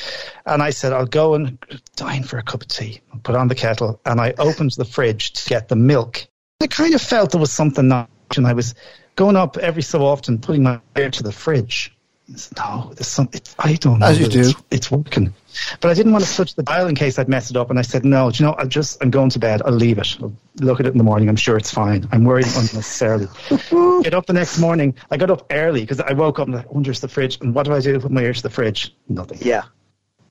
and 0.46 0.62
I 0.62 0.70
said, 0.70 0.92
"I'll 0.94 1.06
go 1.06 1.34
and 1.34 1.58
dine 1.94 2.24
for 2.24 2.38
a 2.38 2.42
cup 2.42 2.62
of 2.62 2.68
tea." 2.68 3.00
I 3.14 3.18
put 3.18 3.34
on 3.36 3.48
the 3.48 3.54
kettle, 3.54 4.00
and 4.06 4.20
I 4.20 4.32
opened 4.38 4.72
the 4.72 4.86
fridge 4.86 5.32
to 5.34 5.48
get 5.48 5.68
the 5.68 5.76
milk. 5.76 6.26
I 6.62 6.66
kind 6.66 6.94
of 6.94 7.02
felt 7.02 7.32
there 7.32 7.40
was 7.40 7.52
something 7.52 7.86
not, 7.86 8.08
and 8.36 8.46
I 8.46 8.54
was 8.54 8.74
going 9.14 9.36
up 9.36 9.58
every 9.58 9.82
so 9.82 10.04
often, 10.06 10.38
putting 10.38 10.62
my 10.62 10.80
ear 10.96 11.10
to 11.10 11.22
the 11.22 11.32
fridge. 11.32 11.95
I 12.28 12.32
no, 12.56 12.92
there's 12.94 13.06
some. 13.06 13.28
I 13.58 13.74
don't 13.74 14.00
know. 14.00 14.06
As 14.06 14.18
you 14.18 14.26
that 14.26 14.34
it's- 14.34 14.52
do. 14.54 14.60
It's 14.70 14.90
working, 14.90 15.32
but 15.80 15.90
I 15.90 15.94
didn't 15.94 16.12
want 16.12 16.24
to 16.24 16.34
touch 16.34 16.54
the 16.56 16.62
dial 16.64 16.88
in 16.88 16.94
case 16.94 17.18
I'd 17.18 17.28
mess 17.28 17.50
it 17.50 17.56
up. 17.56 17.70
And 17.70 17.78
I 17.78 17.82
said, 17.82 18.04
no. 18.04 18.30
Do 18.30 18.42
you 18.42 18.48
know? 18.48 18.54
I'll 18.58 18.66
just. 18.66 19.00
I'm 19.02 19.10
going 19.10 19.30
to 19.30 19.38
bed. 19.38 19.62
I'll 19.64 19.72
leave 19.72 19.98
it. 19.98 20.16
I'll 20.20 20.32
look 20.60 20.80
at 20.80 20.86
it 20.86 20.92
in 20.92 20.98
the 20.98 21.04
morning. 21.04 21.28
I'm 21.28 21.36
sure 21.36 21.56
it's 21.56 21.70
fine. 21.72 22.08
I'm 22.10 22.24
worried 22.24 22.46
unnecessarily. 22.46 23.28
Get 24.02 24.12
up 24.14 24.26
the 24.26 24.32
next 24.32 24.58
morning. 24.58 24.94
I 25.10 25.16
got 25.16 25.30
up 25.30 25.46
early 25.52 25.82
because 25.82 26.00
I 26.00 26.12
woke 26.14 26.38
up 26.40 26.48
and 26.48 26.56
I 26.56 26.64
wonder 26.68 26.90
it's 26.90 27.00
the 27.00 27.08
fridge. 27.08 27.38
And 27.40 27.54
what 27.54 27.64
do 27.66 27.72
I 27.72 27.80
do? 27.80 28.00
Put 28.00 28.10
my 28.10 28.22
ear 28.22 28.32
to 28.32 28.42
the 28.42 28.50
fridge. 28.50 28.94
Nothing. 29.08 29.38
Yeah, 29.40 29.62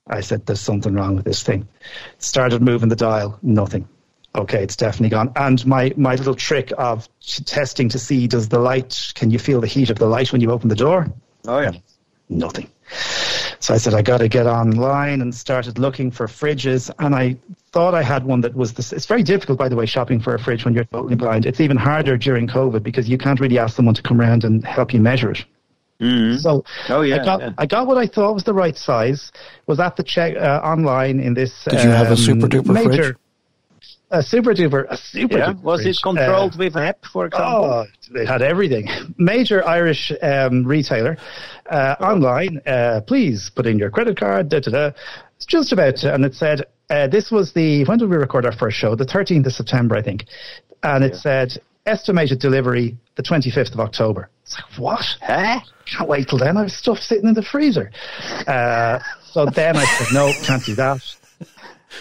I 0.07 0.19
said, 0.21 0.45
there's 0.45 0.59
something 0.61 0.93
wrong 0.93 1.15
with 1.15 1.25
this 1.25 1.43
thing. 1.43 1.67
Started 2.19 2.61
moving 2.61 2.89
the 2.89 2.95
dial, 2.95 3.39
nothing. 3.41 3.87
Okay, 4.35 4.61
it's 4.61 4.75
definitely 4.75 5.09
gone. 5.09 5.31
And 5.37 5.65
my, 5.65 5.93
my 5.95 6.15
little 6.15 6.35
trick 6.35 6.73
of 6.77 7.07
t- 7.21 7.43
testing 7.45 7.87
to 7.89 7.97
see 7.99 8.27
does 8.27 8.49
the 8.49 8.59
light, 8.59 9.13
can 9.15 9.31
you 9.31 9.39
feel 9.39 9.61
the 9.61 9.67
heat 9.67 9.89
of 9.89 9.97
the 9.97 10.07
light 10.07 10.33
when 10.33 10.41
you 10.41 10.51
open 10.51 10.67
the 10.67 10.75
door? 10.75 11.07
Oh 11.47 11.59
yeah. 11.59 11.71
Nothing. 12.29 12.69
So 13.59 13.73
I 13.73 13.77
said, 13.77 13.93
I 13.93 14.01
got 14.01 14.19
to 14.19 14.27
get 14.27 14.45
online 14.45 15.21
and 15.21 15.33
started 15.33 15.79
looking 15.79 16.11
for 16.11 16.27
fridges. 16.27 16.91
And 16.99 17.15
I 17.15 17.37
thought 17.71 17.95
I 17.95 18.03
had 18.03 18.23
one 18.23 18.41
that 18.41 18.55
was 18.55 18.73
this. 18.73 18.93
It's 18.93 19.05
very 19.05 19.23
difficult, 19.23 19.57
by 19.57 19.69
the 19.69 19.75
way, 19.75 19.85
shopping 19.85 20.19
for 20.19 20.35
a 20.35 20.39
fridge 20.39 20.65
when 20.65 20.73
you're 20.73 20.85
totally 20.85 21.15
blind. 21.15 21.45
It's 21.45 21.59
even 21.59 21.77
harder 21.77 22.17
during 22.17 22.47
COVID 22.47 22.83
because 22.83 23.09
you 23.09 23.17
can't 23.17 23.39
really 23.39 23.57
ask 23.57 23.75
someone 23.75 23.95
to 23.95 24.01
come 24.01 24.19
around 24.19 24.43
and 24.43 24.65
help 24.65 24.93
you 24.93 25.01
measure 25.01 25.31
it. 25.31 25.45
Mhm. 25.99 26.39
So 26.39 26.65
Oh 26.89 27.01
yeah. 27.01 27.21
I 27.21 27.25
got 27.25 27.41
yeah. 27.41 27.49
I 27.57 27.65
got 27.65 27.87
what 27.87 27.97
I 27.97 28.05
thought 28.05 28.33
was 28.33 28.43
the 28.43 28.53
right 28.53 28.77
size. 28.77 29.31
Was 29.65 29.79
at 29.79 29.95
the 29.95 30.03
check 30.03 30.35
uh, 30.35 30.61
online 30.63 31.19
in 31.19 31.33
this. 31.33 31.63
Did 31.63 31.83
you 31.83 31.89
have 31.89 32.07
a 32.07 32.11
um, 32.11 32.17
super 32.17 32.47
duper 32.47 32.73
major, 32.73 33.03
fridge? 33.03 33.15
A 34.15 34.23
super 34.23 34.53
duper, 34.53 34.85
a 34.89 34.95
super. 34.95 35.37
Yeah. 35.37 35.51
duper 35.53 35.61
Was 35.61 35.85
it 35.85 35.97
controlled 36.01 36.53
Uh, 36.53 36.57
with 36.57 36.75
an 36.77 36.83
app, 36.83 37.03
for 37.11 37.25
example? 37.25 37.65
Oh, 37.65 37.85
it 38.21 38.27
had 38.27 38.41
everything. 38.41 38.87
Major 39.17 39.67
Irish 39.67 40.11
um, 40.21 40.63
retailer 40.65 41.17
uh, 41.69 41.95
online. 41.99 42.61
Uh, 42.65 43.01
please 43.05 43.51
put 43.53 43.65
in 43.65 43.77
your 43.77 43.89
credit 43.89 44.17
card. 44.17 44.47
Da, 44.49 44.61
da, 44.61 44.71
da. 44.71 44.91
It's 45.35 45.45
just 45.45 45.73
about, 45.73 46.01
and 46.03 46.23
it 46.23 46.33
said 46.33 46.63
uh, 46.89 47.07
this 47.07 47.29
was 47.29 47.51
the 47.53 47.83
when 47.85 47.97
did 47.97 48.09
we 48.09 48.15
record 48.15 48.45
our 48.45 48.53
first 48.53 48.77
show? 48.77 48.95
The 48.95 49.05
13th 49.05 49.47
of 49.47 49.53
September, 49.53 49.95
I 49.97 50.01
think, 50.01 50.25
and 50.81 51.03
it 51.03 51.15
said 51.15 51.57
estimated 51.85 52.39
delivery 52.39 52.95
the 53.15 53.23
25th 53.23 53.73
of 53.73 53.79
October. 53.81 54.29
It's 54.43 54.55
like 54.55 54.79
what? 54.79 55.05
Huh? 55.21 55.59
Can't 55.85 56.09
wait 56.09 56.29
till 56.29 56.39
then. 56.39 56.55
I 56.57 56.61
have 56.61 56.71
stuff 56.71 56.99
sitting 56.99 57.27
in 57.27 57.33
the 57.33 57.43
freezer. 57.43 57.91
Uh, 58.47 58.99
so 59.25 59.45
then 59.45 59.75
I 59.75 59.83
said 59.85 60.07
no, 60.13 60.31
can't 60.43 60.63
do 60.63 60.75
that. 60.75 61.01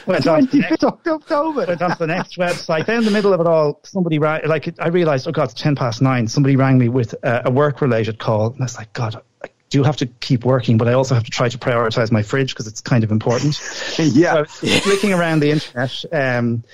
Went 0.07 0.27
on, 0.27 0.47
to 0.47 0.57
the 0.57 0.59
next, 0.59 0.85
October. 0.85 1.67
went 1.67 1.83
on 1.83 1.91
to 1.91 1.99
the 1.99 2.07
next 2.07 2.37
website. 2.37 2.87
Then 2.87 2.99
in 2.99 3.05
the 3.05 3.11
middle 3.11 3.33
of 3.33 3.41
it 3.41 3.47
all, 3.47 3.81
somebody 3.83 4.19
rang. 4.19 4.47
Like 4.47 4.75
I 4.79 4.89
realized, 4.89 5.27
oh 5.29 5.33
god, 5.33 5.51
it's 5.51 5.61
ten 5.61 5.75
past 5.75 6.03
nine. 6.03 6.29
Somebody 6.29 6.57
rang 6.57 6.79
me 6.79 6.89
with 6.89 7.15
uh, 7.25 7.43
a 7.45 7.51
work-related 7.51 8.19
call, 8.19 8.49
and 8.53 8.61
I 8.61 8.65
was 8.65 8.77
like, 8.77 8.93
God, 8.93 9.21
I 9.43 9.49
do 9.71 9.83
have 9.83 9.97
to 9.99 10.07
keep 10.07 10.45
working, 10.45 10.79
but 10.79 10.89
I 10.89 10.93
also 10.93 11.15
have 11.15 11.25
to 11.25 11.31
try 11.31 11.49
to 11.49 11.59
prioritize 11.59 12.13
my 12.13 12.23
fridge 12.23 12.53
because 12.53 12.67
it's 12.67 12.81
kind 12.81 13.05
of 13.05 13.11
important. 13.11 13.61
Yeah. 13.99 14.41
was 14.41 14.81
flicking 14.83 15.13
around 15.13 15.41
the 15.41 15.51
internet. 15.51 16.05
Um, 16.13 16.65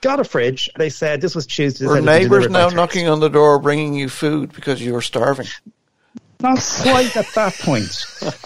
got 0.00 0.20
a 0.20 0.24
fridge. 0.24 0.70
They 0.76 0.90
said 0.90 1.20
this 1.20 1.34
was 1.34 1.46
Tuesday. 1.46 1.86
Were 1.86 1.94
said 1.94 2.04
it'd 2.04 2.20
be 2.20 2.24
neighbours 2.24 2.50
now 2.50 2.68
knocking 2.68 3.08
on 3.08 3.20
the 3.20 3.28
door 3.28 3.58
bringing 3.58 3.94
you 3.94 4.08
food 4.08 4.52
because 4.52 4.80
you 4.80 4.92
were 4.92 5.02
starving? 5.02 5.46
Not 6.44 6.58
quite 6.82 7.16
at 7.16 7.26
that 7.34 7.54
point, 7.60 7.90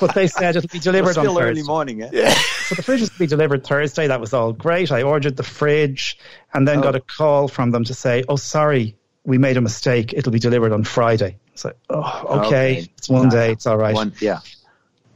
but 0.01 0.15
they 0.15 0.29
said 0.29 0.55
it'll 0.57 0.69
be 0.69 0.79
delivered 0.79 1.19
on 1.19 1.25
Still 1.25 1.35
Thursday. 1.35 1.51
early 1.51 1.63
morning, 1.65 2.03
eh? 2.03 2.31
So 2.67 2.77
the 2.77 2.83
fridge 2.83 3.01
was 3.01 3.11
to 3.11 3.19
be 3.19 3.27
delivered 3.27 3.67
Thursday. 3.67 4.07
That 4.07 4.21
was 4.21 4.33
all 4.33 4.53
great. 4.53 4.93
I 4.93 5.03
ordered 5.03 5.37
the 5.37 5.43
fridge 5.43 6.17
and 6.55 6.67
then 6.67 6.81
got 6.81 6.95
a 6.95 7.01
call 7.01 7.49
from 7.49 7.73
them 7.73 7.83
to 7.85 7.95
say, 7.95 8.23
"Oh, 8.29 8.37
sorry, 8.37 8.97
we 9.25 9.37
made 9.37 9.57
a 9.57 9.61
mistake. 9.61 10.13
It'll 10.13 10.33
be 10.33 10.39
delivered 10.39 10.73
on 10.73 10.85
Friday." 10.85 11.39
It's 11.53 11.65
like, 11.65 11.77
"Oh, 11.91 12.25
okay, 12.47 12.47
Okay. 12.47 12.89
it's 12.97 13.09
one 13.09 13.29
day. 13.31 13.51
It's 13.53 13.67
all 13.67 13.77
right." 13.79 13.95
One, 13.95 14.13
yeah. 14.21 14.41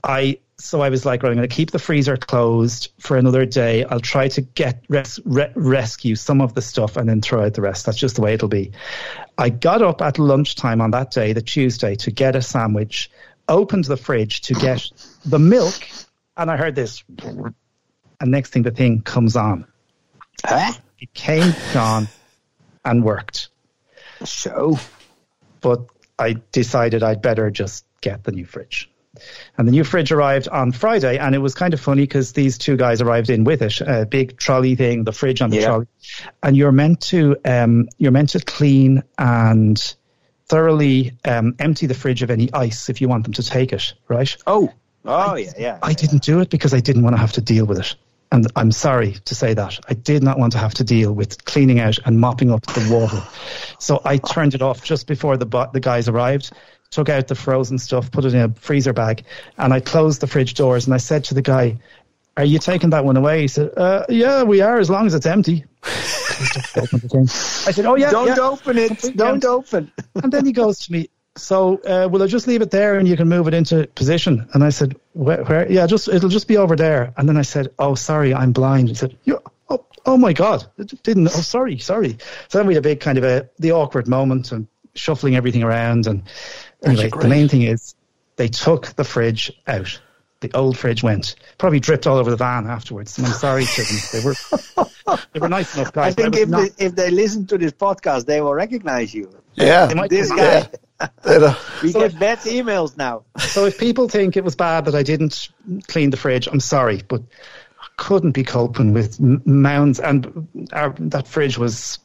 I 0.02 0.38
so 0.58 0.80
I 0.80 0.90
was 0.90 1.04
like, 1.04 1.22
right, 1.24 1.30
I'm 1.30 1.36
going 1.36 1.48
to 1.48 1.52
keep 1.54 1.72
the 1.72 1.78
freezer 1.80 2.16
closed 2.16 2.92
for 3.00 3.16
another 3.16 3.44
day. 3.44 3.84
I'll 3.84 3.98
try 3.98 4.28
to 4.28 4.40
get 4.40 4.84
res- 4.88 5.18
re- 5.24 5.50
rescue 5.56 6.14
some 6.14 6.40
of 6.40 6.54
the 6.54 6.62
stuff 6.62 6.96
and 6.96 7.08
then 7.08 7.20
throw 7.20 7.44
out 7.44 7.54
the 7.54 7.62
rest. 7.62 7.84
That's 7.84 7.98
just 7.98 8.14
the 8.14 8.22
way 8.22 8.34
it'll 8.34 8.46
be. 8.48 8.70
I 9.42 9.48
got 9.48 9.82
up 9.82 10.00
at 10.00 10.20
lunchtime 10.20 10.80
on 10.80 10.92
that 10.92 11.10
day, 11.10 11.32
the 11.32 11.42
Tuesday, 11.42 11.96
to 11.96 12.12
get 12.12 12.36
a 12.36 12.42
sandwich. 12.42 13.10
Opened 13.48 13.86
the 13.86 13.96
fridge 13.96 14.42
to 14.42 14.54
get 14.54 14.88
the 15.24 15.40
milk, 15.40 15.74
and 16.36 16.48
I 16.48 16.56
heard 16.56 16.76
this. 16.76 17.02
And 17.18 18.30
next 18.30 18.50
thing, 18.50 18.62
the 18.62 18.70
thing 18.70 19.02
comes 19.02 19.34
on. 19.34 19.66
Huh? 20.44 20.74
It 21.00 21.12
came 21.12 21.52
on 21.74 22.06
and 22.84 23.02
worked, 23.02 23.48
So, 24.24 24.78
but 25.60 25.86
I 26.20 26.36
decided 26.52 27.02
I'd 27.02 27.20
better 27.20 27.50
just 27.50 27.84
get 28.00 28.22
the 28.22 28.30
new 28.30 28.44
fridge. 28.44 28.91
And 29.58 29.68
the 29.68 29.72
new 29.72 29.84
fridge 29.84 30.12
arrived 30.12 30.48
on 30.48 30.72
Friday, 30.72 31.18
and 31.18 31.34
it 31.34 31.38
was 31.38 31.54
kind 31.54 31.74
of 31.74 31.80
funny 31.80 32.02
because 32.02 32.32
these 32.32 32.56
two 32.58 32.76
guys 32.76 33.00
arrived 33.00 33.30
in 33.30 33.44
with 33.44 33.62
it, 33.62 33.80
a 33.80 34.06
big 34.06 34.36
trolley 34.38 34.74
thing, 34.74 35.04
the 35.04 35.12
fridge 35.12 35.42
on 35.42 35.50
the 35.50 35.56
Yeah. 35.56 35.66
trolley, 35.66 35.86
and 36.42 36.56
you're 36.56 36.72
meant 36.72 37.00
to 37.02 37.36
um, 37.44 37.88
you're 37.98 38.12
meant 38.12 38.30
to 38.30 38.40
clean 38.40 39.02
and 39.18 39.94
thoroughly 40.48 41.12
um, 41.24 41.54
empty 41.58 41.86
the 41.86 41.94
fridge 41.94 42.22
of 42.22 42.30
any 42.30 42.52
ice 42.52 42.88
if 42.88 43.00
you 43.00 43.08
want 43.08 43.24
them 43.24 43.32
to 43.34 43.42
take 43.42 43.72
it, 43.72 43.94
right? 44.08 44.36
oh, 44.46 44.72
oh, 45.04 45.34
yeah, 45.34 45.50
yeah. 45.58 45.78
I 45.82 45.92
didn't 45.94 46.22
do 46.22 46.40
it 46.40 46.50
because 46.50 46.74
I 46.74 46.80
didn't 46.80 47.02
want 47.02 47.14
to 47.16 47.20
have 47.20 47.32
to 47.32 47.40
deal 47.40 47.64
with 47.64 47.78
it. 47.78 47.94
And 48.30 48.46
I'm 48.56 48.72
sorry 48.72 49.12
to 49.26 49.34
say 49.34 49.52
that. 49.52 49.78
I 49.90 49.94
did 49.94 50.22
not 50.22 50.38
want 50.38 50.52
to 50.52 50.58
have 50.58 50.72
to 50.74 50.84
deal 50.84 51.12
with 51.12 51.44
cleaning 51.44 51.80
out 51.80 51.98
and 52.06 52.18
mopping 52.18 52.50
up 52.50 52.64
the 52.64 52.94
water. 52.94 53.22
So 53.78 54.00
I 54.06 54.16
turned 54.16 54.54
it 54.54 54.62
off 54.62 54.82
just 54.82 55.06
before 55.06 55.36
the 55.36 55.68
the 55.72 55.80
guys 55.80 56.08
arrived, 56.08 56.50
took 56.92 57.08
out 57.08 57.26
the 57.26 57.34
frozen 57.34 57.78
stuff, 57.78 58.12
put 58.12 58.24
it 58.24 58.34
in 58.34 58.40
a 58.40 58.48
freezer 58.54 58.92
bag, 58.92 59.24
and 59.58 59.72
I 59.72 59.80
closed 59.80 60.20
the 60.20 60.28
fridge 60.28 60.54
doors 60.54 60.86
and 60.86 60.94
I 60.94 60.98
said 60.98 61.24
to 61.24 61.34
the 61.34 61.42
guy, 61.42 61.78
are 62.36 62.44
you 62.44 62.58
taking 62.58 62.90
that 62.90 63.04
one 63.04 63.16
away? 63.16 63.42
He 63.42 63.48
said, 63.48 63.72
uh, 63.76 64.04
yeah, 64.08 64.42
we 64.44 64.60
are, 64.60 64.78
as 64.78 64.88
long 64.88 65.06
as 65.06 65.14
it's 65.14 65.26
empty. 65.26 65.64
I 65.82 67.72
said, 67.72 67.84
oh, 67.84 67.96
yeah. 67.96 68.10
Don't 68.10 68.28
yeah. 68.28 68.38
open 68.38 68.78
it. 68.78 69.16
Don't 69.16 69.44
open. 69.44 69.92
And 70.22 70.32
then 70.32 70.46
he 70.46 70.52
goes 70.52 70.78
to 70.86 70.92
me, 70.92 71.10
so 71.36 71.80
uh, 71.82 72.08
will 72.10 72.22
I 72.22 72.26
just 72.26 72.46
leave 72.46 72.62
it 72.62 72.70
there 72.70 72.98
and 72.98 73.08
you 73.08 73.16
can 73.16 73.28
move 73.28 73.48
it 73.48 73.54
into 73.54 73.86
position? 73.94 74.48
And 74.54 74.64
I 74.64 74.70
said, 74.70 74.96
where, 75.12 75.44
where? 75.44 75.70
Yeah, 75.70 75.86
just 75.86 76.08
it'll 76.08 76.28
just 76.28 76.48
be 76.48 76.56
over 76.56 76.76
there. 76.76 77.12
And 77.16 77.28
then 77.28 77.36
I 77.36 77.42
said, 77.42 77.68
oh, 77.78 77.94
sorry, 77.94 78.34
I'm 78.34 78.52
blind. 78.52 78.88
He 78.88 78.94
said, 78.94 79.16
you 79.24 79.40
oh, 79.68 79.84
oh 80.06 80.16
my 80.16 80.32
God, 80.32 80.66
it 80.78 81.02
didn't. 81.02 81.28
Oh, 81.28 81.40
sorry, 81.40 81.78
sorry. 81.78 82.18
So 82.48 82.58
then 82.58 82.66
we 82.66 82.74
had 82.74 82.84
a 82.84 82.88
big 82.88 83.00
kind 83.00 83.18
of 83.18 83.24
a 83.24 83.48
the 83.58 83.72
awkward 83.72 84.08
moment 84.08 84.52
and 84.52 84.66
shuffling 84.94 85.36
everything 85.36 85.62
around. 85.62 86.06
And 86.06 86.22
anyway, 86.84 87.10
the 87.10 87.28
main 87.28 87.48
thing 87.48 87.62
is 87.62 87.94
they 88.36 88.48
took 88.48 88.86
the 88.94 89.04
fridge 89.04 89.52
out. 89.66 90.00
The 90.40 90.50
old 90.54 90.76
fridge 90.76 91.04
went. 91.04 91.36
Probably 91.58 91.78
dripped 91.78 92.06
all 92.08 92.18
over 92.18 92.30
the 92.30 92.36
van 92.36 92.66
afterwards. 92.66 93.16
And 93.16 93.26
I'm 93.28 93.32
sorry 93.32 93.64
to 93.64 93.82
them. 93.82 93.98
They 94.12 94.20
were 94.24 94.34
they 95.32 95.38
were 95.40 95.48
nice 95.48 95.76
enough 95.76 95.88
I 95.88 96.10
guys. 96.10 96.14
but 96.16 96.22
think 96.24 96.36
if 96.36 96.48
not- 96.48 96.76
they, 96.76 96.86
if 96.86 96.94
they 96.96 97.10
listen 97.10 97.46
to 97.46 97.58
this 97.58 97.72
podcast, 97.72 98.26
they 98.26 98.40
will 98.40 98.54
recognize 98.54 99.14
you. 99.14 99.30
Yeah. 99.54 99.86
they 99.86 99.94
might- 99.94 100.10
This 100.10 100.30
guy. 100.30 100.68
They'd, 101.24 101.42
uh, 101.42 101.54
We 101.82 101.92
So 101.92 102.00
get 102.00 102.12
if- 102.14 102.18
bad 102.18 102.38
emails 102.40 102.96
now. 102.96 103.22
So 103.38 103.66
if 103.66 103.78
people 103.78 104.08
think 104.08 104.36
it 104.36 104.42
was 104.42 104.56
bad 104.56 104.86
that 104.86 104.94
I 104.96 105.02
didn't 105.04 105.48
clean 105.86 106.10
the 106.10 106.16
fridge, 106.16 106.48
I'm 106.48 106.60
sorry, 106.60 107.02
but 107.06 107.22
I 107.80 107.86
couldn't 107.96 108.32
be 108.32 108.42
coping 108.44 108.92
with 108.92 109.20
mounds. 109.20 110.00
And 110.00 110.48
our, 110.72 110.92
that 110.98 111.28
fridge 111.28 111.56
was 111.58 111.98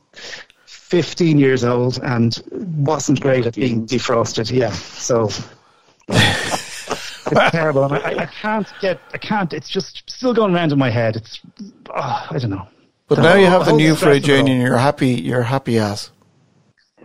15 0.88 1.38
years 1.38 1.66
old 1.66 2.00
and 2.02 2.42
wasn't 2.78 3.20
great 3.20 3.46
at 3.46 3.56
being 3.56 3.86
defrosted. 3.86 4.50
Yeah, 4.50 4.72
so 4.72 5.26
it's 6.08 7.52
terrible. 7.52 7.84
And 7.84 7.96
I, 7.96 8.24
I 8.24 8.26
can't 8.26 8.72
get, 8.80 9.02
I 9.14 9.18
can't. 9.18 9.52
It's 9.52 9.68
just 9.68 10.10
still 10.10 10.34
going 10.34 10.56
around 10.56 10.72
in 10.72 10.80
my 10.80 10.90
head. 10.90 11.18
It's, 11.18 11.42
oh, 11.90 12.28
I 12.32 12.38
don't 12.40 12.52
know. 12.52 12.70
but 13.10 13.16
The 13.16 13.22
now 13.24 13.36
you 13.36 13.48
have 13.48 13.66
the 13.66 13.72
whole 13.72 13.80
new 13.80 13.96
fridge 13.96 14.30
in 14.30 14.48
and 14.48 14.62
you're 14.62 14.78
happy, 14.78 15.10
you're 15.10 15.42
happy 15.44 15.78
as. 15.78 16.10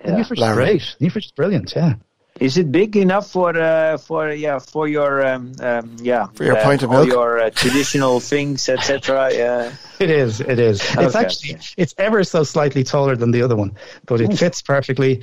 The 0.05 0.13
new 0.13 0.25
fridge 0.25 0.39
is 0.39 0.53
great. 0.55 0.97
The 1.01 1.05
new 1.07 1.11
fridge 1.11 1.27
is 1.27 1.33
brilliant. 1.33 1.73
Yeah. 1.75 1.95
Is 2.43 2.59
it 2.59 2.73
big 2.73 2.97
enough 2.97 3.31
for 3.31 3.57
uh, 3.57 3.99
for 3.99 4.33
yeah 4.33 4.59
for 4.59 4.89
your 4.89 5.25
um, 5.25 5.53
um, 5.61 5.97
yeah 6.01 6.27
For 6.35 6.45
your 6.45 6.59
uh, 6.59 6.63
pint 6.65 6.83
of 6.83 6.91
all 6.91 7.05
milk? 7.05 7.09
your 7.09 7.39
uh, 7.39 7.51
traditional 7.51 8.19
things 8.33 8.69
etc. 8.69 9.31
Yeah. 9.33 9.73
It 10.01 10.11
is. 10.11 10.41
It 10.41 10.59
is. 10.59 10.81
It's 10.99 11.15
actually 11.15 11.59
it's 11.77 11.95
ever 11.99 12.25
so 12.25 12.43
slightly 12.43 12.83
taller 12.83 13.15
than 13.15 13.31
the 13.31 13.43
other 13.43 13.55
one, 13.55 13.77
but 14.07 14.21
it 14.21 14.37
fits 14.37 14.61
perfectly. 14.61 15.23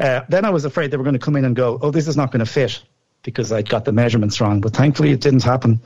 Uh, 0.00 0.22
then 0.28 0.44
I 0.44 0.50
was 0.50 0.64
afraid 0.64 0.90
they 0.90 0.96
were 0.96 1.04
going 1.04 1.20
to 1.20 1.20
come 1.20 1.36
in 1.36 1.44
and 1.44 1.54
go, 1.54 1.78
"Oh, 1.80 1.92
this 1.92 2.08
is 2.08 2.16
not 2.16 2.32
going 2.32 2.44
to 2.44 2.50
fit," 2.50 2.82
because 3.22 3.52
I'd 3.52 3.68
got 3.68 3.84
the 3.84 3.92
measurements 3.92 4.40
wrong. 4.40 4.60
But 4.60 4.74
thankfully, 4.74 5.12
it 5.12 5.20
didn't 5.20 5.44
happen. 5.44 5.80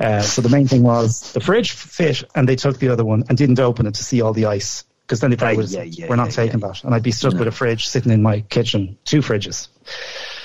Uh, 0.00 0.22
so 0.22 0.40
the 0.40 0.48
main 0.48 0.66
thing 0.66 0.82
was 0.82 1.32
the 1.34 1.40
fridge 1.40 1.72
fit, 1.72 2.24
and 2.34 2.48
they 2.48 2.56
took 2.56 2.78
the 2.78 2.88
other 2.88 3.04
one 3.04 3.24
and 3.28 3.36
didn't 3.36 3.60
open 3.60 3.86
it 3.86 3.94
to 3.94 4.04
see 4.04 4.22
all 4.22 4.32
the 4.32 4.46
ice. 4.46 4.84
Because 5.08 5.20
then 5.20 5.30
they 5.30 5.36
probably 5.36 5.54
Aye, 5.54 5.56
would 5.56 5.70
have 5.70 5.86
yeah, 5.86 6.02
yeah, 6.04 6.06
"We're 6.10 6.16
not 6.16 6.28
yeah, 6.28 6.44
taking 6.44 6.60
that," 6.60 6.84
and 6.84 6.94
I'd 6.94 7.02
be 7.02 7.12
stuck 7.12 7.32
with 7.32 7.48
a 7.48 7.50
fridge 7.50 7.86
sitting 7.88 8.12
in 8.12 8.22
my 8.22 8.40
kitchen, 8.42 8.98
two 9.06 9.20
fridges. 9.22 9.68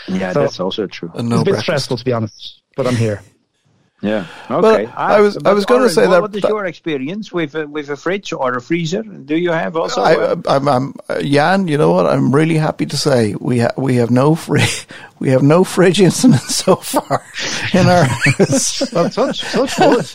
Yeah, 0.07 0.31
So- 0.31 0.39
that's 0.39 0.59
also 0.61 0.87
true. 0.87 1.11
And 1.13 1.27
no 1.27 1.35
it's 1.35 1.41
a 1.41 1.45
bit 1.45 1.51
breakfast. 1.51 1.65
stressful, 1.65 1.97
to 1.97 2.05
be 2.05 2.13
honest, 2.13 2.61
but 2.77 2.87
I'm 2.87 2.95
here. 2.95 3.21
Yeah. 4.03 4.25
Well, 4.49 4.65
Okay. 4.65 4.85
I 4.97 5.21
was- 5.21 5.37
I 5.45 5.53
was 5.53 5.63
gonna 5.63 5.87
say 5.87 6.05
what- 6.07 6.11
that- 6.11 6.21
What 6.23 6.35
is 6.35 6.43
your 6.43 6.65
experience 6.65 7.31
with 7.31 7.55
a, 7.55 7.65
with 7.65 7.89
a 7.89 7.95
fridge 7.95 8.33
or 8.33 8.51
a 8.57 8.61
freezer? 8.61 9.01
Do 9.01 9.37
you 9.37 9.51
have 9.51 9.77
also? 9.77 10.01
I, 10.01 10.15
uh, 10.17 10.35
I'm, 10.45 10.67
I'm, 10.67 10.93
uh, 11.07 11.21
Jan. 11.21 11.69
You 11.69 11.77
know 11.77 11.93
what? 11.93 12.05
I'm 12.07 12.35
really 12.35 12.55
happy 12.57 12.85
to 12.85 12.97
say 12.97 13.33
we 13.39 13.59
ha- 13.59 13.71
we 13.77 13.95
have 13.95 14.11
no 14.11 14.35
fridge 14.35 14.87
we 15.19 15.29
have 15.29 15.41
no 15.41 15.63
fridge 15.63 16.01
incidents 16.01 16.55
so 16.65 16.75
far 16.75 17.23
in 17.73 17.87
our 17.87 18.03
house. 18.03 18.91
Well, 18.91 19.09
touch, 19.09 19.39
touch 19.39 19.79
wood. 19.79 20.05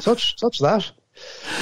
touch, 0.00 0.36
touch 0.36 0.58
that. 0.60 0.88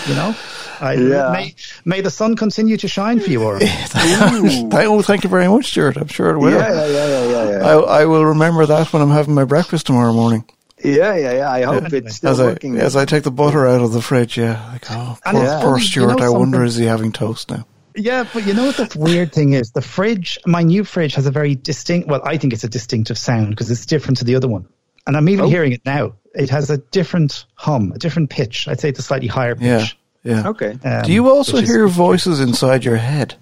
You 0.06 0.14
know, 0.14 0.34
I, 0.80 0.92
Yeah. 0.94 1.30
may 1.32 1.54
may 1.84 2.00
the 2.00 2.10
sun 2.10 2.36
continue 2.36 2.76
to 2.76 2.88
shine 2.88 3.20
for 3.20 3.30
you, 3.30 3.42
or 3.42 3.58
Thank, 3.60 4.72
oh, 4.88 5.02
thank 5.02 5.24
you 5.24 5.30
very 5.30 5.48
much, 5.48 5.66
Stuart. 5.66 5.96
I'm 5.96 6.08
sure 6.08 6.30
it 6.30 6.38
will. 6.38 6.52
yeah, 6.52 6.68
yeah, 6.72 6.86
yeah, 6.86 7.06
yeah, 7.06 7.24
yeah, 7.30 7.50
yeah. 7.58 7.66
I, 7.66 8.00
I 8.00 8.04
will 8.04 8.24
remember 8.24 8.66
that 8.66 8.92
when 8.92 9.02
I'm 9.02 9.10
having 9.10 9.34
my 9.34 9.44
breakfast 9.44 9.86
tomorrow 9.86 10.12
morning. 10.12 10.44
yeah, 10.84 11.14
yeah, 11.16 11.32
yeah. 11.32 11.50
I 11.50 11.62
hope 11.62 11.92
it's 11.92 12.16
still 12.16 12.30
As 12.30 12.40
I 12.40 12.46
working. 12.46 12.76
as 12.78 12.96
I 12.96 13.04
take 13.04 13.24
the 13.24 13.30
butter 13.30 13.66
out 13.66 13.80
of 13.80 13.92
the 13.92 14.00
fridge, 14.02 14.36
yeah. 14.38 14.64
Like, 14.72 14.86
oh, 14.90 15.18
poor, 15.24 15.42
it's 15.42 15.52
poor 15.52 15.60
funny, 15.62 15.82
you 15.82 15.86
Stuart. 15.88 16.18
know 16.18 16.24
I 16.26 16.28
wonder 16.30 16.62
is 16.64 16.76
he 16.76 16.84
having 16.86 17.12
toast 17.12 17.50
now? 17.50 17.66
yeah. 17.96 18.24
But 18.32 18.46
you 18.46 18.54
know 18.54 18.66
what 18.66 18.76
the 18.76 18.96
weird 18.98 19.32
thing 19.32 19.54
is? 19.54 19.72
The 19.72 19.82
fridge, 19.82 20.38
my 20.46 20.62
new 20.62 20.84
fridge, 20.84 21.14
has 21.16 21.26
a 21.26 21.30
very 21.32 21.54
distinct. 21.56 22.08
Well, 22.08 22.20
I 22.24 22.36
think 22.36 22.52
it's 22.52 22.64
a 22.64 22.68
distinctive 22.68 23.18
sound 23.18 23.50
because 23.50 23.70
it's 23.70 23.86
different 23.86 24.18
to 24.18 24.24
the 24.24 24.36
other 24.36 24.48
one, 24.48 24.66
and 25.06 25.16
I'm 25.16 25.28
even 25.28 25.46
Oh. 25.46 25.48
hearing 25.48 25.72
it 25.72 25.82
now. 25.84 26.12
It 26.34 26.50
has 26.50 26.70
a 26.70 26.78
different 26.78 27.46
hum, 27.54 27.90
a 27.92 27.98
different 27.98 28.30
pitch. 28.30 28.68
I'd 28.68 28.78
say 28.78 28.90
it's 28.90 29.00
a 29.00 29.02
slightly 29.02 29.26
higher 29.26 29.56
pitch. 29.56 29.64
Yeah, 29.64 29.86
yeah. 30.24 30.48
okay. 30.48 30.78
Um, 30.84 31.02
Do 31.02 31.12
you 31.12 31.28
also 31.30 31.54
which 31.54 31.64
is- 31.64 31.70
hear 31.70 31.86
voices 31.88 32.40
inside 32.40 32.84
your 32.84 32.96
head? 32.96 33.34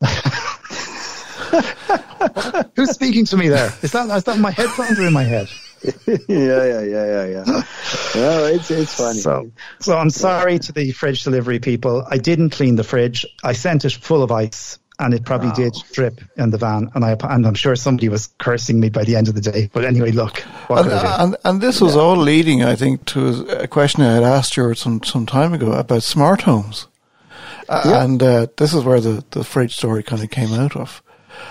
Who's 2.76 2.90
speaking 2.90 3.24
to 3.26 3.36
me 3.36 3.48
there? 3.48 3.72
Is 3.82 3.92
that 3.92 4.08
is 4.16 4.24
that 4.24 4.38
my 4.38 4.50
headphones 4.50 4.98
or 4.98 5.06
in 5.06 5.12
my 5.12 5.24
head? 5.24 5.48
yeah, 6.06 6.16
yeah, 6.28 6.80
yeah, 6.82 6.84
yeah, 7.06 7.24
yeah. 7.26 7.44
no, 8.14 8.44
it's 8.46 8.70
it's 8.70 8.94
funny. 8.94 9.18
So, 9.18 9.50
so 9.80 9.96
I'm 9.98 10.10
sorry 10.10 10.58
to 10.58 10.72
the 10.72 10.92
fridge 10.92 11.24
delivery 11.24 11.58
people. 11.58 12.06
I 12.10 12.18
didn't 12.18 12.50
clean 12.50 12.76
the 12.76 12.84
fridge. 12.84 13.26
I 13.42 13.52
sent 13.54 13.84
it 13.84 13.92
full 13.92 14.22
of 14.22 14.30
ice, 14.30 14.78
and 15.00 15.12
it 15.14 15.24
probably 15.24 15.50
did 15.52 15.74
drip 15.92 16.20
in 16.36 16.50
the 16.50 16.58
van. 16.58 16.90
And 16.94 17.04
I 17.04 17.16
and 17.22 17.46
I'm 17.46 17.54
sure 17.54 17.74
somebody 17.74 18.08
was 18.08 18.28
cursing 18.38 18.78
me 18.78 18.88
by 18.90 19.04
the 19.04 19.16
end 19.16 19.28
of 19.28 19.34
the 19.34 19.40
day. 19.40 19.68
But 19.72 19.84
anyway, 19.84 20.12
look, 20.12 20.44
And, 20.68 20.84
could 20.84 20.92
I 20.92 21.16
do? 21.16 21.22
and, 21.24 21.36
and 21.44 21.60
this 21.60 21.80
was 21.80 21.96
all 21.96 22.16
leading, 22.16 22.62
I 22.62 22.76
think, 22.76 23.04
to 23.06 23.46
a 23.48 23.66
question 23.66 24.02
I 24.04 24.14
had 24.14 24.22
asked 24.22 24.56
you 24.56 24.74
some, 24.74 25.02
some 25.02 25.26
time 25.26 25.52
ago 25.52 25.72
about 25.72 26.02
smart 26.02 26.42
homes. 26.42 26.86
Uh, 27.68 28.00
And 28.04 28.22
uh, 28.22 28.46
this 28.56 28.74
is 28.74 28.84
where 28.84 29.00
the, 29.00 29.24
the 29.30 29.44
fridge 29.44 29.74
story 29.76 30.02
kind 30.02 30.22
of 30.22 30.30
came 30.30 30.52
out 30.52 30.76
of. 30.76 31.02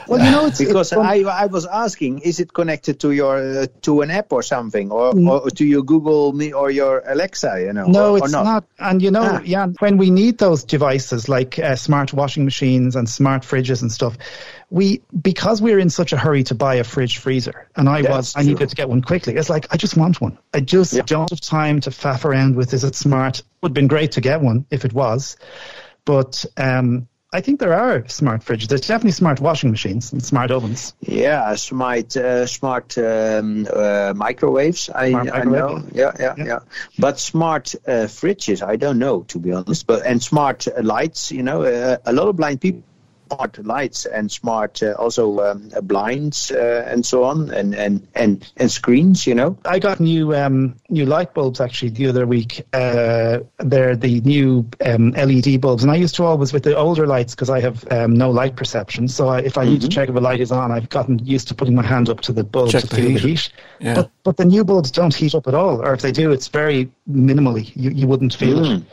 Well, 0.08 0.23
you 0.23 0.32
know, 0.32 0.45
it's 0.47 0.58
because 0.60 0.91
it's 0.91 0.99
I, 1.02 1.21
I 1.21 1.45
was 1.47 1.65
asking, 1.65 2.19
is 2.19 2.39
it 2.39 2.54
connected 2.54 2.99
to 3.02 3.12
your 3.12 3.38
uh, 3.38 3.67
to 3.84 4.02
an 4.02 4.12
app 4.12 4.32
or 4.34 4.41
something, 4.43 4.91
or, 4.91 5.13
Mm. 5.13 5.28
or 5.30 5.49
to 5.52 5.65
your 5.65 5.84
Google 5.84 6.34
Me 6.34 6.52
or 6.54 6.71
your 6.71 7.04
Alexa? 7.06 7.62
You 7.62 7.73
know, 7.73 7.86
No, 7.88 8.06
or, 8.06 8.10
or 8.12 8.17
it's 8.19 8.32
not. 8.32 8.65
And 8.80 9.02
you 9.02 9.12
know, 9.12 9.23
Ah. 9.23 9.41
yeah, 9.43 9.67
when 9.80 9.97
we 9.97 10.10
need 10.10 10.38
those 10.38 10.63
devices 10.63 11.28
like 11.28 11.60
uh, 11.60 11.75
smart 11.75 12.13
washing 12.13 12.45
machines 12.45 12.95
and 12.95 13.10
smart 13.10 13.43
fridges 13.43 13.82
and 13.82 13.91
stuff, 13.91 14.17
we 14.69 15.02
because 15.21 15.62
we're 15.62 15.80
in 15.80 15.89
such 15.89 16.13
a 16.13 16.17
hurry 16.17 16.43
to 16.43 16.56
buy 16.56 16.75
a 16.75 16.84
fridge 16.84 17.17
freezer, 17.17 17.67
and 17.75 17.89
I 17.89 18.02
That's 18.02 18.15
was, 18.15 18.34
I 18.38 18.43
needed 18.43 18.69
to 18.69 18.75
get 18.75 18.88
one 18.89 19.02
quickly. 19.02 19.36
It's 19.36 19.49
like 19.49 19.67
I 19.71 19.78
just 19.78 19.97
want 19.97 20.21
one. 20.21 20.38
I 20.54 20.62
just 20.62 20.93
Yeah. 20.93 21.02
don't 21.06 21.30
have 21.30 21.41
time 21.41 21.82
to 21.82 21.89
faff 21.89 22.23
around 22.25 22.56
with. 22.56 22.73
Is 22.73 22.84
it 22.84 22.95
smart? 22.95 23.43
Would 23.62 23.69
have 23.71 23.73
been 23.73 23.88
great 23.88 24.13
to 24.13 24.21
get 24.21 24.39
one 24.41 24.65
if 24.71 24.86
it 24.86 24.93
was, 24.93 25.36
but 26.06 26.45
um, 26.56 27.09
I 27.31 27.41
think 27.41 27.59
there 27.59 27.73
are 27.73 28.07
smart 28.07 28.41
fridges. 28.41 28.67
There's 28.69 28.87
definitely 28.87 29.11
smart 29.11 29.39
washing 29.39 29.69
machines 29.69 30.11
and 30.11 30.23
smart 30.23 30.49
ovens. 30.49 30.95
Yeah, 31.01 31.53
smart, 31.55 32.17
uh, 32.17 32.47
smart 32.47 32.97
um, 32.97 33.67
uh, 33.71 34.13
microwaves. 34.15 34.89
I, 34.89 35.11
Smart 35.11 35.31
I 35.31 35.43
microwave, 35.43 35.83
know. 35.83 35.89
Yeah, 35.93 36.11
yeah, 36.19 36.33
Yeah. 36.37 36.45
yeah. 36.45 36.59
But 36.97 37.19
smart 37.19 37.75
uh, 37.87 38.07
fridges, 38.07 38.67
I 38.67 38.77
don't 38.77 38.97
know 38.97 39.21
to 39.27 39.37
be 39.37 39.51
honest. 39.51 39.85
But 39.85 40.07
and 40.07 40.23
smart 40.23 40.67
uh, 40.67 40.81
lights, 40.81 41.31
you 41.31 41.43
know, 41.43 41.61
uh, 41.63 41.97
a 42.03 42.13
lot 42.13 42.29
of 42.29 42.35
blind 42.35 42.61
people. 42.61 42.81
Smart 43.29 43.63
lights 43.63 44.05
and 44.07 44.31
smart 44.31 44.81
uh, 44.81 44.93
also 44.93 45.39
um, 45.41 45.69
uh, 45.75 45.81
blinds 45.81 46.49
uh, 46.51 46.83
and 46.87 47.05
so 47.05 47.23
on 47.23 47.51
and, 47.51 47.75
and, 47.75 48.07
and, 48.15 48.51
and 48.57 48.71
screens, 48.71 49.27
you 49.27 49.35
know. 49.35 49.55
I 49.65 49.77
got 49.77 49.99
new 49.99 50.33
um, 50.35 50.75
new 50.89 51.05
light 51.05 51.35
bulbs 51.35 51.61
actually 51.61 51.89
the 51.89 52.07
other 52.07 52.25
week. 52.25 52.65
Uh, 52.73 53.39
they're 53.59 53.95
the 53.95 54.21
new 54.21 54.67
um, 54.83 55.11
LED 55.11 55.61
bulbs, 55.61 55.83
and 55.83 55.91
I 55.91 55.95
used 55.95 56.15
to 56.15 56.23
always 56.23 56.53
with 56.53 56.63
the 56.63 56.75
older 56.75 57.05
lights 57.05 57.35
because 57.35 57.51
I 57.51 57.59
have 57.59 57.85
um, 57.91 58.15
no 58.15 58.31
light 58.31 58.55
perception. 58.55 59.07
So 59.07 59.27
I, 59.27 59.41
if 59.41 59.59
I 59.59 59.65
need 59.65 59.81
to 59.81 59.89
check 59.89 60.09
if 60.09 60.15
a 60.15 60.19
light 60.19 60.39
is 60.39 60.51
on, 60.51 60.71
I've 60.71 60.89
gotten 60.89 61.19
used 61.23 61.47
to 61.49 61.55
putting 61.55 61.75
my 61.75 61.85
hand 61.85 62.09
up 62.09 62.21
to 62.21 62.31
the 62.33 62.43
bulb 62.43 62.71
Check 62.71 62.81
to 62.81 62.87
the 62.87 62.95
feel 62.95 63.05
the 63.13 63.19
heat. 63.19 63.39
heat. 63.41 63.53
Yeah. 63.79 63.93
But 63.93 64.11
but 64.23 64.37
the 64.37 64.45
new 64.45 64.63
bulbs 64.63 64.89
don't 64.89 65.13
heat 65.13 65.35
up 65.35 65.47
at 65.47 65.53
all, 65.53 65.85
or 65.85 65.93
if 65.93 66.01
they 66.01 66.11
do, 66.11 66.31
it's 66.31 66.47
very 66.47 66.89
minimally. 67.07 67.71
You 67.75 67.91
you 67.91 68.07
wouldn't 68.07 68.33
feel 68.33 68.65
it. 68.65 68.83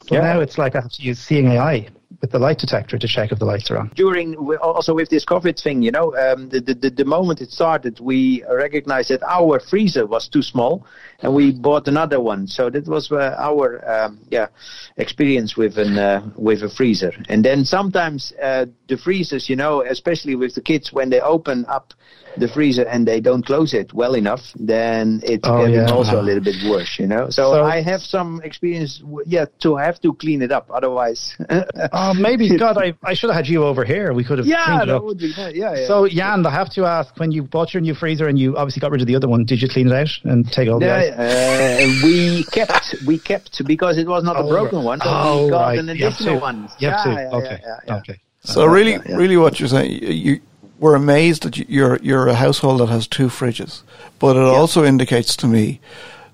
But 0.00 0.12
Yeah. 0.16 0.20
now 0.34 0.40
it's 0.40 0.58
like 0.58 0.76
I 0.76 0.82
have 0.82 0.92
to 0.92 1.02
use 1.02 1.18
seeing 1.18 1.46
AI 1.48 1.88
with 2.20 2.30
the 2.30 2.38
light 2.38 2.58
detector 2.58 2.96
to 2.98 3.08
check 3.08 3.32
if 3.32 3.38
the 3.38 3.44
lights 3.44 3.70
are 3.70 3.78
on. 3.78 3.88
during 3.94 4.36
also 4.62 4.94
with 4.94 5.08
this 5.10 5.24
COVID 5.24 5.60
thing, 5.62 5.82
you 5.82 5.90
know, 5.90 6.16
um, 6.16 6.48
the, 6.48 6.60
the 6.60 6.90
the 6.90 7.04
moment 7.04 7.40
it 7.40 7.50
started, 7.50 7.98
we 8.00 8.42
recognized 8.48 9.10
that 9.10 9.22
our 9.24 9.58
freezer 9.60 10.06
was 10.06 10.28
too 10.28 10.42
small, 10.42 10.86
and 11.22 11.34
we 11.34 11.52
bought 11.52 11.88
another 11.88 12.20
one. 12.20 12.46
So 12.46 12.70
that 12.70 12.86
was 12.86 13.10
uh, 13.12 13.34
our 13.38 13.66
um, 13.90 14.18
yeah 14.30 14.48
experience 14.96 15.56
with 15.56 15.78
an 15.78 15.98
uh, 15.98 16.20
with 16.36 16.62
a 16.62 16.68
freezer. 16.70 17.12
And 17.28 17.44
then 17.44 17.64
sometimes 17.64 18.32
uh, 18.42 18.66
the 18.88 18.96
freezers, 18.96 19.48
you 19.50 19.56
know, 19.56 19.82
especially 19.82 20.36
with 20.36 20.54
the 20.54 20.62
kids, 20.62 20.92
when 20.92 21.10
they 21.10 21.20
open 21.20 21.64
up 21.68 21.92
the 22.38 22.48
freezer 22.48 22.84
and 22.86 23.06
they 23.08 23.18
don't 23.20 23.46
close 23.46 23.72
it 23.72 23.94
well 23.94 24.14
enough, 24.14 24.42
then 24.56 25.20
it's 25.24 25.48
Oh, 25.48 25.58
getting 25.64 25.86
yeah. 25.88 25.90
also 25.96 26.20
a 26.20 26.22
little 26.28 26.42
bit 26.44 26.56
worse, 26.70 26.98
you 26.98 27.06
know. 27.06 27.30
So, 27.30 27.42
So- 27.54 27.64
I 27.64 27.80
have 27.80 28.02
some 28.02 28.42
experience, 28.44 28.98
w- 28.98 29.24
yeah, 29.26 29.46
to 29.60 29.76
have 29.76 29.98
to 30.02 30.12
clean 30.12 30.42
it 30.42 30.52
up, 30.52 30.66
otherwise. 30.70 31.34
Oh, 31.98 32.14
maybe 32.14 32.48
God, 32.64 32.76
I, 32.78 32.94
I 33.02 33.14
should 33.14 33.30
have 33.30 33.36
had 33.36 33.48
you 33.48 33.64
over 33.64 33.84
here. 33.84 34.12
We 34.12 34.22
could 34.24 34.38
have 34.38 34.46
yeah, 34.46 34.64
cleaned 34.64 34.82
it 34.82 34.86
that 34.86 35.02
would 35.04 35.18
be 35.18 35.28
nice. 35.36 35.54
Yeah, 35.54 35.74
yeah. 35.74 35.86
So, 35.86 36.06
Jan, 36.06 36.44
I 36.46 36.50
have 36.50 36.70
to 36.70 36.84
ask: 36.84 37.16
when 37.18 37.30
you 37.32 37.42
bought 37.42 37.72
your 37.74 37.80
new 37.80 37.94
freezer 37.94 38.26
and 38.28 38.38
you 38.38 38.56
obviously 38.56 38.80
got 38.80 38.90
rid 38.90 39.00
of 39.00 39.06
the 39.06 39.16
other 39.16 39.28
one, 39.28 39.44
did 39.44 39.62
you 39.62 39.68
clean 39.68 39.86
it 39.88 39.92
out 39.92 40.08
and 40.24 40.50
take 40.52 40.68
all 40.68 40.78
the 40.78 40.92
ice? 40.94 41.12
Yeah, 41.16 41.86
uh, 41.86 42.06
we 42.06 42.44
kept 42.44 42.94
we 43.06 43.18
kept 43.18 43.64
because 43.66 43.98
it 43.98 44.06
was 44.06 44.22
not 44.24 44.36
a 44.36 44.40
Oh, 44.40 44.48
broken 44.48 44.82
one, 44.84 45.00
so 45.00 45.06
oh, 45.08 45.44
we 45.46 45.50
got 45.50 45.60
right. 45.68 45.78
an 45.78 45.86
You 45.88 45.92
additional 45.94 46.34
to. 46.34 46.40
one. 46.40 46.62
You 46.78 46.88
yeah, 46.88 47.02
to. 47.04 47.10
yeah, 47.10 47.30
okay. 47.38 47.60
yeah, 47.62 47.76
yeah. 47.86 47.96
Okay. 47.98 48.20
So 48.40 48.64
really, 48.66 48.92
yeah, 48.92 49.02
yeah. 49.08 49.16
really, 49.16 49.36
what 49.36 49.58
you're 49.58 49.68
saying, 49.68 49.90
you, 49.90 50.08
you 50.08 50.40
we're 50.78 50.94
amazed 50.94 51.42
that 51.44 51.56
you- 51.56 51.66
you're 51.68 51.98
you're 52.02 52.28
a 52.28 52.34
household 52.34 52.80
that 52.80 52.88
has 52.88 53.06
two 53.08 53.28
fridges, 53.28 53.82
but 54.18 54.36
it 54.36 54.42
also 54.42 54.84
indicates 54.84 55.34
to 55.36 55.46
me 55.46 55.80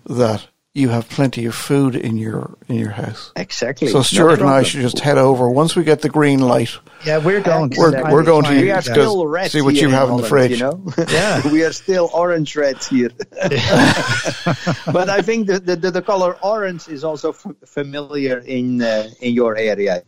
that 0.07 0.47
you 0.75 0.89
have 0.89 1.07
plenty 1.11 1.45
of 1.45 1.55
food 1.55 1.95
in 1.95 2.17
your 2.17 2.57
in 2.67 2.77
your 2.77 2.91
house. 2.93 3.31
Exactly. 3.37 3.89
So 3.89 3.99
No 3.99 4.03
Stuart 4.03 4.41
and 4.41 4.49
I 4.49 4.63
should 4.63 4.81
just 4.81 5.01
head 5.01 5.19
over 5.19 5.49
once 5.51 5.77
we 5.77 5.85
get 5.85 6.01
the 6.01 6.09
green 6.09 6.41
light. 6.41 6.71
Yeah, 7.05 7.19
we're 7.19 7.43
going. 7.43 7.73
We're- 7.77 8.01
I'm 8.01 8.11
we're 8.11 8.23
going 8.25 8.45
to- 8.45 8.49
fine. 8.49 8.61
We 8.63 8.71
are 8.71 8.81
still 8.81 9.27
red. 9.27 9.51
see 9.51 9.61
what 9.61 9.75
you 9.75 9.91
have 9.91 10.09
in 10.09 10.17
the 10.17 10.23
Holland, 10.23 10.29
fridge. 10.29 10.51
You 10.53 10.57
know, 10.59 10.83
Yeah. 11.11 11.53
we 11.53 11.63
are 11.65 11.73
still 11.73 12.09
orange 12.15 12.57
red 12.57 12.83
here. 12.85 13.11
but 14.93 15.11
I 15.11 15.21
think 15.23 15.47
the, 15.47 15.59
the, 15.61 15.77
the, 15.77 15.91
the 15.91 16.03
color 16.03 16.37
orange 16.43 16.89
is 16.89 17.05
also 17.05 17.31
f- 17.33 17.47
familiar 17.67 18.39
in 18.39 18.81
uh, 18.83 19.09
in 19.21 19.35
your 19.35 19.57
area. 19.57 20.03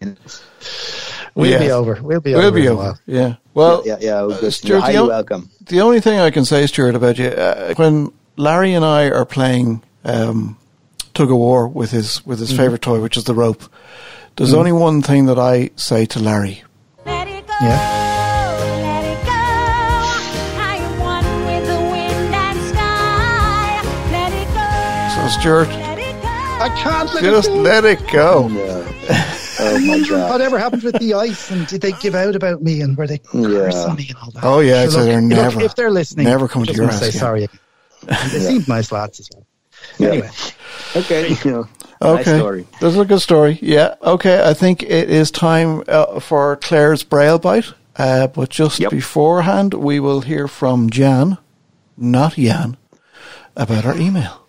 We'll 1.34 1.50
Yes. 1.50 1.60
be 1.62 1.70
over. 1.72 1.98
We'll 2.00 2.20
be 2.20 2.32
We'll 2.32 2.46
over. 2.46 2.56
be 2.56 2.62
in 2.66 2.68
a 2.68 2.72
over. 2.72 2.82
while. 2.82 2.98
Yeah. 3.06 3.34
Well, 3.54 3.82
yeah, 3.84 3.96
yeah, 4.00 4.22
uh, 4.22 4.40
good. 4.40 4.52
Stuart, 4.52 4.88
You're 4.92 5.02
the 5.02 5.08
welcome. 5.08 5.50
The 5.66 5.80
only 5.82 6.00
thing 6.00 6.20
I 6.20 6.30
can 6.30 6.44
say, 6.44 6.66
Stuart, 6.66 6.94
about 6.94 7.18
you, 7.18 7.26
uh, 7.28 7.74
when 7.74 8.12
Larry 8.36 8.72
and 8.72 8.84
I 8.84 9.10
are 9.10 9.24
playing 9.26 9.82
um, 10.04 10.56
tug 11.14 11.30
of 11.30 11.36
war 11.36 11.68
with 11.68 11.90
his 11.90 12.24
with 12.26 12.38
his 12.38 12.48
Mm-hmm. 12.50 12.56
favorite 12.58 12.82
toy, 12.82 13.00
which 13.00 13.16
is 13.16 13.24
the 13.24 13.34
rope, 13.34 13.62
there's 14.36 14.54
only 14.54 14.72
one 14.72 15.02
thing 15.02 15.26
that 15.26 15.38
I 15.38 15.70
say 15.76 16.06
to 16.06 16.18
Larry. 16.20 16.62
Let 17.06 17.28
it 17.28 17.46
go. 17.46 17.54
Yeah. 17.62 18.00
Let 18.82 19.04
it 19.04 19.24
go. 19.24 19.30
I 20.60 20.76
am 20.80 20.98
one 21.00 21.46
with 21.46 21.66
the 21.68 21.80
wind 21.90 22.34
and 22.34 22.60
sky. 22.68 23.82
Let 24.10 24.32
it 24.32 24.48
go. 24.54 25.28
So, 25.30 25.40
Stuart, 25.40 25.68
Let 25.68 25.98
it 25.98 26.22
go. 26.22 26.28
I 26.28 26.68
can't 26.82 27.14
let 27.14 27.22
just 27.22 27.48
it 27.48 27.52
go. 27.52 27.60
let 27.62 27.84
it 27.84 28.08
go. 28.10 28.48
Oh 29.60 29.78
my 29.86 30.00
god. 30.08 30.30
Whatever 30.30 30.58
happened 30.58 30.82
with 30.82 30.98
the 30.98 31.14
ice, 31.14 31.50
and 31.50 31.66
did 31.68 31.80
they 31.80 31.92
give 31.92 32.14
out 32.16 32.34
about 32.34 32.62
me, 32.62 32.80
and 32.80 32.96
were 32.96 33.06
they 33.06 33.18
curse 33.18 33.74
Yeah. 33.74 33.84
on 33.84 33.96
me 33.96 34.06
and 34.08 34.18
all 34.18 34.30
that? 34.32 34.44
Oh, 34.44 34.60
yeah, 34.60 34.88
so 34.88 34.98
look, 34.98 35.06
they're 35.06 35.20
look, 35.20 35.30
never- 35.30 35.60
if 35.62 35.74
they're 35.76 35.90
listening, 35.92 36.26
never 36.26 36.48
come 36.48 36.62
to 36.62 36.66
just 36.66 36.76
your 36.76 36.86
wanna 36.86 36.98
say 36.98 37.06
house, 37.06 37.14
yeah. 37.14 37.20
sorry. 37.20 37.48
They 38.06 38.40
seemed 38.40 38.68
nice 38.68 38.90
lads 38.92 39.20
as 39.20 39.28
well. 39.32 39.46
Anyway, 40.00 40.30
Okay. 40.96 41.28
Nice 41.30 41.46
Okay, 42.02 42.38
story. 42.38 42.66
this 42.80 42.92
is 42.94 42.98
a 42.98 43.04
good 43.04 43.20
story. 43.20 43.58
Yeah. 43.62 43.94
Okay, 44.02 44.42
I 44.44 44.52
think 44.54 44.82
it 44.82 45.08
is 45.10 45.30
time 45.30 45.82
uh, 45.88 46.20
for 46.20 46.56
Claire's 46.56 47.02
braille 47.04 47.38
bite. 47.38 47.72
Uh, 47.96 48.26
but 48.26 48.48
just 48.50 48.80
Yep. 48.80 48.90
beforehand, 48.90 49.72
we 49.74 50.00
will 50.00 50.20
hear 50.22 50.48
from 50.48 50.90
Jan, 50.90 51.38
not 51.96 52.34
Jan, 52.34 52.76
about 53.56 53.86
our 53.86 53.96
email. 53.96 54.40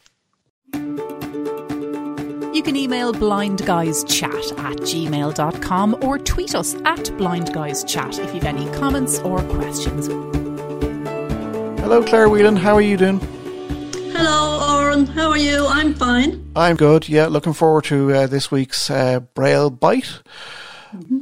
You 2.53 2.63
can 2.63 2.75
email 2.75 3.13
blindguyschat 3.13 4.57
at 4.57 4.77
gmail.com 4.77 5.97
or 6.01 6.17
tweet 6.17 6.55
us 6.55 6.73
at 6.85 7.05
blindguyschat 7.19 8.17
if 8.23 8.33
you've 8.33 8.45
any 8.45 8.65
comments 8.71 9.19
or 9.19 9.41
questions. 9.43 10.07
Hello, 11.81 12.01
Claire 12.03 12.29
Whelan. 12.29 12.55
How 12.55 12.73
are 12.75 12.81
you 12.81 12.97
doing? 12.97 13.19
Hello, 14.17 14.77
Oren. 14.77 15.07
How 15.07 15.31
are 15.31 15.37
you? 15.37 15.67
I'm 15.67 15.93
fine. 15.93 16.49
I'm 16.55 16.77
good. 16.77 17.09
Yeah, 17.09 17.27
looking 17.27 17.51
forward 17.51 17.83
to 17.85 18.13
uh, 18.13 18.27
this 18.27 18.49
week's 18.49 18.89
uh, 18.89 19.19
Braille 19.19 19.69
Bite. 19.69 20.21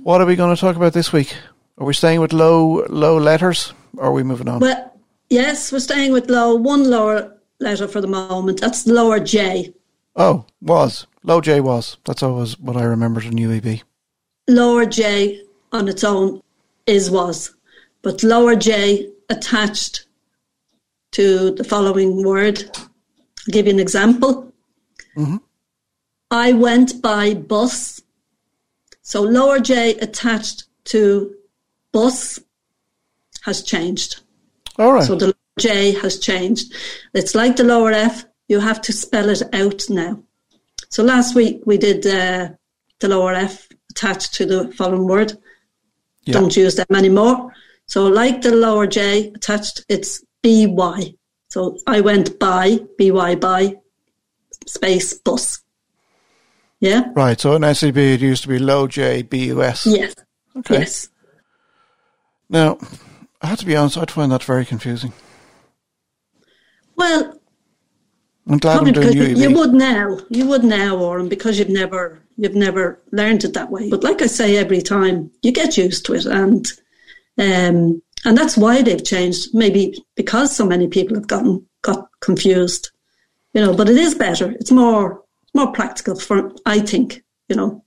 What 0.04 0.22
are 0.22 0.28
we 0.28 0.36
going 0.36 0.56
to 0.56 0.62
talk 0.62 0.76
about 0.76 0.94
this 0.94 1.12
week? 1.12 1.36
Are 1.80 1.88
we 1.88 1.96
staying 1.96 2.22
with 2.22 2.34
low 2.34 2.86
low 2.90 3.18
letters, 3.18 3.74
or 3.98 4.06
are 4.06 4.12
we 4.12 4.22
moving 4.22 4.48
on? 4.48 4.60
Well, 4.60 4.94
yes, 5.32 5.72
we're 5.72 5.80
staying 5.80 6.14
with 6.14 6.30
low 6.30 6.54
one 6.54 6.88
lower 6.88 7.36
letter 7.60 7.88
for 7.88 8.00
the 8.00 8.08
moment. 8.08 8.62
That's 8.62 8.86
lower 8.86 9.20
J. 9.20 9.74
oh, 10.16 10.46
was 10.62 11.08
low 11.24 11.42
J 11.42 11.62
was. 11.62 11.98
That's 12.06 12.22
always 12.22 12.60
what 12.60 12.78
I 12.78 12.84
remembered 12.84 13.26
in 13.26 13.34
UEB. 13.34 13.82
Lower 14.48 14.86
J 14.86 15.42
on 15.72 15.88
its 15.88 16.04
own 16.04 16.44
is 16.86 17.10
was, 17.10 17.56
but 18.04 18.22
lower 18.22 18.56
J 18.56 19.10
attached 19.32 20.06
to 21.14 21.52
the 21.52 21.64
following 21.64 22.24
word. 22.24 22.64
I'll 22.78 23.52
give 23.52 23.66
you 23.68 23.74
an 23.74 23.80
example. 23.80 24.54
I 26.32 26.54
went 26.54 27.02
by 27.02 27.34
bus. 27.34 28.02
So 29.02 29.22
lower 29.22 29.60
J 29.60 29.96
attached 29.96 30.66
to 30.86 31.34
bus 31.92 32.40
has 33.44 33.62
changed. 33.62 34.22
All 34.80 34.94
right. 34.94 35.04
So 35.04 35.16
the 35.16 35.36
J 35.60 35.92
has 35.94 36.20
changed. 36.20 36.74
It's 37.14 37.36
like 37.36 37.56
the 37.56 37.64
lower 37.64 37.92
F. 37.92 38.26
You 38.48 38.60
have 38.60 38.82
to 38.82 38.94
spell 38.94 39.30
it 39.30 39.42
out 39.54 39.84
now. 39.90 40.22
So 40.90 41.04
last 41.04 41.36
week 41.36 41.62
we 41.66 41.78
did 41.78 42.06
uh, 42.06 42.50
the 43.00 43.08
lower 43.08 43.34
F 43.34 43.68
attached 43.92 44.34
to 44.36 44.46
the 44.46 44.72
following 44.74 45.08
word. 45.08 45.34
Yeah. 46.24 46.34
Don't 46.34 46.56
use 46.56 46.76
them 46.76 46.96
anymore. 46.96 47.54
So 47.86 48.08
like 48.08 48.42
the 48.42 48.56
lower 48.56 48.88
J 48.88 49.32
attached, 49.36 49.86
it's 49.90 50.24
BY. 50.44 51.16
So 51.50 51.78
I 51.88 52.02
went 52.02 52.40
by, 52.40 52.80
BY 52.98 53.36
by, 53.36 53.76
space 54.68 55.14
bus. 55.14 55.62
Yeah? 56.80 57.12
Right. 57.16 57.40
So 57.40 57.56
in 57.56 57.74
SEB, 57.74 57.98
it 57.98 58.22
used 58.22 58.44
to 58.44 58.50
be 58.50 58.60
low 58.60 58.88
J 58.88 59.22
B 59.22 59.46
U 59.46 59.64
S. 59.64 59.86
Yes. 59.86 60.14
Okay. 60.58 60.80
Yes. 60.80 61.10
Now, 62.50 62.78
I 63.42 63.48
have 63.48 63.60
to 63.60 63.66
be 63.66 63.76
honest, 63.76 63.98
I'd 63.98 64.12
find 64.12 64.32
that 64.32 64.44
very 64.44 64.66
confusing. 64.66 65.14
Well, 66.96 67.40
I'm 68.48 68.58
glad 68.58 68.80
I'm 68.80 68.92
doing 68.92 69.14
you, 69.14 69.24
UEB. 69.24 69.38
you 69.38 69.58
would 69.58 69.74
now, 69.74 70.20
you 70.30 70.46
would 70.48 70.64
now, 70.64 70.98
Oren, 70.98 71.30
because 71.30 71.58
you've 71.58 71.70
never, 71.70 72.22
you've 72.38 72.56
never 72.56 73.02
learned 73.12 73.44
it 73.46 73.54
that 73.54 73.72
way. 73.72 73.90
But 73.90 74.04
like 74.04 74.22
I 74.22 74.28
say 74.28 74.58
every 74.58 74.82
time, 74.82 75.32
you 75.42 75.52
get 75.52 75.78
used 75.78 76.06
to 76.06 76.14
it, 76.14 76.26
and 76.26 76.66
um, 77.38 78.03
and 78.26 78.38
that's 78.38 78.58
why 78.58 78.82
they've 78.82 79.04
changed. 79.04 79.54
Maybe 79.54 80.04
because 80.16 80.56
so 80.56 80.66
many 80.66 80.88
people 80.88 81.16
have 81.16 81.28
gotten 81.28 81.66
got 81.82 82.08
confused, 82.22 82.90
you 83.54 83.62
know. 83.62 83.76
But 83.76 83.90
it 83.90 83.98
is 83.98 84.16
better. 84.16 84.52
It's 84.52 84.72
more 84.72 85.24
more 85.54 85.72
practical 85.72 86.16
for, 86.16 86.52
I 86.66 86.80
think, 86.80 87.24
you 87.50 87.56
know. 87.56 87.84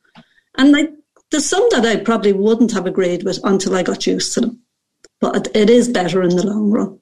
And 0.57 0.73
like 0.73 0.91
there's 1.31 1.47
some 1.47 1.67
that 1.71 1.85
I 1.85 1.97
probably 1.97 2.33
wouldn't 2.33 2.73
have 2.73 2.87
agreed 2.87 3.25
with 3.25 3.41
until 3.45 3.75
I 3.77 3.83
got 3.83 4.07
used 4.07 4.33
to 4.35 4.41
them. 4.41 4.61
But 5.21 5.37
it, 5.37 5.57
it 5.57 5.71
is 5.71 5.89
better 5.89 6.23
in 6.23 6.37
the 6.37 6.47
long 6.47 6.71
run. 6.71 7.01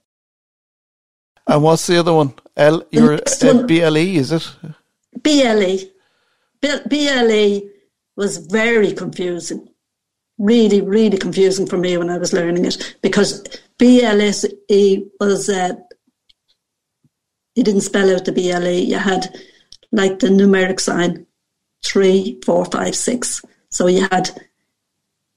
And 1.46 1.62
what's 1.62 1.86
the 1.86 1.98
other 1.98 2.14
one? 2.14 2.34
L, 2.56 2.84
your 2.90 3.14
uh, 3.14 3.62
BLE, 3.66 3.96
is 3.96 4.32
it? 4.32 4.50
BLE. 5.22 5.78
BLE 6.60 7.60
was 8.16 8.38
very 8.38 8.92
confusing. 8.92 9.68
Really, 10.38 10.80
really 10.80 11.16
confusing 11.16 11.66
for 11.66 11.76
me 11.76 11.96
when 11.96 12.10
I 12.10 12.18
was 12.18 12.32
learning 12.32 12.64
it 12.64 12.96
because 13.02 13.42
BLSE 13.78 15.08
was, 15.20 15.48
uh, 15.48 15.74
you 17.54 17.62
didn't 17.62 17.82
spell 17.82 18.14
out 18.14 18.24
the 18.24 18.32
BLE. 18.32 18.88
You 18.88 18.98
had 18.98 19.34
like 19.92 20.18
the 20.18 20.28
numeric 20.28 20.80
sign 20.80 21.26
three, 21.84 22.40
four, 22.44 22.64
five, 22.64 22.96
six. 22.96 23.42
So 23.70 23.86
you 23.86 24.08
had, 24.10 24.30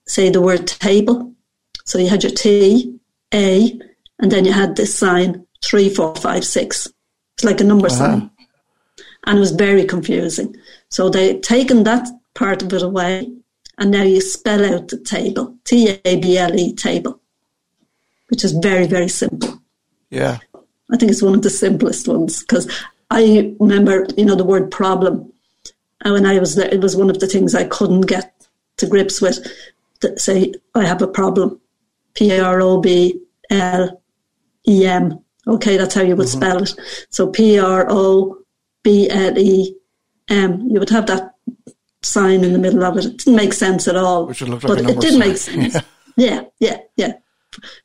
say, 0.08 0.30
the 0.30 0.42
word 0.42 0.66
table. 0.66 1.34
So 1.86 2.00
you 2.00 2.10
had 2.10 2.24
your 2.24 2.32
T, 2.32 3.00
A, 3.34 3.80
and 4.20 4.32
then 4.32 4.46
you 4.46 4.52
had 4.52 4.76
this 4.76 4.96
sign 4.96 5.46
three, 5.64 5.90
four, 5.90 6.16
five, 6.16 6.44
six. 6.44 6.88
It's 7.36 7.44
like 7.44 7.62
a 7.62 7.64
number 7.64 7.90
sign 7.90 8.32
and 9.28 9.38
it 9.38 9.40
was 9.40 9.52
very 9.52 9.86
confusing. 9.86 10.56
So 10.90 11.10
they'd 11.10 11.44
taken 11.44 11.84
that 11.84 12.08
part 12.34 12.64
of 12.64 12.74
it 12.74 12.82
away, 12.82 13.30
and 13.78 13.92
now 13.92 14.04
you 14.04 14.22
spell 14.22 14.66
out 14.66 14.88
the 14.88 15.00
table, 15.00 15.56
T 15.64 16.00
A 16.04 16.20
B 16.20 16.38
L 16.38 16.58
E 16.58 16.74
table, 16.74 17.20
which 18.30 18.44
is 18.44 18.54
very, 18.54 18.88
very 18.88 19.10
simple. 19.10 19.62
Yeah. 20.10 20.40
I 20.92 20.98
think 20.98 21.12
it's 21.12 21.22
one 21.22 21.36
of 21.36 21.42
the 21.42 21.50
simplest 21.50 22.08
ones 22.08 22.42
because 22.42 22.72
I 23.12 23.56
remember, 23.60 24.08
you 24.18 24.26
know, 24.26 24.36
the 24.36 24.46
word 24.46 24.72
problem. 24.72 25.32
And 26.02 26.14
when 26.14 26.26
I 26.26 26.40
was 26.40 26.56
there, 26.56 26.74
it 26.74 26.82
was 26.82 26.96
one 26.96 27.10
of 27.10 27.20
the 27.20 27.28
things 27.28 27.54
I 27.54 27.66
couldn't 27.66 28.02
get 28.02 28.34
to 28.78 28.88
grips 28.88 29.22
with. 29.22 29.46
To 30.02 30.18
say, 30.20 30.54
I 30.76 30.86
have 30.86 31.02
a 31.02 31.08
problem. 31.08 31.60
P 32.14 32.40
R 32.40 32.62
O 32.62 32.80
B 32.80 33.20
L 33.50 34.02
E 34.68 34.86
M. 34.86 35.20
Okay, 35.48 35.78
that's 35.78 35.96
how 35.96 36.02
you 36.02 36.16
would 36.16 36.28
mm-hmm. 36.28 36.40
spell 36.40 36.64
it. 36.64 36.76
So 37.10 37.28
P 37.28 37.60
R 37.60 37.88
O 37.90 38.38
B 38.84 39.10
L 39.10 39.38
E 39.38 39.76
M. 40.30 40.68
You 40.70 40.80
would 40.80 40.90
have 40.90 41.08
that 41.08 41.34
sign 42.04 42.44
in 42.44 42.54
the 42.54 42.60
middle 42.60 42.84
of 42.84 42.98
it. 42.98 43.06
It 43.06 43.18
didn't 43.18 43.36
make 43.36 43.54
sense 43.54 43.88
at 43.88 43.96
all. 43.96 44.26
Which 44.26 44.42
would 44.42 44.50
look 44.50 44.64
like 44.64 44.78
but 44.78 44.86
a 44.86 44.90
it 44.90 45.02
did 45.02 45.12
sign. 45.12 45.20
make 45.20 45.38
sense. 45.38 45.78
Yeah, 46.20 46.46
yeah, 46.60 46.80
yeah. 46.96 47.14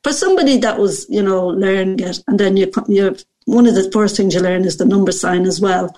For 0.02 0.10
somebody 0.10 0.56
that 0.56 0.78
was, 0.78 1.06
you 1.10 1.22
know, 1.22 1.48
learning 1.48 2.00
it, 2.00 2.18
and 2.26 2.40
then 2.40 2.56
you, 2.56 2.72
you 2.88 3.14
one 3.44 3.66
of 3.66 3.74
the 3.74 3.90
first 3.92 4.16
things 4.16 4.32
you 4.32 4.40
learn 4.40 4.64
is 4.64 4.78
the 4.78 4.86
number 4.86 5.12
sign 5.12 5.44
as 5.44 5.60
well, 5.60 5.94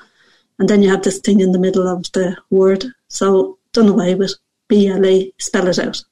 and 0.59 0.69
then 0.69 0.83
you 0.83 0.91
have 0.91 1.05
this 1.05 1.21
thing 1.21 1.39
in 1.39 1.53
the 1.53 1.61
middle 1.61 1.87
of 1.87 2.11
the 2.11 2.37
word. 2.51 2.87
So 3.07 3.59
done 3.73 3.89
away 3.89 4.17
with 4.17 4.35
B 4.67 4.89
L 4.89 5.07
E. 5.07 5.33
Spell 5.39 5.69
it 5.69 5.79
out. 5.79 6.03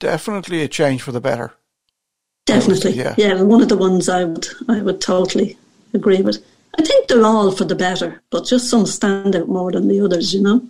Definitely 0.00 0.62
a 0.62 0.68
change 0.68 1.02
for 1.02 1.12
the 1.12 1.20
better. 1.20 1.54
Definitely, 2.46 2.92
yeah. 2.92 3.14
yeah. 3.16 3.40
One 3.40 3.62
of 3.62 3.68
the 3.68 3.76
ones 3.76 4.08
I 4.08 4.24
would, 4.24 4.46
I 4.68 4.82
would 4.82 5.00
totally 5.00 5.56
agree 5.94 6.22
with. 6.22 6.44
I 6.76 6.82
think 6.82 7.06
they're 7.06 7.24
all 7.24 7.52
for 7.52 7.64
the 7.64 7.76
better, 7.76 8.20
but 8.30 8.46
just 8.46 8.68
some 8.68 8.86
stand 8.86 9.36
out 9.36 9.48
more 9.48 9.70
than 9.70 9.88
the 9.88 10.00
others. 10.00 10.34
You 10.34 10.42
know, 10.42 10.62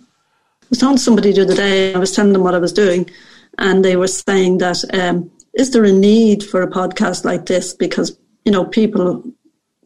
was 0.69 0.79
talking 0.79 0.97
to 0.97 1.03
somebody 1.03 1.31
the 1.31 1.43
other 1.43 1.55
day. 1.55 1.93
I 1.93 1.97
was 1.97 2.13
telling 2.13 2.33
them 2.33 2.43
what 2.43 2.55
I 2.55 2.59
was 2.59 2.73
doing, 2.73 3.09
and 3.57 3.83
they 3.83 3.95
were 3.95 4.07
saying 4.07 4.59
that 4.59 4.83
um, 4.93 5.31
is 5.53 5.71
there 5.71 5.85
a 5.85 5.91
need 5.91 6.43
for 6.43 6.61
a 6.61 6.71
podcast 6.71 7.25
like 7.25 7.45
this 7.45 7.73
because 7.73 8.17
you 8.43 8.51
know 8.51 8.65
people 8.65 9.23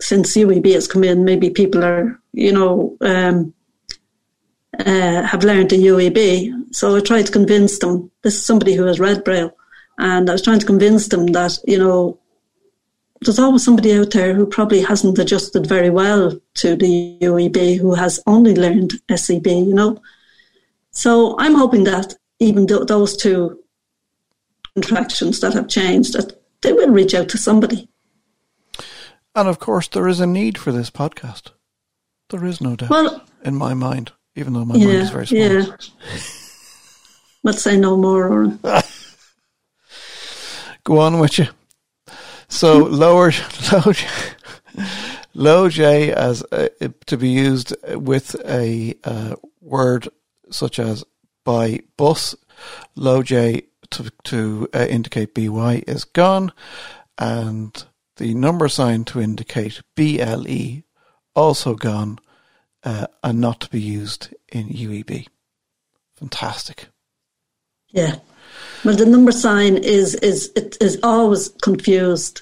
since 0.01 0.35
UEB 0.35 0.73
has 0.73 0.87
come 0.87 1.03
in, 1.03 1.25
maybe 1.25 1.49
people 1.49 1.83
are 1.83 2.19
you 2.33 2.51
know 2.51 2.97
um, 3.01 3.53
uh, 4.77 5.23
have 5.23 5.43
learned 5.43 5.69
the 5.69 5.77
UEB. 5.77 6.73
So 6.73 6.95
I 6.95 7.01
tried 7.01 7.25
to 7.25 7.31
convince 7.31 7.79
them. 7.79 8.11
This 8.21 8.35
is 8.35 8.45
somebody 8.45 8.73
who 8.73 8.83
has 8.83 8.99
read 8.99 9.23
Braille, 9.23 9.55
and 9.97 10.29
I 10.29 10.33
was 10.33 10.41
trying 10.41 10.59
to 10.59 10.65
convince 10.65 11.07
them 11.07 11.27
that 11.27 11.57
you 11.67 11.77
know 11.77 12.19
there's 13.21 13.39
always 13.39 13.63
somebody 13.63 13.97
out 13.97 14.11
there 14.11 14.33
who 14.33 14.45
probably 14.45 14.81
hasn't 14.81 15.19
adjusted 15.19 15.67
very 15.67 15.89
well 15.89 16.39
to 16.55 16.75
the 16.75 17.17
UEB, 17.21 17.77
who 17.77 17.93
has 17.93 18.21
only 18.25 18.55
learned 18.55 18.93
SEB. 19.13 19.47
You 19.47 19.73
know, 19.73 20.01
so 20.99 21.35
I'm 21.39 21.55
hoping 21.55 21.85
that 21.85 22.13
even 22.39 22.67
th- 22.67 22.87
those 22.87 23.15
two 23.15 23.63
contractions 24.75 25.39
that 25.39 25.53
have 25.53 25.69
changed, 25.69 26.11
that 26.13 26.33
they 26.61 26.73
will 26.73 26.89
reach 26.89 27.13
out 27.13 27.29
to 27.29 27.37
somebody. 27.37 27.87
And 29.33 29.47
of 29.47 29.59
course, 29.59 29.87
there 29.87 30.09
is 30.09 30.19
a 30.19 30.27
need 30.27 30.57
for 30.57 30.73
this 30.73 30.91
podcast. 30.91 31.51
There 32.29 32.43
is 32.43 32.59
no 32.59 32.75
doubt 32.75 32.89
Well, 32.89 33.23
in 33.45 33.55
my 33.55 33.73
mind, 33.73 34.11
even 34.35 34.51
though 34.51 34.65
my 34.65 34.77
mind 34.77 34.89
is 34.89 35.09
very 35.09 35.27
small. 35.27 35.41
yeah. 35.41 35.65
Let's 37.43 37.61
say 37.61 37.77
no 37.77 37.95
more, 37.95 38.27
Oren. 38.27 38.59
Go 40.83 40.99
on 40.99 41.19
with 41.19 41.39
you. 41.39 41.47
So 42.49 42.77
lower, 43.03 43.31
low, 43.71 43.93
low 45.33 45.69
J 45.69 46.11
as 46.11 46.43
uh, 46.51 46.67
to 47.05 47.15
be 47.15 47.29
used 47.29 47.73
with 47.85 48.35
a 48.45 48.95
uh, 49.05 49.35
word 49.61 50.09
such 50.51 50.79
as 50.79 51.03
by 51.43 51.79
bus. 51.97 52.35
Low 52.95 53.23
J 53.23 53.63
to 53.91 54.11
to 54.25 54.67
uh, 54.73 54.85
indicate 54.89 55.33
by 55.33 55.83
is 55.87 56.03
gone, 56.03 56.51
and 57.17 57.83
the 58.17 58.33
number 58.33 58.67
sign 58.67 59.05
to 59.05 59.21
indicate 59.21 59.81
ble 59.95 60.83
also 61.35 61.75
gone, 61.75 62.19
uh, 62.83 63.07
and 63.23 63.39
not 63.39 63.61
to 63.61 63.69
be 63.69 63.81
used 63.81 64.33
in 64.49 64.67
UEB. 64.69 65.27
Fantastic. 66.15 66.87
Yeah. 67.89 68.17
Well, 68.83 68.95
the 68.95 69.05
number 69.05 69.31
sign 69.31 69.77
is 69.77 70.15
is 70.15 70.51
it 70.55 70.77
is 70.81 70.99
always 71.03 71.49
confused. 71.61 72.41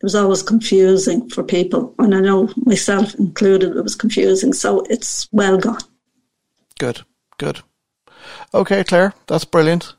It 0.00 0.04
was 0.04 0.14
always 0.16 0.42
confusing 0.42 1.28
for 1.28 1.44
people, 1.44 1.94
and 1.98 2.14
I 2.14 2.20
know 2.20 2.50
myself 2.56 3.14
included. 3.14 3.76
It 3.76 3.82
was 3.82 3.94
confusing, 3.94 4.52
so 4.52 4.80
it's 4.90 5.28
well 5.30 5.58
gone. 5.58 5.80
Good, 6.78 7.02
good. 7.38 7.60
Okay, 8.54 8.84
Claire, 8.84 9.14
that's 9.26 9.44
brilliant. 9.44 9.94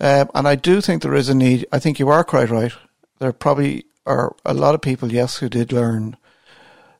Um, 0.00 0.30
and 0.34 0.48
I 0.48 0.54
do 0.54 0.80
think 0.80 1.02
there 1.02 1.14
is 1.14 1.28
a 1.28 1.34
need. 1.34 1.66
I 1.72 1.78
think 1.78 1.98
you 1.98 2.08
are 2.08 2.24
quite 2.24 2.50
right. 2.50 2.72
There 3.18 3.32
probably 3.32 3.84
are 4.06 4.34
a 4.44 4.54
lot 4.54 4.74
of 4.74 4.80
people, 4.80 5.12
yes, 5.12 5.36
who 5.36 5.48
did 5.48 5.72
learn 5.72 6.16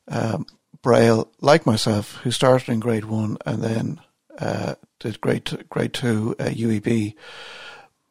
um, 0.08 0.46
Braille, 0.82 1.30
like 1.40 1.66
myself, 1.66 2.16
who 2.22 2.30
started 2.30 2.70
in 2.70 2.80
grade 2.80 3.04
one 3.04 3.38
and 3.46 3.62
then 3.62 4.00
uh, 4.38 4.74
did 4.98 5.20
grade 5.20 5.66
grade 5.68 5.92
two 5.92 6.34
uh, 6.38 6.44
UEB. 6.44 7.14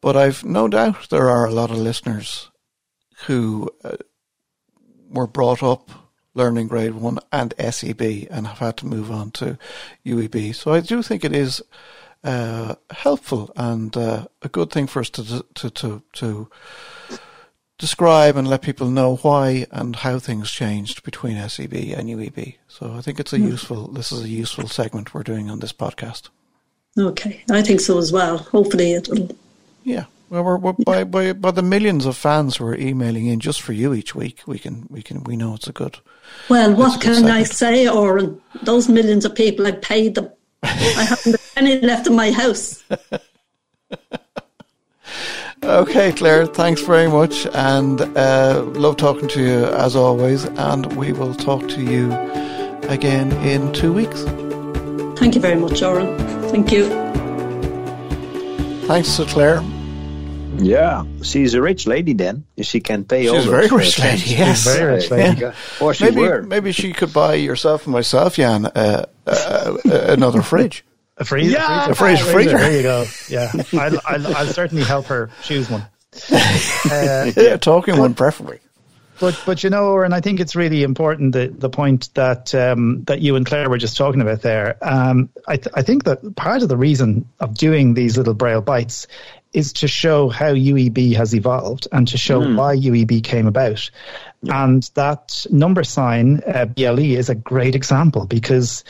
But 0.00 0.16
I've 0.16 0.44
no 0.44 0.68
doubt 0.68 1.08
there 1.10 1.28
are 1.28 1.44
a 1.44 1.50
lot 1.50 1.70
of 1.70 1.78
listeners 1.78 2.50
who 3.26 3.68
uh, 3.84 3.96
were 5.08 5.26
brought 5.26 5.62
up 5.62 5.90
learning 6.40 6.68
grade 6.68 6.94
one 6.94 7.18
and 7.30 7.52
SEB 7.58 8.02
and 8.30 8.46
have 8.46 8.58
had 8.58 8.76
to 8.78 8.86
move 8.86 9.10
on 9.10 9.30
to 9.32 9.58
UEB. 10.06 10.54
So 10.54 10.72
I 10.72 10.80
do 10.80 11.02
think 11.02 11.24
it 11.24 11.34
is 11.34 11.62
uh, 12.24 12.74
helpful 12.90 13.52
and 13.56 13.94
uh, 13.96 14.26
a 14.42 14.48
good 14.48 14.70
thing 14.70 14.86
for 14.86 15.00
us 15.00 15.10
to 15.10 15.44
to 15.54 15.70
to 15.70 16.02
to 16.14 16.48
describe 17.78 18.36
and 18.36 18.46
let 18.48 18.62
people 18.62 18.90
know 18.90 19.16
why 19.16 19.66
and 19.70 19.96
how 19.96 20.18
things 20.18 20.50
changed 20.50 21.02
between 21.02 21.48
SEB 21.48 21.74
and 21.96 22.08
UEB. 22.08 22.56
So 22.68 22.92
I 22.98 23.00
think 23.00 23.20
it's 23.20 23.32
a 23.32 23.38
useful. 23.38 23.88
This 23.88 24.12
is 24.12 24.22
a 24.24 24.28
useful 24.28 24.68
segment 24.68 25.12
we're 25.12 25.30
doing 25.32 25.50
on 25.50 25.60
this 25.60 25.72
podcast. 25.72 26.28
Okay, 26.98 27.42
I 27.50 27.62
think 27.62 27.80
so 27.80 27.98
as 27.98 28.12
well. 28.12 28.38
Hopefully, 28.38 28.92
it'll. 28.92 29.28
Yeah. 29.84 30.04
Well, 30.30 30.44
we're, 30.44 30.58
we're 30.58 30.72
by, 30.72 31.02
by 31.02 31.32
by 31.32 31.50
the 31.50 31.62
millions 31.62 32.06
of 32.06 32.16
fans 32.16 32.56
who 32.56 32.66
are 32.66 32.76
emailing 32.76 33.26
in 33.26 33.40
just 33.40 33.60
for 33.60 33.72
you 33.72 33.92
each 33.92 34.14
week. 34.14 34.42
We 34.46 34.60
can 34.60 34.86
we 34.88 35.02
can 35.02 35.24
we 35.24 35.36
know 35.36 35.54
it's 35.54 35.66
a 35.66 35.72
good. 35.72 35.98
Well, 36.48 36.72
what 36.72 37.00
good 37.00 37.16
can 37.16 37.26
I 37.26 37.42
say, 37.42 37.88
Oren? 37.88 38.40
Those 38.62 38.88
millions 38.88 39.24
of 39.24 39.34
people, 39.34 39.66
I 39.66 39.72
paid 39.72 40.14
them. 40.14 40.30
I 40.62 40.68
haven't 40.68 41.34
a 41.34 41.38
penny 41.54 41.80
left 41.80 42.06
in 42.06 42.14
my 42.14 42.30
house. 42.30 42.84
Okay, 45.62 46.12
Claire, 46.12 46.46
thanks 46.46 46.80
very 46.80 47.08
much, 47.08 47.46
and 47.52 48.00
uh, 48.16 48.62
love 48.74 48.96
talking 48.96 49.28
to 49.28 49.42
you 49.42 49.64
as 49.64 49.96
always. 49.96 50.44
And 50.44 50.96
we 50.96 51.12
will 51.12 51.34
talk 51.34 51.68
to 51.70 51.82
you 51.82 52.12
again 52.88 53.32
in 53.44 53.72
two 53.72 53.92
weeks. 53.92 54.22
Thank 55.18 55.34
you 55.34 55.40
very 55.40 55.56
much, 55.60 55.82
Oren. 55.82 56.16
Thank 56.50 56.70
you. 56.70 56.88
Thanks 58.86 59.16
to 59.16 59.24
Claire. 59.24 59.62
Yeah, 60.60 61.04
she's 61.22 61.54
a 61.54 61.62
rich 61.62 61.86
lady 61.86 62.12
then. 62.12 62.44
She 62.60 62.80
can 62.80 63.04
pay 63.04 63.28
all 63.28 63.36
She's 63.36 63.46
a 63.46 63.50
those, 63.50 63.68
very 63.70 63.82
rich 63.82 63.98
lady, 63.98 64.16
things. 64.18 64.38
yes. 64.38 64.64
Very 64.64 64.94
rich 64.96 65.10
lady. 65.10 65.40
Yeah. 65.40 65.54
Or 65.80 65.94
she 65.94 66.04
Maybe 66.04 66.20
were. 66.20 66.42
maybe 66.42 66.72
she 66.72 66.92
could 66.92 67.12
buy 67.12 67.34
yourself 67.34 67.84
and 67.86 67.92
myself, 67.92 68.36
Jan, 68.36 68.66
uh, 68.66 69.06
uh, 69.26 69.30
uh, 69.30 69.78
another 70.08 70.42
fridge. 70.42 70.84
A 71.16 71.24
freezer. 71.24 71.52
Yeah, 71.52 71.90
a 71.90 71.94
freezer, 71.94 72.24
freezer. 72.24 72.56
There 72.58 72.76
you 72.76 72.82
go. 72.82 73.04
Yeah, 73.28 73.52
I'll, 73.74 73.98
I'll, 74.06 74.36
I'll 74.36 74.46
certainly 74.46 74.84
help 74.84 75.06
her 75.06 75.30
choose 75.42 75.68
one. 75.70 75.84
Uh, 76.90 77.30
Yeah, 77.36 77.56
talking 77.56 77.96
one 77.98 78.14
preferably. 78.14 78.58
But 79.20 79.38
but 79.44 79.62
you 79.62 79.68
know, 79.68 80.00
and 80.00 80.14
I 80.14 80.20
think 80.20 80.40
it's 80.40 80.56
really 80.56 80.82
important 80.82 81.32
the 81.34 81.48
the 81.48 81.68
point 81.68 82.08
that 82.14 82.54
um, 82.54 83.04
that 83.04 83.20
you 83.20 83.36
and 83.36 83.44
Claire 83.44 83.68
were 83.68 83.76
just 83.76 83.98
talking 83.98 84.22
about 84.22 84.40
there. 84.40 84.78
Um, 84.80 85.28
I 85.46 85.56
th- 85.58 85.74
I 85.74 85.82
think 85.82 86.04
that 86.04 86.34
part 86.36 86.62
of 86.62 86.70
the 86.70 86.76
reason 86.78 87.28
of 87.38 87.54
doing 87.54 87.92
these 87.92 88.16
little 88.16 88.32
braille 88.32 88.62
bites 88.62 89.06
is 89.52 89.72
to 89.74 89.88
show 89.88 90.28
how 90.28 90.52
UEB 90.52 91.16
has 91.16 91.34
evolved 91.34 91.88
and 91.92 92.06
to 92.08 92.16
show 92.16 92.38
why 92.54 92.76
UEB 92.76 93.24
came 93.24 93.46
about. 93.46 93.90
And 94.44 94.88
that 94.94 95.44
number 95.50 95.84
sign 95.84 96.42
uh, 96.46 96.66
BLE 96.66 97.00
is 97.00 97.28
a 97.28 97.34
great 97.34 97.74
example 97.74 98.26
because 98.26 98.84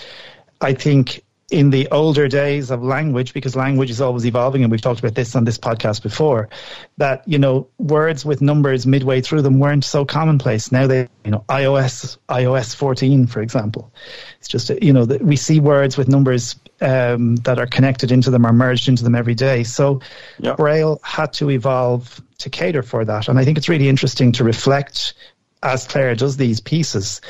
I 0.60 0.74
think 0.74 1.24
in 1.50 1.70
the 1.70 1.88
older 1.90 2.28
days 2.28 2.70
of 2.70 2.82
language, 2.82 3.34
because 3.34 3.56
language 3.56 3.90
is 3.90 4.00
always 4.00 4.24
evolving, 4.24 4.62
and 4.62 4.70
we've 4.70 4.80
talked 4.80 5.00
about 5.00 5.14
this 5.14 5.34
on 5.34 5.44
this 5.44 5.58
podcast 5.58 6.02
before, 6.02 6.48
that 6.96 7.26
you 7.26 7.38
know 7.38 7.66
words 7.78 8.24
with 8.24 8.40
numbers 8.40 8.86
midway 8.86 9.20
through 9.20 9.42
them 9.42 9.58
weren't 9.58 9.84
so 9.84 10.04
commonplace. 10.04 10.70
Now 10.70 10.86
they, 10.86 11.08
you 11.24 11.30
know, 11.30 11.44
iOS 11.48 12.18
iOS 12.28 12.74
14, 12.76 13.26
for 13.26 13.42
example, 13.42 13.92
it's 14.38 14.48
just 14.48 14.70
you 14.82 14.92
know 14.92 15.04
that 15.04 15.22
we 15.22 15.36
see 15.36 15.60
words 15.60 15.96
with 15.96 16.08
numbers 16.08 16.54
um, 16.80 17.36
that 17.36 17.58
are 17.58 17.66
connected 17.66 18.10
into 18.10 18.30
them 18.30 18.46
or 18.46 18.52
merged 18.52 18.88
into 18.88 19.04
them 19.04 19.14
every 19.14 19.34
day. 19.34 19.64
So 19.64 20.00
Yeah. 20.38 20.54
Braille 20.54 21.00
had 21.02 21.32
to 21.34 21.50
evolve 21.50 22.20
to 22.38 22.50
cater 22.50 22.82
for 22.82 23.04
that, 23.04 23.28
and 23.28 23.38
I 23.38 23.44
think 23.44 23.58
it's 23.58 23.68
really 23.68 23.88
interesting 23.88 24.32
to 24.32 24.44
reflect 24.44 25.14
as 25.62 25.86
Claire 25.86 26.14
does 26.14 26.36
these 26.38 26.58
pieces 26.60 27.20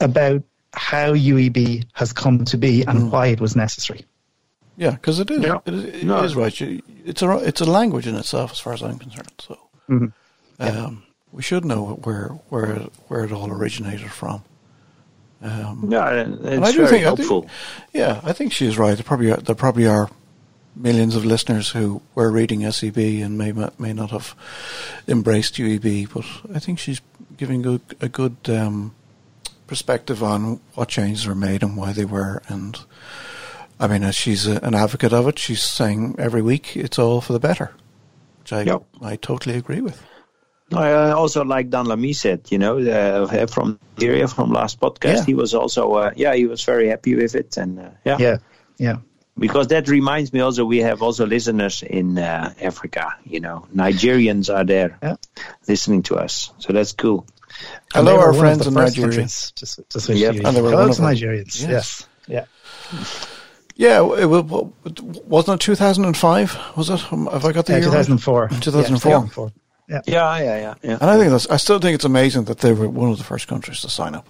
about 0.00 0.42
how 0.72 1.12
UEB 1.14 1.84
has 1.94 2.12
come 2.12 2.44
to 2.44 2.56
be 2.56 2.84
and 2.84 3.10
why 3.10 3.26
it 3.26 3.40
was 3.40 3.56
necessary. 3.56 4.04
Yeah, 4.76 4.92
because 4.92 5.18
it 5.18 5.28
is. 5.30 5.42
Yeah. 5.42 5.58
It 5.66 5.74
is, 5.74 5.84
it 5.84 6.04
No. 6.04 6.22
is 6.22 6.36
right. 6.36 6.60
It's 7.04 7.20
a 7.22 7.36
it's 7.38 7.60
a 7.60 7.64
language 7.64 8.06
in 8.06 8.14
itself, 8.14 8.52
as 8.52 8.60
far 8.60 8.72
as 8.74 8.82
I'm 8.82 8.98
concerned. 8.98 9.32
So 9.40 9.58
um, 10.60 11.02
we 11.32 11.42
should 11.42 11.64
know 11.64 11.98
where 12.04 12.28
where 12.48 12.76
where 13.08 13.24
it 13.24 13.32
all 13.32 13.50
originated 13.50 14.10
from. 14.12 14.42
Um, 15.42 15.88
Yeah, 15.90 16.12
and 16.12 16.34
it's 16.44 16.68
I 16.68 16.72
do 16.72 16.78
very 16.78 17.02
think, 17.02 17.06
I 17.06 17.14
think, 17.14 17.48
yeah, 17.92 18.20
I 18.22 18.32
think 18.32 18.52
she's 18.52 18.76
right. 18.76 18.94
There 18.94 19.04
probably 19.04 19.30
are, 19.30 19.38
there 19.38 19.54
probably 19.54 19.86
are 19.86 20.10
millions 20.76 21.16
of 21.16 21.24
listeners 21.24 21.70
who 21.70 22.02
were 22.14 22.30
reading 22.30 22.70
SEB 22.70 22.96
and 22.98 23.36
may 23.38 23.52
may 23.78 23.92
not 23.92 24.10
have 24.10 24.34
embraced 25.08 25.54
UEB, 25.54 26.12
but 26.12 26.54
I 26.54 26.58
think 26.58 26.78
she's 26.78 27.00
giving 27.36 27.62
good, 27.62 27.80
a 28.00 28.08
good 28.08 28.36
um, 28.48 28.94
perspective 29.66 30.22
on 30.22 30.60
what 30.74 30.88
changes 30.88 31.26
were 31.26 31.34
made 31.34 31.62
and 31.62 31.76
why 31.76 31.92
they 31.92 32.04
were. 32.04 32.42
And 32.48 32.78
I 33.78 33.86
mean, 33.86 34.02
as 34.02 34.14
she's 34.14 34.46
a, 34.46 34.56
an 34.62 34.74
advocate 34.74 35.12
of 35.12 35.26
it, 35.26 35.38
she's 35.38 35.62
saying 35.62 36.16
every 36.18 36.42
week 36.42 36.76
it's 36.76 36.98
all 36.98 37.20
for 37.20 37.32
the 37.32 37.40
better, 37.40 37.72
which 38.40 38.52
I 38.52 38.62
Yep. 38.62 38.82
I 39.00 39.16
totally 39.16 39.56
agree 39.56 39.80
with. 39.80 40.02
I 40.72 40.92
uh, 40.92 41.14
also 41.16 41.44
like 41.44 41.70
Dan 41.70 41.86
Lamy 41.86 42.12
said, 42.12 42.40
you 42.50 42.58
know, 42.58 42.78
uh, 42.78 43.46
from 43.46 43.78
Nigeria 43.96 44.28
from 44.28 44.52
last 44.52 44.78
podcast, 44.80 45.16
Yeah. 45.16 45.24
he 45.24 45.34
was 45.34 45.54
also, 45.54 45.92
uh, 45.94 46.10
yeah, 46.16 46.34
he 46.34 46.46
was 46.46 46.62
very 46.64 46.88
happy 46.88 47.14
with 47.16 47.34
it, 47.34 47.56
and 47.56 47.78
uh, 47.80 47.90
yeah. 48.04 48.16
Yeah, 48.20 48.36
yeah. 48.78 48.96
because 49.38 49.68
that 49.68 49.88
reminds 49.88 50.32
me 50.32 50.40
also 50.40 50.64
we 50.64 50.78
have 50.78 51.02
also 51.02 51.26
listeners 51.26 51.82
in 51.82 52.18
uh, 52.18 52.52
Africa. 52.60 53.14
You 53.24 53.40
know, 53.40 53.66
Nigerians 53.74 54.48
are 54.54 54.64
there 54.64 54.96
Yeah. 55.02 55.16
listening 55.66 56.02
to 56.04 56.16
us, 56.16 56.52
so 56.58 56.72
that's 56.72 56.92
cool. 56.92 57.26
And 57.94 58.06
Hello, 58.06 58.20
our 58.20 58.32
friends 58.32 58.60
the 58.62 58.68
in 58.68 58.74
Nigeria. 58.74 59.10
countries 59.10 59.52
To, 59.56 59.64
s- 59.66 59.80
to 59.88 60.00
switch 60.00 60.18
Yep. 60.18 60.34
And 60.44 60.56
they 60.56 60.62
were 60.62 60.70
Hello 60.70 60.92
to 60.92 61.02
Nigerians. 61.02 61.60
Yes. 61.60 61.68
Yes. 61.68 62.06
Yeah. 62.28 62.44
Yeah, 63.76 64.02
it, 64.22 64.26
wa- 64.26 64.68
wasn't 65.26 65.62
it 65.62 65.64
2005? 65.64 66.58
Was 66.76 66.90
it? 66.90 67.00
Have 67.00 67.44
I 67.44 67.52
got 67.52 67.66
the 67.66 67.74
Uh, 67.74 67.76
year? 67.76 67.84
2004. 67.86 68.48
2004. 68.60 69.10
Yeah, 69.10 69.16
2004. 69.18 69.52
Yeah. 69.90 70.00
Yeah, 70.06 70.38
yeah, 70.38 70.56
yeah, 70.56 70.74
yeah. 70.82 70.98
And 71.00 71.10
I 71.10 71.18
think 71.18 71.30
that's. 71.32 71.48
I 71.50 71.56
still 71.56 71.80
think 71.80 71.96
it's 71.96 72.04
amazing 72.04 72.44
that 72.44 72.58
they 72.58 72.72
were 72.72 72.88
one 72.88 73.10
of 73.10 73.18
the 73.18 73.24
first 73.24 73.48
countries 73.48 73.80
to 73.80 73.90
sign 73.90 74.14
up. 74.14 74.26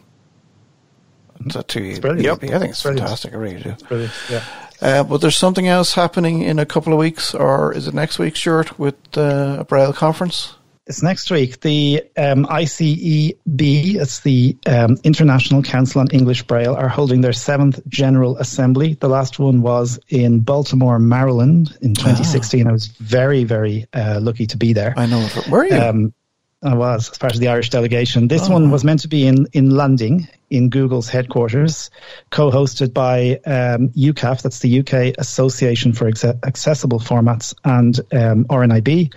To, 1.51 1.63
to 1.63 2.01
brilliant. 2.01 2.23
Yep. 2.25 2.51
I 2.55 2.59
think 2.59 2.71
it's 2.73 2.83
Brilliant. 2.83 3.01
fantastic. 3.07 3.33
I 3.35 3.37
really 3.37 3.63
do. 3.63 3.75
Brilliant. 3.89 4.13
Yeah. 4.31 4.45
Uh, 4.83 5.05
but 5.05 5.19
there's 5.21 5.37
something 5.37 5.69
else 5.69 5.93
happening 5.95 6.43
in 6.43 6.59
a 6.59 6.65
couple 6.67 6.93
of 6.95 6.99
weeks, 6.99 7.35
or 7.35 7.73
is 7.75 7.87
it 7.87 7.93
next 7.95 8.19
week, 8.19 8.37
Stuart, 8.37 8.79
with 8.79 8.97
uh, 9.17 9.59
a 9.61 9.65
Braille 9.65 9.93
conference? 9.93 10.55
It's 10.91 11.05
next 11.05 11.30
week. 11.30 11.61
The 11.61 12.03
um, 12.16 12.47
ICEB, 12.47 13.95
it's 13.95 14.20
the 14.22 14.57
um, 14.66 14.97
International 15.05 15.62
Council 15.62 16.01
on 16.01 16.09
English 16.11 16.43
Braille, 16.43 16.74
are 16.74 16.88
holding 16.88 17.20
their 17.20 17.32
seventh 17.32 17.78
General 17.86 18.36
Assembly. 18.38 18.95
The 18.95 19.09
last 19.09 19.38
one 19.38 19.62
was 19.62 20.01
in 20.09 20.41
Baltimore, 20.41 20.99
Maryland 20.99 21.78
in 21.80 21.95
2016. 21.95 22.66
I 22.66 22.72
was 22.72 22.88
very, 22.88 23.45
very 23.45 23.86
uh, 23.93 24.18
lucky 24.20 24.49
to 24.49 24.57
be 24.57 24.72
there. 24.72 24.93
I 24.97 25.07
know. 25.07 25.20
Where 25.49 25.61
are 25.61 25.66
you? 25.66 25.76
Um, 25.76 26.14
I 26.63 26.75
was 26.75 27.11
as 27.11 27.17
part 27.19 27.33
of 27.35 27.41
the 27.41 27.49
Irish 27.49 27.71
delegation. 27.71 28.29
This 28.29 28.49
Oh. 28.49 28.53
one 28.53 28.71
was 28.71 28.85
meant 28.85 29.01
to 29.01 29.09
be 29.09 29.27
in 29.27 29.47
in 29.55 29.71
London, 29.71 30.29
in 30.51 30.69
Google's 30.69 31.09
headquarters, 31.09 31.91
co-hosted 32.31 32.93
by 32.93 33.41
um, 33.47 33.89
UKAAF, 33.97 34.43
that's 34.43 34.59
the 34.59 34.81
UK 34.81 35.15
Association 35.17 35.93
for 35.95 36.11
Acce- 36.11 36.39
Accessible 36.45 36.99
Formats, 37.01 37.55
and 37.65 37.99
um, 38.13 38.45
RNIB. 38.47 39.11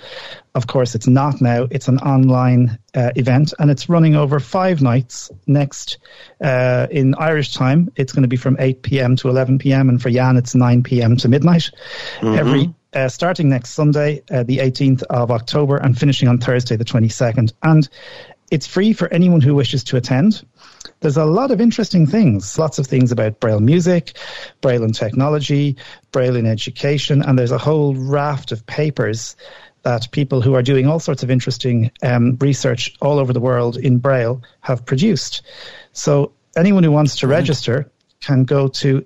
Of 0.55 0.67
course, 0.67 0.95
it's 0.95 1.07
not 1.07 1.41
now. 1.41 1.67
It's 1.71 1.87
an 1.89 1.97
online 1.99 2.77
uh, 2.95 3.09
event, 3.15 3.53
and 3.59 3.69
it's 3.71 3.89
running 3.89 4.15
over 4.15 4.39
five 4.39 4.81
nights. 4.81 5.29
Next, 5.47 5.97
uh, 6.41 6.87
in 6.91 7.13
Irish 7.15 7.53
time, 7.53 7.91
it's 7.97 8.13
going 8.13 8.21
to 8.21 8.27
be 8.29 8.37
from 8.37 8.55
8 8.59 8.83
p.m. 8.83 9.15
to 9.17 9.27
11 9.29 9.57
p.m., 9.57 9.89
and 9.89 10.01
for 10.01 10.09
Jan, 10.11 10.37
it's 10.37 10.53
9 10.55 10.83
p.m. 10.83 11.17
to 11.17 11.27
midnight. 11.27 11.71
Every 12.21 12.73
uh, 12.93 13.09
starting 13.09 13.49
next 13.49 13.71
Sunday, 13.71 14.23
uh, 14.31 14.43
the 14.43 14.59
18th 14.59 15.03
of 15.03 15.31
October, 15.31 15.77
and 15.77 15.97
finishing 15.97 16.27
on 16.27 16.37
Thursday, 16.37 16.75
the 16.75 16.85
22nd. 16.85 17.53
And 17.63 17.87
it's 18.51 18.67
free 18.67 18.93
for 18.93 19.11
anyone 19.11 19.41
who 19.41 19.55
wishes 19.55 19.83
to 19.85 19.97
attend. 19.97 20.45
There's 20.99 21.17
a 21.17 21.25
lot 21.25 21.51
of 21.51 21.59
interesting 21.59 22.05
things, 22.05 22.57
lots 22.57 22.79
of 22.79 22.87
things 22.87 23.11
about 23.11 23.39
Braille 23.39 23.59
music, 23.59 24.17
Braille 24.61 24.83
and 24.83 24.93
technology, 24.93 25.77
Braille 26.11 26.35
in 26.35 26.45
education, 26.45 27.21
and 27.21 27.37
there's 27.37 27.51
a 27.51 27.57
whole 27.57 27.95
raft 27.95 28.51
of 28.51 28.65
papers 28.65 29.35
that 29.83 30.11
people 30.11 30.41
who 30.41 30.53
are 30.53 30.61
doing 30.61 30.87
all 30.87 30.99
sorts 30.99 31.23
of 31.23 31.31
interesting 31.31 31.91
um, 32.01 32.37
research 32.39 32.95
all 33.01 33.19
over 33.19 33.33
the 33.33 33.39
world 33.39 33.75
in 33.75 33.97
Braille 33.97 34.41
have 34.61 34.85
produced. 34.85 35.41
So 35.91 36.31
anyone 36.55 36.83
who 36.83 36.91
wants 36.91 37.17
to 37.17 37.27
register 37.27 37.91
can 38.25 38.43
go 38.43 38.67
to 38.69 39.01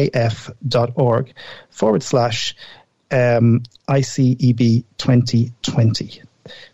www.ukaaf.org 0.00 1.32
forward 1.70 2.02
slash 2.02 2.54
um, 3.10 3.62
ICEB 3.88 4.84
2020. 4.98 6.22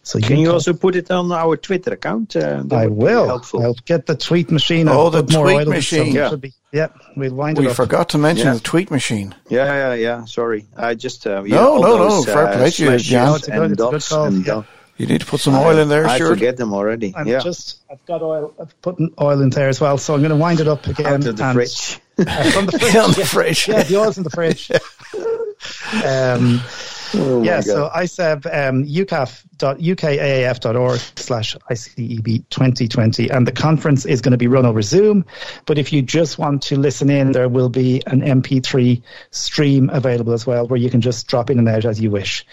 So 0.03 0.19
Can 0.21 0.39
you 0.39 0.47
can- 0.47 0.55
also 0.55 0.73
put 0.73 0.95
it 0.97 1.11
on 1.11 1.31
our 1.33 1.57
Twitter 1.57 1.93
account? 1.95 2.37
Uh, 2.37 2.63
I 2.71 2.87
will. 2.87 3.27
Helpful. 3.27 3.63
I'll 3.63 3.75
get 3.85 4.07
the 4.07 4.15
tweet 4.17 4.51
machine. 4.51 4.89
Oh, 4.89 5.11
the 5.11 5.23
put 5.25 5.33
more 5.33 5.45
tweet 5.45 5.57
oil 5.57 5.63
in 5.63 5.69
it, 5.69 5.71
machine. 5.71 6.13
Yeah. 6.15 6.31
should 6.31 6.41
be- 6.41 6.53
yeah, 6.73 6.89
we'll 7.17 7.35
wind 7.35 7.59
we 7.59 7.67
it 7.67 7.71
up. 7.71 7.77
forgot 7.77 8.09
to 8.11 8.19
mention 8.19 8.47
Yeah. 8.47 8.55
the 8.55 8.61
tweet 8.61 8.91
machine. 8.91 9.35
Yeah, 9.49 9.65
yeah, 9.67 9.95
yeah. 9.95 10.25
Sorry, 10.25 10.67
I 10.77 10.95
just 10.95 11.27
uh, 11.27 11.43
yeah, 11.45 11.57
No, 11.57 11.73
all 11.75 11.83
no, 11.83 11.97
no, 11.99 12.09
those, 12.11 12.25
fair 12.27 12.47
uh, 12.49 12.57
play 12.57 12.71
to 12.71 12.83
you, 12.83 12.89
slashes 12.91 13.07
Jan. 13.07 13.27
No, 13.27 13.35
it's 13.35 13.49
a 13.49 13.51
good- 13.51 13.63
and 13.63 13.73
it's 13.73 13.81
a 13.81 13.85
good 13.85 13.91
dots 13.93 14.09
call, 14.09 14.25
and 14.27 14.47
yeah. 14.47 14.63
Dot- 14.97 15.01
You 15.01 15.07
need 15.07 15.21
to 15.21 15.27
put 15.27 15.41
some 15.41 15.55
oil 15.55 15.79
in 15.79 15.89
there, 15.89 16.07
I 16.07 16.17
Stuart. 16.17 16.29
forget 16.31 16.57
them 16.57 16.73
already. 16.73 17.13
I'm 17.17 17.27
yeah, 17.27 17.41
just, 17.41 17.81
I've 17.91 18.05
got 18.07 18.23
oil. 18.23 18.55
I've 18.61 18.81
put 18.83 18.97
oil 19.21 19.41
in 19.43 19.51
there 19.51 19.69
as 19.69 19.81
well, 19.81 19.99
so 19.99 20.15
I'm 20.15 20.21
going 20.21 20.31
to 20.31 20.37
wind 20.37 20.61
it 20.61 20.69
up 20.69 20.87
again. 20.87 21.07
out 21.07 21.27
of 21.27 21.37
the 21.37 21.45
and- 21.45 21.55
fridge. 21.55 22.01
Uh, 22.19 22.51
from 22.51 22.65
the 22.65 22.73
fridge. 22.79 22.97
on 22.97 23.11
the 23.11 23.19
yeah. 23.21 23.27
fridge. 23.27 23.69
Yeah, 23.69 23.83
the 23.83 23.99
oil's 23.99 24.17
in 24.17 24.25
the 24.25 24.31
fridge. 24.31 24.71
um, 26.03 26.63
Oh 27.15 27.43
yeah, 27.43 27.61
so 27.61 27.89
ICEB, 27.95 28.47
um, 28.69 28.85
ucaf.ukaaf.org 28.85 31.01
slash 31.17 31.57
ICEB 31.71 32.45
2020. 32.51 33.31
And 33.31 33.47
the 33.47 33.53
conference 33.53 34.05
is 34.05 34.21
going 34.21 34.33
to 34.33 34.39
be 34.39 34.49
run 34.49 34.67
over 34.67 34.83
Zoom. 34.83 35.25
But 35.67 35.79
if 35.79 35.93
you 35.93 36.03
just 36.03 36.39
want 36.39 36.63
to 36.65 36.77
listen 36.77 37.09
in, 37.11 37.33
there 37.33 37.49
will 37.49 37.69
be 37.69 38.03
an 38.07 38.21
MP3 38.23 39.03
stream 39.31 39.89
available 39.91 40.33
as 40.33 40.47
well, 40.47 40.67
where 40.67 40.79
you 40.81 40.91
can 40.91 41.01
just 41.01 41.27
drop 41.29 41.51
in 41.51 41.59
and 41.59 41.69
out 41.69 41.85
as 41.85 42.01
you 42.01 42.11
wish. 42.11 42.45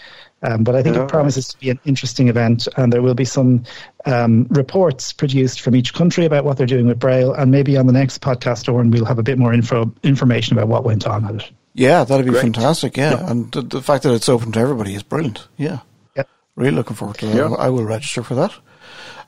Um, 0.44 0.62
but 0.62 0.76
I 0.76 0.82
think 0.82 0.94
Yeah. 0.96 1.04
it 1.04 1.08
promises 1.08 1.48
to 1.48 1.58
be 1.58 1.70
an 1.70 1.80
interesting 1.86 2.28
event, 2.28 2.68
and 2.76 2.92
there 2.92 3.00
will 3.02 3.14
be 3.14 3.24
some 3.24 3.64
um, 4.04 4.46
reports 4.50 5.12
produced 5.12 5.62
from 5.62 5.74
each 5.74 5.94
country 5.94 6.26
about 6.26 6.44
what 6.44 6.58
they're 6.58 6.66
doing 6.66 6.86
with 6.86 6.98
Braille, 6.98 7.32
and 7.32 7.50
maybe 7.50 7.76
on 7.78 7.86
the 7.86 7.92
next 7.94 8.20
podcast, 8.20 8.68
Owen, 8.68 8.90
we'll 8.90 9.06
have 9.06 9.18
a 9.18 9.22
bit 9.22 9.38
more 9.38 9.54
info 9.54 9.90
information 10.02 10.56
about 10.56 10.68
what 10.68 10.84
went 10.84 11.06
on 11.06 11.24
at 11.24 11.34
it. 11.36 11.50
Yeah, 11.72 12.04
that'd 12.04 12.24
be 12.26 12.30
Great. 12.32 12.42
fantastic. 12.42 12.96
Yeah, 12.96 13.28
and 13.28 13.50
the, 13.52 13.62
the 13.62 13.82
fact 13.82 14.02
that 14.04 14.12
it's 14.12 14.28
open 14.28 14.52
to 14.52 14.60
everybody 14.60 14.94
is 14.94 15.02
brilliant. 15.02 15.48
Yeah, 15.56 15.78
Yep. 16.16 16.28
really 16.56 16.76
looking 16.76 16.94
forward 16.94 17.16
to 17.18 17.26
that. 17.26 17.34
Yeah. 17.36 17.48
I 17.58 17.68
will 17.70 17.84
register 17.84 18.22
for 18.22 18.34
that. 18.34 18.52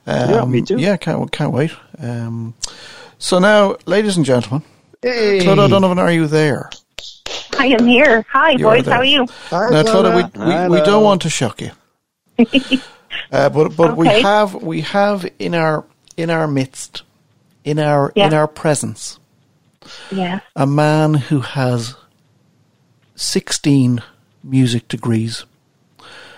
Um, 0.05 0.29
Yeah, 0.29 0.45
me 0.45 0.61
too. 0.61 0.77
Yeah, 0.77 0.95
can't 0.97 1.29
can't 1.31 1.51
wait. 1.51 1.71
Um, 1.99 2.53
so 3.17 3.39
now, 3.39 3.75
ladies 3.85 4.15
and 4.15 4.25
gentlemen, 4.25 4.63
Hey! 5.01 5.39
Clodagh 5.41 5.65
O'Donovan, 5.65 5.99
are 5.99 6.11
you 6.11 6.27
there? 6.27 6.69
I 7.59 7.67
am 7.67 7.85
here. 7.87 8.25
Hi, 8.31 8.51
You 8.51 8.65
boys. 8.65 8.85
there. 8.85 8.93
How 8.93 8.99
are 9.01 9.05
you? 9.05 9.19
Now, 9.51 9.83
Clodagh, 9.83 10.15
we, 10.35 10.45
we, 10.73 10.79
we 10.79 10.85
don't 10.85 11.03
want 11.03 11.21
to 11.23 11.29
shock 11.29 11.61
you, 11.61 11.71
uh, 13.31 13.49
but 13.49 13.75
but 13.75 13.97
we 13.97 14.07
have 14.07 14.53
we 14.55 14.81
have 14.81 15.27
in 15.39 15.55
our 15.55 15.85
in 16.15 16.29
our 16.29 16.47
midst, 16.47 17.03
in 17.63 17.79
our 17.79 18.11
in 18.15 18.33
our 18.33 18.47
presence, 18.47 19.19
Yeah. 20.11 20.39
a 20.55 20.65
man 20.67 21.13
who 21.15 21.39
has 21.41 21.95
sixteen 23.15 24.01
music 24.43 24.87
degrees, 24.87 25.45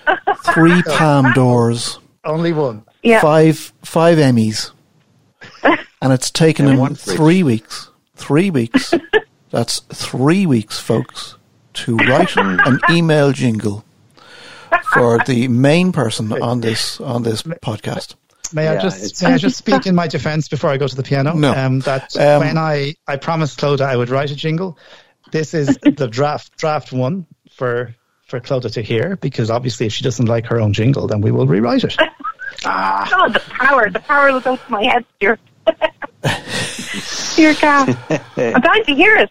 three 0.53 0.81
Palme 0.83 1.33
d'Ors, 1.33 1.99
Only 2.23 2.53
one. 2.53 2.83
Yeah. 3.03 3.21
five 3.21 3.71
five 3.83 4.17
Emmys, 4.17 4.71
and 5.63 6.13
it's 6.13 6.31
taken 6.31 6.67
And 6.67 6.79
him 6.79 6.95
three 6.95 7.43
weeks. 7.43 7.89
Three 8.15 8.49
weeks. 8.49 8.93
That's 9.51 9.79
three 9.79 10.45
weeks, 10.45 10.79
folks, 10.79 11.35
to 11.73 11.97
write 11.97 12.35
an 12.37 12.79
email 12.91 13.31
jingle 13.31 13.83
for 14.93 15.19
the 15.25 15.47
main 15.47 15.91
person 15.91 16.31
on 16.41 16.61
this 16.61 16.99
on 17.01 17.23
this 17.23 17.41
podcast. 17.43 18.15
May 18.53 18.67
I 18.67 18.81
just 18.81 19.21
may 19.23 19.33
I 19.33 19.37
just 19.37 19.57
speak 19.57 19.85
in 19.85 19.95
my 19.95 20.07
defence 20.07 20.47
before 20.47 20.69
I 20.69 20.77
go 20.77 20.87
to 20.87 20.95
the 20.95 21.03
piano? 21.03 21.33
No. 21.33 21.53
Um, 21.53 21.79
that 21.81 22.15
Um, 22.17 22.39
when 22.39 22.57
I 22.57 22.95
I 23.07 23.17
promised 23.17 23.59
Clodagh 23.59 23.81
I 23.85 23.95
would 23.95 24.09
write 24.09 24.31
a 24.31 24.35
jingle. 24.35 24.77
This 25.31 25.53
is 25.53 25.77
the 25.83 26.07
draft 26.07 26.57
draft 26.57 26.91
one 26.91 27.25
for 27.51 27.95
for 28.27 28.39
Clodagh 28.39 28.73
to 28.73 28.81
hear 28.81 29.15
because 29.17 29.49
obviously 29.49 29.85
if 29.87 29.93
she 29.93 30.03
doesn't 30.03 30.25
like 30.27 30.45
her 30.47 30.59
own 30.59 30.73
jingle, 30.73 31.07
then 31.07 31.21
we 31.21 31.31
will 31.31 31.47
rewrite 31.47 31.83
it. 31.83 31.95
Oh, 32.65 33.29
the 33.31 33.39
power. 33.39 33.89
The 33.89 33.99
power 34.01 34.33
will 34.33 34.41
go 34.41 34.57
to 34.57 34.71
my 34.71 34.83
head, 34.83 35.05
dear. 35.21 35.39
Dear 37.35 37.53
God. 37.61 37.97
I'm 38.37 38.61
dying 38.61 38.83
to 38.85 38.95
hear 38.95 39.15
it. 39.15 39.29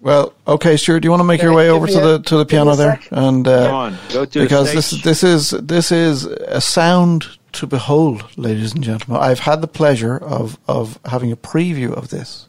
Well, 0.00 0.34
okay, 0.48 0.76
Stuart, 0.76 1.00
do 1.00 1.06
you 1.06 1.10
want 1.10 1.20
to 1.20 1.24
make 1.24 1.42
your 1.42 1.54
way 1.54 1.70
over 1.70 1.86
to 1.86 2.00
the 2.00 2.18
to 2.22 2.36
the 2.38 2.44
piano 2.44 2.74
there? 2.74 2.98
And 3.12 3.46
uh, 3.46 3.66
Come 3.66 3.74
on, 3.74 3.98
go 4.12 4.24
to 4.24 4.40
because 4.40 4.72
this 4.72 4.86
stage. 4.86 5.02
this 5.04 5.22
is 5.22 5.50
this 5.50 5.92
is 5.92 6.24
a 6.24 6.60
sound 6.60 7.26
to 7.52 7.66
behold, 7.68 8.24
ladies 8.36 8.72
and 8.74 8.82
gentlemen. 8.82 9.22
I've 9.22 9.38
had 9.40 9.60
the 9.60 9.68
pleasure 9.68 10.16
of 10.18 10.58
of 10.66 10.98
having 11.04 11.30
a 11.30 11.36
preview 11.36 11.92
of 11.92 12.08
this, 12.08 12.48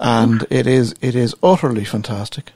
and 0.00 0.44
it 0.50 0.66
is 0.66 0.94
it 1.00 1.14
is 1.14 1.34
utterly 1.44 1.84
fantastic. 1.84 2.50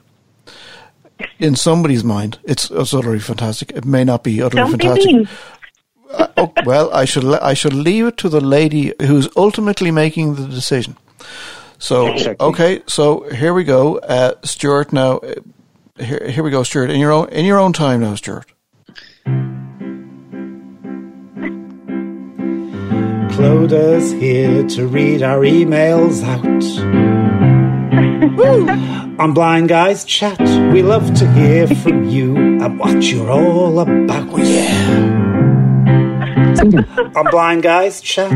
In 1.37 1.55
somebody's 1.55 2.03
mind, 2.03 2.39
it's, 2.45 2.71
it's 2.71 2.93
utterly 2.93 3.19
fantastic. 3.19 3.71
It 3.71 3.83
may 3.83 4.05
not 4.05 4.23
be 4.23 4.41
utterly 4.41 4.63
Don't 4.63 4.77
be 4.77 4.85
fantastic. 4.87 5.13
mean. 5.13 5.29
Oh, 6.11 6.51
well, 6.65 6.89
I 6.93 7.05
should 7.05 7.25
I 7.25 7.53
should 7.53 7.73
leave 7.73 8.05
it 8.07 8.17
to 8.17 8.29
the 8.29 8.41
lady 8.41 8.93
who's 9.01 9.27
ultimately 9.35 9.91
making 9.91 10.35
the 10.35 10.47
decision. 10.47 10.95
So 11.77 12.07
Exactly. 12.07 12.45
okay, 12.47 12.81
so 12.87 13.29
here 13.29 13.53
we 13.53 13.63
go, 13.63 13.97
uh, 13.99 14.33
Stuart. 14.43 14.91
Now, 14.91 15.17
uh, 15.17 15.33
here 16.03 16.27
here 16.29 16.43
we 16.43 16.49
go, 16.51 16.63
Stuart. 16.63 16.89
In 16.89 16.99
your 16.99 17.11
own 17.11 17.29
in 17.29 17.45
your 17.45 17.59
own 17.59 17.73
time 17.73 17.99
now, 18.01 18.15
Stuart. 18.15 18.45
Clodagh's 23.31 24.11
here 24.11 24.67
to 24.67 24.87
read 24.87 25.21
our 25.21 25.39
emails 25.41 26.23
out. 26.23 26.63
On 29.19 29.33
Blind 29.33 29.69
Guys 29.69 30.03
Chat, 30.05 30.39
we 30.73 30.81
love 30.81 31.13
to 31.15 31.31
hear 31.33 31.67
from 31.67 32.07
you 32.09 32.35
and 32.35 32.79
what 32.79 33.03
you're 33.03 33.29
all 33.31 33.79
about. 33.79 34.37
yeah. 34.39 35.18
On 37.15 37.25
Blind 37.31 37.63
Guys 37.63 38.01
Chat, 38.01 38.31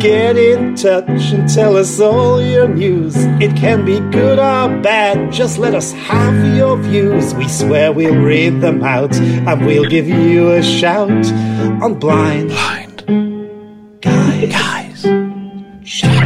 get 0.00 0.38
in 0.38 0.74
touch 0.74 1.32
and 1.32 1.46
tell 1.46 1.76
us 1.76 2.00
all 2.00 2.40
your 2.40 2.66
news. 2.66 3.14
It 3.42 3.54
can 3.54 3.84
be 3.84 4.00
good 4.10 4.38
or 4.38 4.80
bad, 4.80 5.30
just 5.32 5.58
let 5.58 5.74
us 5.74 5.92
have 5.92 6.56
your 6.56 6.78
views. 6.78 7.34
We 7.34 7.46
swear 7.46 7.92
we'll 7.92 8.22
read 8.22 8.62
them 8.62 8.82
out 8.82 9.14
and 9.14 9.66
we'll 9.66 9.84
give 9.84 10.08
you 10.08 10.52
a 10.52 10.62
shout 10.62 11.10
on 11.82 11.98
Blind 11.98 12.48
Blind 12.48 14.00
Guys. 14.00 14.50
guys. 14.50 15.02
Chat. 15.84 16.16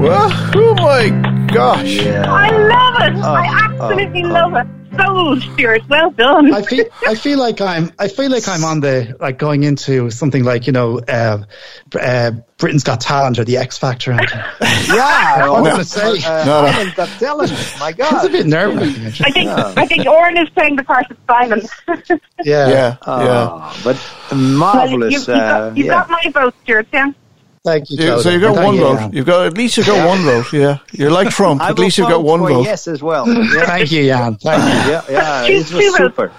Well, 0.00 0.30
oh 0.56 0.74
my 0.78 1.46
gosh! 1.46 2.00
I 2.00 2.50
love 2.50 3.02
it. 3.02 3.22
Oh, 3.22 3.34
I 3.34 3.46
absolutely 3.62 4.24
oh, 4.24 4.28
love 4.28 4.52
oh. 4.54 4.56
it. 4.56 4.81
So, 4.96 5.36
Stuart, 5.54 5.82
well 5.88 6.10
done. 6.10 6.52
I 6.52 6.62
feel 6.62 6.84
I 7.06 7.14
feel 7.14 7.38
like 7.38 7.60
I'm 7.60 7.92
I 7.98 8.08
feel 8.08 8.30
like 8.30 8.46
I'm 8.48 8.64
on 8.64 8.80
the 8.80 9.16
like 9.20 9.38
going 9.38 9.62
into 9.62 10.10
something 10.10 10.44
like 10.44 10.66
you 10.66 10.72
know 10.72 10.98
uh, 11.00 11.42
uh, 11.98 12.32
Britain's 12.58 12.82
Got 12.84 13.00
Talent 13.00 13.38
or 13.38 13.44
the 13.44 13.56
X 13.56 13.78
Factor. 13.78 14.12
And 14.12 14.20
Yeah, 14.60 15.34
I'm 15.34 15.64
No. 15.64 15.70
going 15.70 15.76
to 15.76 15.84
say 15.84 16.22
uh, 16.24 16.44
No, 16.44 16.62
no. 16.62 16.68
Ireland 16.68 16.94
Got 16.96 17.08
Talent. 17.18 17.52
My 17.80 17.92
God, 17.92 18.12
it's 18.14 18.24
a 18.24 18.28
God. 18.28 18.32
bit 18.32 18.46
nerve 18.46 18.74
wracking. 18.76 19.06
I 19.26 19.30
think 19.30 19.48
I 19.50 19.86
think 19.86 20.06
Oren 20.06 20.36
is 20.36 20.48
playing 20.50 20.76
the 20.76 20.84
part 20.84 21.10
of 21.10 21.16
Simon. 21.26 21.62
Yeah. 21.88 22.16
Yeah, 22.44 22.68
yeah. 22.68 22.96
Oh, 23.06 23.80
but 23.84 23.96
well, 24.30 24.40
marvelous. 24.40 25.12
you, 25.12 25.20
you, 25.34 25.40
uh, 25.40 25.68
got, 25.70 25.76
you 25.76 25.84
yeah. 25.84 25.90
got 25.90 26.10
my 26.10 26.30
vote, 26.32 26.54
Stuart. 26.64 26.88
Yeah. 26.92 27.12
Thank 27.64 27.90
you. 27.90 27.96
You- 28.04 28.20
so 28.20 28.30
you've 28.30 28.42
got 28.42 28.56
one 28.56 28.74
you, 28.74 28.80
vote. 28.80 28.96
Jan. 28.98 29.12
You've 29.12 29.26
got 29.26 29.46
at 29.46 29.56
least 29.56 29.76
you've 29.76 29.86
got 29.86 30.04
one 30.06 30.22
vote. 30.22 30.52
Yeah, 30.52 30.78
you're 30.92 31.12
like 31.12 31.28
Trump. 31.38 31.62
At 31.62 31.78
least 31.78 31.96
you've 31.96 32.08
got 32.08 32.24
one 32.24 32.40
for 32.40 32.48
vote. 32.48 32.64
Yes, 32.64 32.88
as 32.88 33.02
well. 33.02 33.24
Yeah, 33.54 33.66
Thank 33.66 33.92
you, 33.92 34.04
Jan. 34.06 34.34
Thank 34.36 34.62
you. 34.62 34.90
yeah, 34.92 35.02
yeah. 35.08 35.46
Two- 35.46 35.52
It 35.52 35.72
was 35.72 35.96
super. 35.96 36.32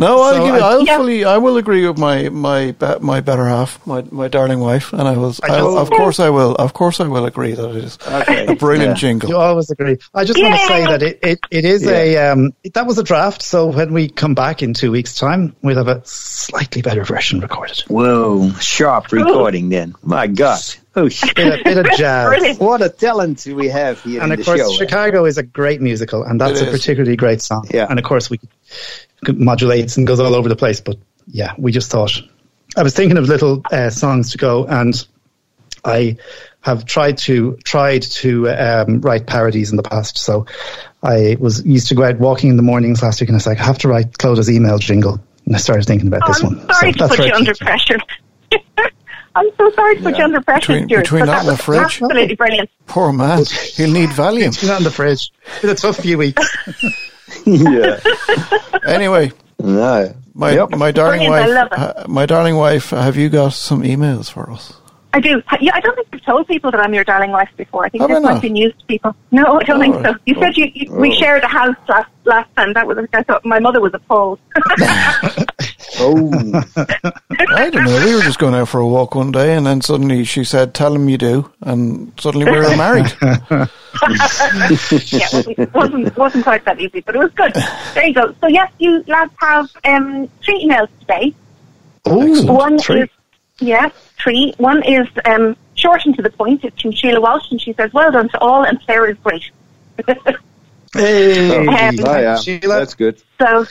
No, 0.00 0.22
I'll 0.22 0.34
So 0.34 0.44
give. 0.46 0.54
I- 0.54 0.58
I'll 0.70 0.84
Yeah. 0.86 0.96
fully. 0.96 1.24
I 1.24 1.36
will 1.36 1.56
agree 1.58 1.86
with 1.86 1.98
my 1.98 2.28
my 2.30 2.74
my 3.00 3.20
better 3.20 3.46
half, 3.46 3.78
my 3.86 4.02
my 4.10 4.28
darling 4.28 4.60
wife, 4.60 4.92
and 4.94 5.02
I 5.06 5.14
will. 5.16 5.34
I 5.42 5.52
I 5.54 5.58
don't- 5.58 5.76
of 5.78 5.90
course, 5.90 6.18
I 6.18 6.30
will. 6.30 6.54
Of 6.56 6.72
course, 6.72 7.00
I 7.00 7.06
will 7.06 7.26
agree 7.26 7.52
that 7.52 7.68
it 7.76 7.84
is 7.84 7.98
Okay. 8.10 8.46
a 8.46 8.54
brilliant 8.56 8.96
Yeah. 8.96 9.02
jingle. 9.04 9.28
You 9.30 9.36
always 9.36 9.70
agree. 9.70 9.98
I 10.14 10.24
just 10.24 10.40
want 10.42 10.54
to 10.58 10.66
say 10.66 10.86
that 10.86 11.02
it, 11.02 11.18
it, 11.22 11.38
it 11.50 11.64
is 11.64 11.86
a 11.86 12.16
um, 12.16 12.52
that 12.74 12.86
was 12.86 12.98
a 12.98 13.02
draft. 13.04 13.42
So 13.42 13.66
when 13.66 13.92
we 13.92 14.08
come 14.08 14.34
back 14.34 14.62
in 14.62 14.72
two 14.74 14.90
weeks' 14.90 15.14
time, 15.14 15.54
we'll 15.62 15.76
have 15.76 15.88
a 15.88 16.00
slightly 16.04 16.80
better 16.82 17.04
version 17.04 17.40
recorded. 17.40 17.80
Whoa, 17.88 18.50
sharp 18.58 19.12
recording 19.12 19.68
then. 19.68 19.94
My 20.02 20.26
God. 20.26 20.60
Oh, 20.96 21.08
shit. 21.08 21.36
Bit 21.36 21.58
of, 21.60 21.64
bit 21.64 21.78
of 21.78 21.86
jazz. 21.96 22.28
Brilliant. 22.28 22.60
What 22.60 22.82
a 22.82 22.88
talent 22.88 23.46
we 23.46 23.68
have 23.68 24.02
here 24.02 24.20
and 24.22 24.32
in 24.32 24.40
of 24.40 24.44
the 24.44 24.50
course, 24.56 24.60
show. 24.60 24.76
Chicago 24.84 25.24
is 25.24 25.38
a 25.38 25.42
great 25.42 25.80
musical, 25.80 26.24
and 26.24 26.40
that's 26.40 26.60
It 26.60 26.66
a 26.68 26.70
is. 26.70 26.78
particularly 26.80 27.16
great 27.16 27.40
song. 27.40 27.64
Yeah. 27.70 27.86
And 27.88 27.98
of 27.98 28.04
course, 28.04 28.28
we 28.28 28.40
it 29.26 29.38
modulates 29.38 29.96
and 29.96 30.06
goes 30.06 30.18
all 30.18 30.34
over 30.34 30.48
the 30.48 30.56
place. 30.56 30.80
But 30.80 30.96
yeah, 31.28 31.54
we 31.58 31.70
just 31.70 31.90
thought 31.90 32.20
I 32.76 32.82
was 32.82 32.94
thinking 32.94 33.18
of 33.18 33.24
little 33.28 33.62
uh, 33.70 33.90
songs 33.90 34.32
to 34.32 34.38
go, 34.38 34.66
and 34.66 34.94
I 35.84 36.16
have 36.62 36.84
tried 36.86 37.18
to 37.18 37.56
tried 37.64 38.02
to 38.02 38.48
um, 38.50 39.00
write 39.00 39.26
parodies 39.26 39.70
in 39.70 39.76
the 39.76 39.82
past. 39.84 40.18
So 40.18 40.46
I 41.04 41.36
was 41.38 41.64
used 41.64 41.88
to 41.88 41.94
go 41.94 42.02
out 42.02 42.18
walking 42.18 42.50
in 42.50 42.56
the 42.56 42.62
mornings 42.64 43.00
last 43.02 43.20
week, 43.20 43.28
and 43.28 43.36
I 43.36 43.38
was 43.38 43.46
like, 43.46 43.60
I 43.60 43.64
have 43.64 43.78
to 43.78 43.88
write 43.88 44.12
Clodagh's 44.14 44.50
email 44.50 44.78
jingle, 44.78 45.20
and 45.46 45.54
I 45.54 45.58
started 45.60 45.86
thinking 45.86 46.08
about 46.08 46.22
Oh, 46.24 46.28
this 46.32 46.42
I'm 46.42 46.56
one. 46.56 46.68
sorry 46.74 46.92
So 46.94 46.98
to 46.98 47.08
put 47.08 47.18
where 47.20 47.28
you 47.28 47.34
under 47.34 47.54
pressure. 47.54 47.98
I'm 49.34 49.48
so 49.56 49.70
sorry 49.72 49.96
to 49.96 50.02
put 50.02 50.18
you 50.18 50.24
under 50.24 50.40
pressure, 50.40 50.72
Between- 50.72 50.88
Stuart. 50.88 51.00
between 51.02 51.20
but 51.20 51.26
that 51.26 51.40
and 51.40 51.48
the 51.48 51.56
fridge. 51.56 51.80
Absolutely 51.80 52.34
brilliant. 52.34 52.70
Poor 52.86 53.12
man, 53.12 53.44
he'll 53.74 53.90
need 53.92 54.08
Valium. 54.10 54.48
It's 54.48 54.66
been 54.66 54.82
the 54.82 54.90
fridge. 54.90 55.30
It's 55.62 55.64
a 55.64 55.74
tough 55.74 55.98
few 55.98 56.18
weeks. 56.18 56.42
yeah. 57.46 58.00
Anyway, 58.86 59.30
No. 59.58 60.12
my 60.34 60.52
Yep. 60.52 60.70
my 60.70 60.90
darling 60.90 61.20
Brilliant, 61.28 61.34
I 61.34 61.40
wife, 61.62 61.70
love 61.70 61.72
it. 61.72 61.98
uh, 61.98 62.08
my 62.08 62.24
darling 62.26 62.56
wife, 62.56 62.90
have 62.90 63.16
you 63.16 63.28
got 63.28 63.52
some 63.52 63.82
emails 63.82 64.30
for 64.30 64.50
us? 64.50 64.72
I 65.12 65.20
do. 65.20 65.42
Yeah, 65.60 65.72
I 65.74 65.80
don't 65.80 65.94
think 65.96 66.08
you've 66.12 66.24
told 66.24 66.46
people 66.48 66.70
that 66.70 66.80
I'm 66.80 66.94
your 66.94 67.02
darling 67.04 67.30
wife 67.32 67.50
before. 67.56 67.84
I 67.84 67.88
think 67.88 68.02
Have 68.02 68.10
I 68.10 68.14
this 68.14 68.22
might 68.22 68.40
be 68.40 68.48
news 68.48 68.72
to 68.78 68.84
people. 68.86 69.14
No, 69.32 69.58
I 69.58 69.62
don't 69.64 69.80
think 69.80 69.96
Oh, 69.96 70.02
so. 70.04 70.14
You 70.24 70.34
said 70.40 70.56
you, 70.56 70.70
you 70.72 70.92
we 70.92 71.10
oh. 71.10 71.14
shared 71.18 71.42
a 71.44 71.48
house 71.48 71.74
last 71.88 72.08
last 72.24 72.48
time. 72.56 72.72
That 72.74 72.86
was 72.86 72.96
I 73.12 73.22
thought 73.24 73.44
my 73.44 73.58
mother 73.58 73.80
was 73.80 73.92
appalled. 73.92 74.38
Oh, 76.02 76.64
I 77.50 77.70
don't 77.70 77.84
know. 77.84 78.04
We 78.04 78.14
were 78.14 78.22
just 78.22 78.38
going 78.38 78.54
out 78.54 78.68
for 78.68 78.80
a 78.80 78.86
walk 78.86 79.14
one 79.14 79.32
day, 79.32 79.54
and 79.54 79.66
then 79.66 79.80
suddenly 79.82 80.24
she 80.24 80.44
said, 80.44 80.72
"Tell 80.74 80.94
him 80.94 81.08
you 81.08 81.18
do," 81.18 81.50
and 81.62 82.12
suddenly 82.18 82.50
we 82.50 82.58
were 82.58 82.76
married. 82.76 83.12
yeah, 83.20 83.66
it 84.00 85.30
wasn't, 85.30 85.74
wasn't 85.74 86.16
wasn't 86.16 86.44
quite 86.44 86.64
that 86.64 86.80
easy, 86.80 87.00
but 87.00 87.14
it 87.14 87.18
was 87.18 87.30
good. 87.32 87.52
There 87.94 88.06
you 88.06 88.14
go. 88.14 88.34
So 88.40 88.46
yes, 88.48 88.70
you 88.78 89.02
lads 89.06 89.32
have 89.40 89.70
um, 89.84 90.28
three 90.44 90.64
emails 90.66 90.88
today. 91.00 91.34
Oh, 92.06 92.52
One 92.52 92.78
three. 92.78 93.02
is 93.02 93.08
yes, 93.58 93.92
three. 94.22 94.54
One 94.58 94.82
is 94.84 95.06
um, 95.26 95.56
short 95.74 96.04
and 96.06 96.16
to 96.16 96.22
the 96.22 96.30
point. 96.30 96.64
It's 96.64 96.80
from 96.80 96.92
Sheila 96.92 97.20
Walsh, 97.20 97.50
and 97.50 97.60
she 97.60 97.72
says, 97.74 97.92
"Well 97.92 98.10
done 98.10 98.28
to 98.30 98.38
all, 98.40 98.64
and 98.64 98.80
Claire 98.84 99.10
is 99.10 99.16
great." 99.18 99.50
Hey, 100.92 101.56
Um, 101.56 101.68
oh 102.04 102.18
yeah. 102.18 102.36
Sheila. 102.36 102.80
That's 102.80 102.94
good. 102.94 103.22
So 103.40 103.64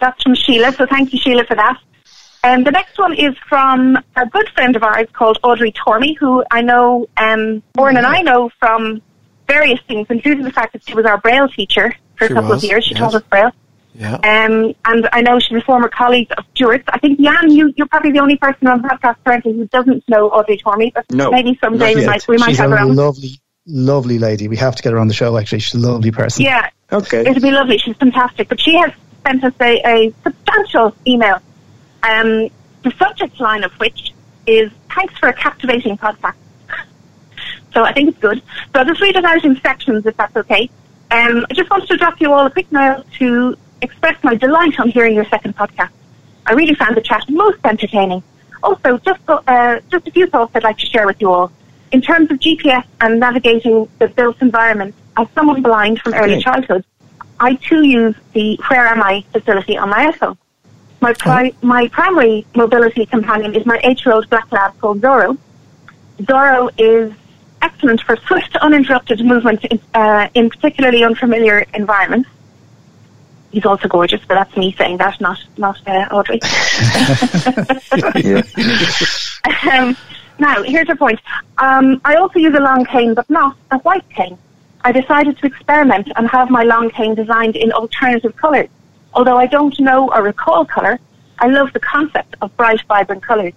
that's 0.00 0.22
from 0.22 0.34
Sheila. 0.34 0.72
So 0.72 0.86
thank 0.86 1.12
you, 1.12 1.18
Sheila, 1.18 1.44
for 1.44 1.54
that. 1.56 1.78
And 2.44 2.66
the 2.66 2.70
next 2.70 2.98
one 2.98 3.14
is 3.14 3.34
from 3.48 3.96
a 4.16 4.26
good 4.26 4.48
friend 4.50 4.76
of 4.76 4.82
ours 4.82 5.08
called 5.12 5.38
Audrey 5.42 5.72
Tormey, 5.72 6.16
who 6.18 6.44
I 6.50 6.62
know, 6.62 7.06
um, 7.16 7.62
Oren 7.76 7.96
and 7.96 8.06
I 8.06 8.22
know 8.22 8.50
from 8.60 9.02
various 9.48 9.80
things, 9.88 10.06
including 10.08 10.44
the 10.44 10.52
fact 10.52 10.72
that 10.74 10.86
she 10.86 10.94
was 10.94 11.04
our 11.04 11.18
Braille 11.18 11.48
teacher 11.48 11.92
for 12.16 12.26
a 12.26 12.28
She 12.28 12.34
couple 12.34 12.50
was, 12.50 12.62
of 12.64 12.70
years. 12.70 12.84
She 12.84 12.92
yes. 12.94 13.00
taught 13.00 13.14
us 13.14 13.22
Braille. 13.28 13.50
Yeah. 13.94 14.14
Um, 14.14 14.72
and 14.84 15.08
I 15.12 15.22
know 15.22 15.40
she's 15.40 15.58
a 15.58 15.60
former 15.62 15.88
colleague 15.88 16.30
of 16.38 16.44
Stuart's. 16.54 16.84
I 16.88 16.98
think, 17.00 17.18
Jan, 17.20 17.50
you, 17.50 17.72
you're 17.76 17.88
probably 17.88 18.12
the 18.12 18.20
only 18.20 18.36
person 18.36 18.68
on 18.68 18.82
the 18.82 18.88
podcast 18.88 19.16
currently 19.24 19.54
who 19.54 19.66
doesn't 19.66 20.04
know 20.08 20.28
Audrey 20.30 20.58
Tormey, 20.58 20.94
but 20.94 21.04
No, 21.10 21.32
maybe 21.32 21.58
someday 21.60 21.96
we 21.96 22.06
might, 22.06 22.26
we 22.28 22.36
might 22.38 22.50
She's 22.50 22.58
have 22.58 22.70
a 22.70 22.76
her 22.76 22.82
on. 22.84 22.94
lovely, 22.94 23.40
lovely 23.66 24.20
lady. 24.20 24.46
We 24.46 24.56
have 24.58 24.76
to 24.76 24.82
get 24.84 24.92
her 24.92 24.98
on 25.00 25.08
the 25.08 25.14
show. 25.14 25.36
Actually, 25.36 25.58
she's 25.58 25.74
a 25.82 25.84
lovely 25.84 26.12
person. 26.12 26.44
Yeah, 26.44 26.70
Okay. 26.92 27.22
it'd 27.22 27.42
be 27.42 27.50
lovely. 27.50 27.78
She's 27.78 27.96
fantastic. 27.96 28.48
But 28.48 28.60
she 28.60 28.76
has 28.76 28.92
sent 29.28 29.44
us 29.44 29.52
a, 29.60 29.80
a 29.84 30.14
substantial 30.24 30.94
email. 31.06 31.38
Um, 32.02 32.48
the 32.82 32.92
subject 32.98 33.38
line 33.40 33.64
of 33.64 33.72
which 33.72 34.12
is 34.46 34.70
thanks 34.94 35.16
for 35.18 35.28
a 35.28 35.34
captivating 35.34 35.96
podcast. 35.98 36.34
So 37.74 37.84
I 37.84 37.92
think 37.92 38.08
it's 38.08 38.18
good. 38.18 38.42
So 38.72 38.80
I'll 38.80 38.86
just 38.86 39.00
read 39.00 39.14
it 39.14 39.24
out 39.24 39.44
in 39.44 39.60
sections 39.60 40.04
if 40.06 40.16
that's 40.16 40.34
okay. 40.34 40.70
Um, 41.10 41.46
I 41.48 41.54
just 41.54 41.70
wanted 41.70 41.86
to 41.90 41.96
drop 41.98 42.18
you 42.18 42.32
all 42.32 42.46
a 42.46 42.50
quick 42.50 42.72
mail 42.72 43.04
to 43.18 43.56
express 43.82 44.16
my 44.24 44.34
delight 44.34 44.80
on 44.80 44.88
hearing 44.88 45.14
your 45.14 45.26
second 45.26 45.54
podcast. 45.54 45.90
I 46.46 46.54
really 46.54 46.74
found 46.74 46.96
the 46.96 47.02
chat 47.02 47.28
most 47.28 47.58
entertaining. 47.64 48.22
Also, 48.62 48.98
just 48.98 49.20
uh, 49.28 49.80
just 49.90 50.08
a 50.08 50.10
few 50.10 50.26
thoughts 50.26 50.52
I'd 50.54 50.64
like 50.64 50.78
to 50.78 50.86
share 50.86 51.06
with 51.06 51.20
you 51.20 51.30
all. 51.30 51.52
In 51.92 52.00
terms 52.00 52.30
of 52.30 52.38
GPS 52.38 52.84
and 53.02 53.20
navigating 53.20 53.86
the 53.98 54.08
built 54.08 54.40
environment, 54.40 54.94
as 55.18 55.28
someone 55.34 55.62
blind 55.62 56.00
from 56.00 56.14
early 56.14 56.40
childhood, 56.40 56.84
I 57.40 57.54
too 57.54 57.84
use 57.84 58.16
the 58.32 58.58
Where 58.68 58.86
Am 58.86 59.02
I 59.02 59.24
facility 59.32 59.76
on 59.76 59.90
my 59.90 60.10
iPhone. 60.10 60.36
My, 61.00 61.12
pri- 61.12 61.54
my 61.62 61.86
primary 61.88 62.44
mobility 62.56 63.06
companion 63.06 63.54
is 63.54 63.64
my 63.64 63.78
eight-year-old 63.84 64.28
black 64.30 64.50
lab 64.50 64.76
called 64.80 65.00
Zorro. 65.00 65.38
Zorro 66.22 66.70
is 66.76 67.12
excellent 67.62 68.00
for 68.00 68.16
swift, 68.16 68.56
uninterrupted 68.56 69.24
movement 69.24 69.64
in, 69.66 69.80
uh, 69.94 70.28
in 70.34 70.50
particularly 70.50 71.04
unfamiliar 71.04 71.64
environments. 71.74 72.28
He's 73.52 73.64
also 73.64 73.86
gorgeous, 73.88 74.20
but 74.26 74.34
that's 74.34 74.56
me 74.56 74.74
saying 74.76 74.96
that, 74.98 75.20
not 75.20 75.38
not 75.56 75.78
uh, 75.86 76.06
Audrey. 76.10 76.40
Um, 79.72 79.96
now, 80.38 80.62
here's 80.62 80.86
your 80.86 80.96
point. 80.96 81.20
Um, 81.58 82.00
I 82.04 82.14
also 82.16 82.38
use 82.38 82.54
a 82.54 82.60
long 82.60 82.84
cane, 82.84 83.14
but 83.14 83.28
not 83.30 83.56
a 83.70 83.78
white 83.78 84.08
cane. 84.10 84.38
I 84.88 84.92
decided 84.92 85.36
to 85.36 85.46
experiment 85.46 86.08
and 86.16 86.26
have 86.30 86.48
my 86.48 86.62
long 86.62 86.88
cane 86.88 87.14
designed 87.14 87.56
in 87.56 87.72
alternative 87.72 88.34
colours. 88.36 88.70
Although 89.12 89.36
I 89.36 89.44
don't 89.44 89.78
know 89.78 90.10
or 90.10 90.22
recall 90.22 90.64
colour, 90.64 90.98
I 91.40 91.48
love 91.48 91.74
the 91.74 91.80
concept 91.80 92.36
of 92.40 92.56
bright, 92.56 92.80
vibrant 92.88 93.22
colours. 93.22 93.52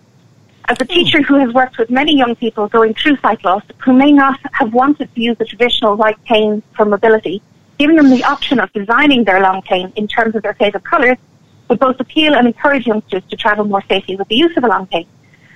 As 0.66 0.76
a 0.82 0.86
teacher 0.86 1.22
who 1.22 1.36
has 1.36 1.54
worked 1.54 1.78
with 1.78 1.90
many 1.90 2.18
young 2.18 2.36
people 2.36 2.68
going 2.68 2.94
through 2.96 3.16
sight 3.22 3.46
loss 3.46 3.64
who 3.78 3.94
may 3.94 4.12
not 4.12 4.42
have 4.52 4.74
wanted 4.74 5.16
to 5.16 5.22
use 5.22 5.38
the 5.38 5.46
traditional 5.46 5.96
white 5.96 6.22
cane 6.26 6.62
for 6.76 6.84
mobility, 6.84 7.42
giving 7.80 7.96
them 7.96 8.10
the 8.10 8.26
option 8.26 8.60
of 8.60 8.70
designing 8.74 9.24
their 9.24 9.40
long 9.40 9.62
cane 9.62 9.94
in 9.96 10.10
terms 10.10 10.36
of 10.36 10.44
their 10.44 10.56
favourite 10.56 10.84
colours 10.84 11.18
would 11.70 11.80
both 11.80 11.98
appeal 12.02 12.36
and 12.36 12.46
encourage 12.46 12.86
youngsters 12.86 13.24
to 13.30 13.38
travel 13.38 13.64
more 13.64 13.84
safely 13.88 14.18
with 14.18 14.28
the 14.28 14.36
use 14.36 14.58
of 14.58 14.66
a 14.66 14.68
long 14.68 14.86
cane. 14.88 15.08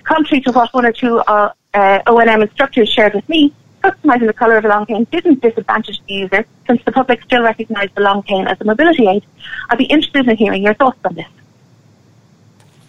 Contrary 0.06 0.40
to 0.40 0.54
what 0.54 0.74
one 0.74 0.86
or 0.86 0.94
two 0.94 1.18
uh, 1.18 1.52
uh, 1.74 2.00
O&M 2.08 2.42
instructors 2.42 2.88
shared 2.88 3.14
with 3.14 3.28
me, 3.28 3.54
customizing 3.86 4.28
the 4.28 4.34
colour 4.34 4.58
of 4.58 4.66
a 4.66 4.68
long 4.68 4.86
cane 4.86 5.06
didn't 5.12 5.42
disadvantage 5.42 6.02
the 6.08 6.14
user 6.14 6.46
since 6.68 6.84
the 6.86 6.92
public 6.92 7.22
still 7.24 7.44
recognised 7.44 7.94
the 7.96 8.02
long 8.02 8.24
cane 8.24 8.48
as 8.48 8.60
a 8.62 8.66
mobility 8.66 9.08
aid. 9.08 9.26
I'd 9.70 9.78
be 9.78 9.86
interested 9.86 10.28
in 10.28 10.38
hearing 10.38 10.64
your 10.64 10.74
thoughts 10.74 11.00
on 11.06 11.16
this. 11.16 11.28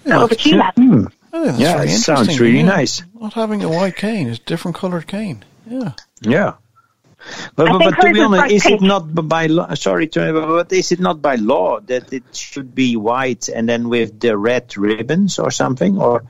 So 0.06 0.22
over 0.22 0.34
to 0.34 0.48
you, 0.48 0.56
lads. 0.56 0.76
Hmm. 0.76 1.06
I 1.32 1.44
think 1.46 1.58
Yeah, 1.58 1.82
it 1.82 1.88
sounds 1.88 2.40
really 2.40 2.58
yeah. 2.58 2.66
nice. 2.66 3.02
Not 3.20 3.34
having 3.34 3.62
a 3.62 3.68
white 3.68 3.96
cane, 3.96 4.28
it's 4.28 4.38
a 4.38 4.44
different 4.44 4.76
coloured 4.76 5.06
cane. 5.06 5.44
Yeah. 5.68 5.92
Yeah. 6.20 6.54
But, 7.56 7.66
but, 7.66 7.78
but 7.78 7.90
to 8.02 8.12
be 8.12 8.20
honest, 8.20 8.40
quite 8.40 8.52
is 8.52 8.66
it 8.66 8.80
not 8.80 9.12
by 9.28 9.46
law? 9.46 9.74
Sorry, 9.74 10.06
to, 10.08 10.32
but 10.32 10.72
is 10.72 10.92
it 10.92 11.00
not 11.00 11.20
by 11.20 11.34
law 11.34 11.80
that 11.80 12.12
it 12.12 12.22
should 12.36 12.72
be 12.74 12.96
white 12.96 13.48
and 13.48 13.68
then 13.68 13.88
with 13.88 14.20
the 14.20 14.36
red 14.38 14.76
ribbons 14.76 15.40
or 15.40 15.50
something, 15.50 15.98
or 15.98 16.22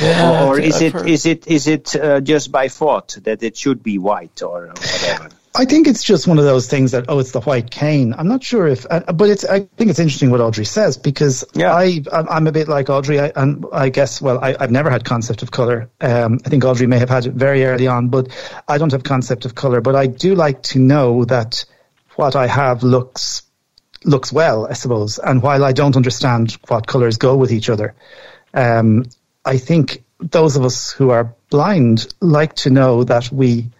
Yeah. 0.00 0.44
or 0.46 0.56
I 0.60 0.64
is 0.64 0.76
I've 0.76 0.82
it 0.82 0.92
heard- 0.92 1.08
is 1.08 1.26
it 1.26 1.46
is 1.46 1.66
it 1.66 1.96
uh, 1.96 2.20
just 2.20 2.52
by 2.52 2.68
thought 2.68 3.16
that 3.22 3.42
it 3.42 3.56
should 3.56 3.82
be 3.82 3.98
white 3.98 4.42
or 4.42 4.66
whatever? 4.68 5.28
I 5.58 5.64
think 5.64 5.86
it's 5.86 6.02
just 6.04 6.28
one 6.28 6.38
of 6.38 6.44
those 6.44 6.68
things 6.68 6.92
that 6.92 7.06
oh, 7.08 7.18
it's 7.18 7.32
the 7.32 7.40
white 7.40 7.70
cane. 7.70 8.12
I'm 8.12 8.28
not 8.28 8.44
sure 8.44 8.66
if, 8.66 8.84
uh, 8.90 9.10
but 9.14 9.30
it's. 9.30 9.42
I 9.42 9.60
think 9.60 9.88
it's 9.88 9.98
interesting 9.98 10.30
what 10.30 10.42
Audrey 10.42 10.66
says 10.66 10.98
because 10.98 11.44
Yeah. 11.54 11.72
I 11.74 12.02
I'm 12.12 12.28
I'm 12.28 12.46
a 12.46 12.52
bit 12.52 12.68
like 12.68 12.90
Audrey, 12.90 13.18
I, 13.18 13.32
and 13.34 13.64
I 13.72 13.88
guess 13.88 14.20
well 14.20 14.38
I, 14.44 14.54
I've 14.60 14.70
never 14.70 14.90
had 14.90 15.06
concept 15.06 15.42
of 15.42 15.50
color. 15.50 15.88
Um, 16.02 16.40
I 16.44 16.50
think 16.50 16.62
Audrey 16.64 16.86
may 16.86 16.98
have 16.98 17.08
had 17.08 17.24
it 17.24 17.32
very 17.32 17.64
early 17.64 17.86
on, 17.86 18.08
but 18.08 18.28
I 18.68 18.76
don't 18.76 18.92
have 18.92 19.02
concept 19.02 19.46
of 19.46 19.54
color. 19.54 19.80
But 19.80 19.96
I 19.96 20.06
do 20.08 20.34
like 20.34 20.62
to 20.64 20.78
know 20.78 21.24
that 21.24 21.64
what 22.16 22.36
I 22.36 22.46
have 22.48 22.82
looks 22.82 23.42
looks 24.04 24.30
well, 24.30 24.66
I 24.66 24.74
suppose. 24.74 25.18
And 25.18 25.42
while 25.42 25.64
I 25.64 25.72
don't 25.72 25.96
understand 25.96 26.52
what 26.68 26.86
colors 26.86 27.16
go 27.16 27.34
with 27.34 27.50
each 27.50 27.70
other, 27.70 27.94
um, 28.52 29.06
I 29.46 29.58
think 29.58 30.02
those 30.18 30.56
of 30.56 30.64
us 30.64 30.90
who 30.90 31.10
are 31.10 31.34
blind 31.50 32.12
like 32.20 32.54
to 32.56 32.70
know 32.70 33.04
that 33.04 33.30
we 33.30 33.70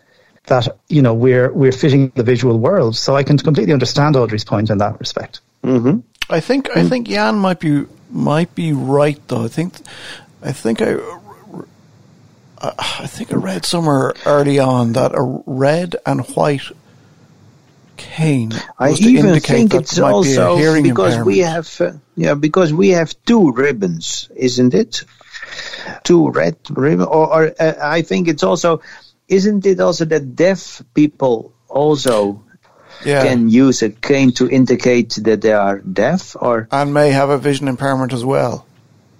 that 0.46 0.68
you 0.88 1.02
know 1.02 1.12
we're 1.12 1.52
we're 1.52 1.72
fitting 1.72 2.12
the 2.14 2.22
visual 2.22 2.58
world. 2.58 2.96
So 2.96 3.16
I 3.16 3.24
can 3.24 3.36
completely 3.36 3.72
understand 3.72 4.16
Audrey's 4.16 4.44
point 4.44 4.70
in 4.70 4.78
that 4.78 4.98
respect. 5.00 5.40
Mm-hmm. 5.64 6.00
I 6.30 6.40
think 6.40 6.70
I 6.74 6.84
think 6.84 7.08
Jan 7.08 7.36
might 7.36 7.60
be 7.60 7.84
might 8.10 8.54
be 8.54 8.72
right 8.72 9.20
though. 9.28 9.44
I 9.44 9.48
think 9.48 9.74
I 10.42 10.52
think 10.52 10.80
I 10.80 10.94
I 12.58 12.72
I 13.00 13.06
think 13.06 13.32
I 13.32 13.36
read 13.36 13.64
somewhere 13.64 14.14
early 14.24 14.60
on 14.60 14.92
that 14.92 15.12
a 15.14 15.42
red 15.46 15.96
and 16.06 16.24
white 16.30 16.62
cane 17.96 18.52
I 18.78 18.92
to 18.92 19.02
even 19.02 19.26
indicate 19.26 19.56
think 19.56 19.72
that 19.72 19.82
it's 19.82 19.98
also 19.98 20.54
be 20.56 20.60
a 20.60 20.64
hearing 20.64 20.82
because 20.84 21.18
we 21.24 21.38
have 21.38 21.80
uh, 21.80 21.92
yeah 22.14 22.34
because 22.34 22.72
we 22.72 22.90
have 22.90 23.14
two 23.24 23.52
ribbons, 23.52 24.30
isn't 24.36 24.74
it? 24.74 25.04
Two 26.04 26.30
red 26.30 26.56
ribbon, 26.70 27.06
or, 27.06 27.26
or 27.26 27.54
uh, 27.58 27.74
I 27.80 28.02
think 28.02 28.28
it's 28.28 28.42
also 28.42 28.80
isn't 29.28 29.66
it 29.66 29.80
also 29.80 30.04
that 30.04 30.36
deaf 30.36 30.82
people 30.94 31.52
also 31.68 32.44
yeah. 33.04 33.22
can 33.22 33.48
use 33.48 33.82
a 33.82 33.90
cane 33.90 34.32
to 34.32 34.48
indicate 34.48 35.18
that 35.22 35.40
they 35.40 35.52
are 35.52 35.80
deaf, 35.80 36.36
or 36.40 36.68
and 36.70 36.94
may 36.94 37.10
have 37.10 37.30
a 37.30 37.38
vision 37.38 37.68
impairment 37.68 38.12
as 38.12 38.24
well. 38.24 38.66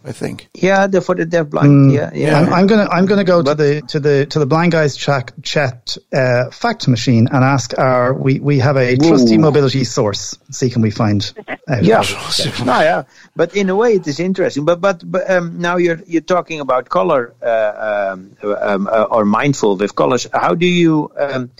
I 0.07 0.13
think. 0.13 0.49
yeah, 0.55 0.87
the, 0.87 1.01
for 1.01 1.15
the 1.17 1.25
deaf 1.27 1.49
blind, 1.51 1.93
yeah, 1.93 2.11
yeah. 2.15 2.39
I'm, 2.39 2.53
I'm 2.53 2.67
gonna 2.69 2.89
I'm 2.91 3.07
gonna 3.07 3.25
go 3.25 3.43
But- 3.43 3.59
to 3.59 3.65
the 3.65 3.83
to 3.89 4.01
the 4.01 4.27
to 4.27 4.39
the 4.39 4.47
blind 4.47 4.71
guys 4.73 4.97
chat 4.97 5.33
chat 5.43 5.97
uh, 6.15 6.51
fact 6.51 6.87
machine 6.87 7.27
and 7.33 7.43
ask 7.45 7.77
our 7.77 8.15
we 8.15 8.39
we 8.39 8.61
have 8.61 8.77
a 8.77 8.97
trusty 8.97 9.37
Whoa. 9.37 9.43
mobility 9.43 9.83
source. 9.85 10.39
See 10.51 10.71
can 10.71 10.81
we 10.83 10.91
find 10.93 11.33
out 11.69 11.83
Yeah, 11.83 12.03
no, 12.65 12.81
yeah, 12.81 13.03
but 13.35 13.57
in 13.57 13.69
a 13.69 13.75
way 13.75 13.95
it 13.95 14.07
is 14.07 14.21
interesting. 14.21 14.65
But 14.65 14.81
but, 14.81 15.03
but 15.05 15.29
um, 15.29 15.59
now 15.59 15.77
you're 15.77 16.01
you're 16.07 16.23
talking 16.23 16.61
about 16.61 16.89
color 16.89 17.35
uh, 17.43 18.13
um, 18.15 18.37
um, 18.45 18.87
uh, 18.87 19.09
or 19.11 19.25
mindful 19.25 19.77
with 19.77 19.95
colors. 19.97 20.29
How 20.33 20.55
do 20.55 20.67
you 20.67 21.11
um, 21.19 21.51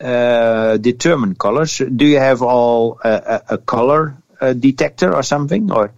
uh, 0.00 0.76
determine 0.76 1.34
colors? 1.34 1.78
Do 1.78 2.04
you 2.04 2.18
have 2.18 2.42
all 2.42 3.00
uh, 3.02 3.40
a, 3.48 3.54
a 3.54 3.58
color 3.58 4.18
uh, 4.40 4.52
detector 4.52 5.14
or 5.14 5.22
something? 5.22 5.72
Or 5.72 5.92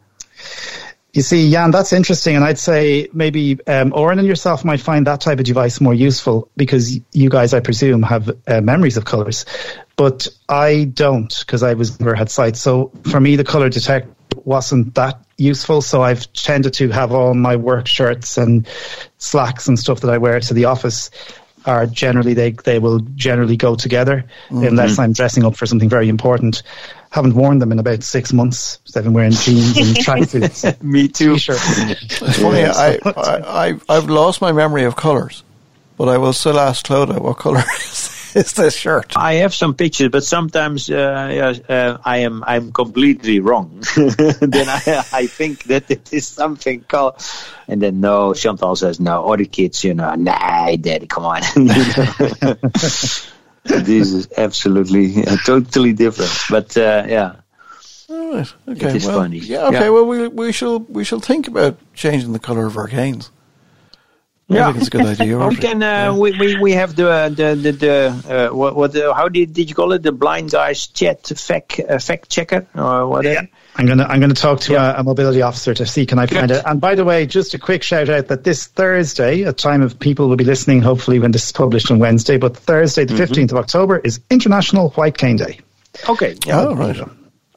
You 1.19 1.23
see, 1.23 1.51
Jan, 1.51 1.73
that's 1.73 1.93
interesting, 1.93 2.37
and 2.37 2.45
I'd 2.45 2.61
say 2.61 3.09
maybe 3.12 3.59
um, 3.66 3.93
Oren 3.93 4.21
and 4.21 4.29
yourself 4.29 4.64
might 4.64 4.79
find 4.79 5.05
that 5.09 5.21
type 5.21 5.41
of 5.41 5.45
device 5.47 5.81
more 5.81 5.93
useful 5.93 6.49
because 6.57 6.97
you 7.11 7.29
guys, 7.29 7.53
I 7.53 7.59
presume, 7.59 8.05
have 8.05 8.31
uh, 8.47 8.61
memories 8.61 8.97
of 8.97 9.05
colors, 9.05 9.45
but 9.97 10.29
I 10.49 10.85
don't 10.85 11.37
because 11.41 11.64
I 11.64 11.75
was 11.75 11.99
never 11.99 12.14
had 12.14 12.31
sight. 12.31 12.55
So 12.55 12.93
for 13.11 13.19
me, 13.19 13.35
the 13.35 13.43
color 13.43 13.69
detector 13.69 14.14
wasn't 14.45 14.95
that 14.95 15.21
useful. 15.39 15.83
So 15.83 16.03
I've 16.03 16.33
tended 16.35 16.75
to 16.75 16.89
have 16.91 17.11
all 17.11 17.35
my 17.35 17.57
work 17.57 17.89
shirts 17.89 18.39
and 18.39 18.69
slacks 19.16 19.66
and 19.66 19.77
stuff 19.77 20.03
that 20.03 20.11
I 20.11 20.19
wear 20.19 20.39
to 20.39 20.55
the 20.55 20.66
office 20.66 21.11
are 21.67 21.87
generally 21.87 22.35
they 22.35 22.53
they 22.53 22.79
will 22.79 23.01
generally 23.15 23.57
go 23.57 23.75
together 23.77 24.25
unless 24.51 24.93
mm-hmm. 24.93 25.01
I'm 25.01 25.13
dressing 25.13 25.45
up 25.45 25.57
for 25.57 25.67
something 25.67 25.89
very 25.89 26.09
important. 26.09 26.63
Haven't 27.11 27.35
worn 27.35 27.59
them 27.59 27.73
in 27.73 27.79
about 27.79 28.03
six 28.03 28.33
months. 28.33 28.79
'cause 28.85 28.97
I've 28.97 29.05
been 29.05 29.13
wearing 29.13 29.33
jeans 29.33 29.77
and 29.77 29.97
tracksuits. 30.05 30.83
me 30.83 31.09
too. 31.09 31.35
T-shirt. 31.35 31.59
It's 31.61 32.39
funny. 32.39 32.65
I, 32.65 32.99
I, 33.05 33.71
I 33.71 33.81
I've 33.89 34.09
lost 34.11 34.41
my 34.41 34.53
memory 34.53 34.85
of 34.85 34.97
colours, 34.97 35.43
but 35.97 36.09
I 36.09 36.19
will 36.19 36.33
still 36.33 36.59
ask 36.59 36.87
Clodagh 36.87 37.21
what 37.21 37.39
colour 37.39 37.63
is, 37.81 38.18
is 38.39 38.53
this 38.53 38.76
shirt. 38.76 39.12
I 39.16 39.34
have 39.34 39.55
some 39.55 39.74
pictures, 39.74 40.09
but 40.11 40.24
sometimes 40.24 40.91
uh, 40.91 41.55
uh, 41.68 41.99
I 42.05 42.18
am 42.18 42.45
I'm 42.47 42.72
completely 42.72 43.41
wrong. 43.41 43.82
then 43.97 44.68
I, 44.68 45.05
I 45.12 45.26
think 45.26 45.64
that 45.64 45.91
it 45.91 46.12
is 46.12 46.26
something 46.26 46.80
called, 46.80 47.22
and 47.66 47.82
then 47.82 48.01
no, 48.01 48.34
Chantal 48.34 48.76
says 48.76 49.01
no. 49.01 49.22
Or 49.22 49.36
the 49.36 49.47
kids, 49.47 49.84
you 49.84 49.95
know, 49.95 50.14
nah, 50.14 50.76
daddy, 50.76 51.07
come 51.07 51.24
on. 51.24 51.43
This 53.68 54.12
is 54.12 54.28
absolutely 54.36 55.26
uh, 55.26 55.36
totally 55.45 55.93
different. 55.93 56.32
But 56.49 56.76
uh, 56.76 57.05
yeah, 57.07 57.36
All 58.09 58.34
right. 58.34 58.55
Okay. 58.68 58.89
It 58.89 58.97
is 58.97 59.07
well, 59.07 59.18
funny. 59.18 59.39
Yeah. 59.39 59.66
Okay. 59.66 59.80
Yeah. 59.80 59.89
Well, 59.91 60.07
we 60.07 60.28
we 60.28 60.53
shall 60.53 60.80
we 60.80 61.05
shall 61.05 61.20
think 61.20 61.49
about 61.49 61.76
changing 61.95 62.32
the 62.32 62.39
colour 62.39 62.66
of 62.66 62.76
our 62.76 62.89
canes. 62.89 63.30
I 64.51 64.55
Yeah. 64.55 64.66
think 64.66 64.76
it's 64.78 64.86
a 64.86 64.90
good 64.90 65.07
idea. 65.07 65.38
we 65.49 65.57
can. 65.57 65.82
Uh, 65.82 66.14
we, 66.14 66.32
we 66.32 66.59
we 66.59 66.72
have 66.72 66.96
the 66.96 67.11
uh, 67.11 67.28
the 67.28 67.55
the, 67.55 67.72
the 67.72 68.49
uh, 68.51 68.55
what 68.55 68.74
what 68.74 68.96
uh, 68.96 69.12
how 69.12 69.28
did 69.28 69.53
did 69.53 69.68
you 69.68 69.74
call 69.74 69.92
it 69.92 70.03
the 70.03 70.12
blind 70.12 70.51
guys 70.53 70.86
chat 70.86 71.26
fact 71.26 71.78
uh, 71.80 71.99
fact 71.99 72.30
checker 72.30 72.66
or 72.74 73.07
whatever. 73.09 73.46
I'm 73.76 73.86
gonna 73.86 74.05
I'm 74.05 74.20
gonna 74.20 74.32
talk 74.32 74.61
to 74.61 74.74
a, 74.76 75.01
a 75.01 75.03
mobility 75.05 75.42
officer 75.42 75.74
to 75.74 75.84
see 75.84 76.07
can 76.07 76.18
I 76.18 76.26
find 76.26 76.51
it. 76.51 76.62
And 76.64 76.80
by 76.80 76.94
the 76.94 77.05
way, 77.05 77.26
just 77.26 77.53
a 77.53 77.59
quick 77.59 77.82
shout 77.82 78.09
out 78.09 78.28
that 78.28 78.42
this 78.42 78.66
Thursday, 78.66 79.42
a 79.42 79.53
time 79.53 79.82
of 79.82 79.99
people 80.01 80.28
will 80.28 80.36
be 80.36 80.44
listening, 80.44 80.80
hopefully 80.80 81.18
when 81.18 81.30
this 81.30 81.44
is 81.44 81.53
published 81.53 81.90
on 81.90 81.99
Wednesday, 81.99 82.38
but 82.38 82.57
Thursday, 82.57 83.05
the 83.05 83.14
15th 83.14 83.53
of 83.53 83.59
October, 83.59 83.99
is 83.99 84.18
International 84.30 84.90
White 84.90 85.18
Cane 85.18 85.36
Day. 85.36 85.61
Okay. 86.09 86.34
Oh, 86.49 86.74
right. 86.74 86.96
And 86.96 87.09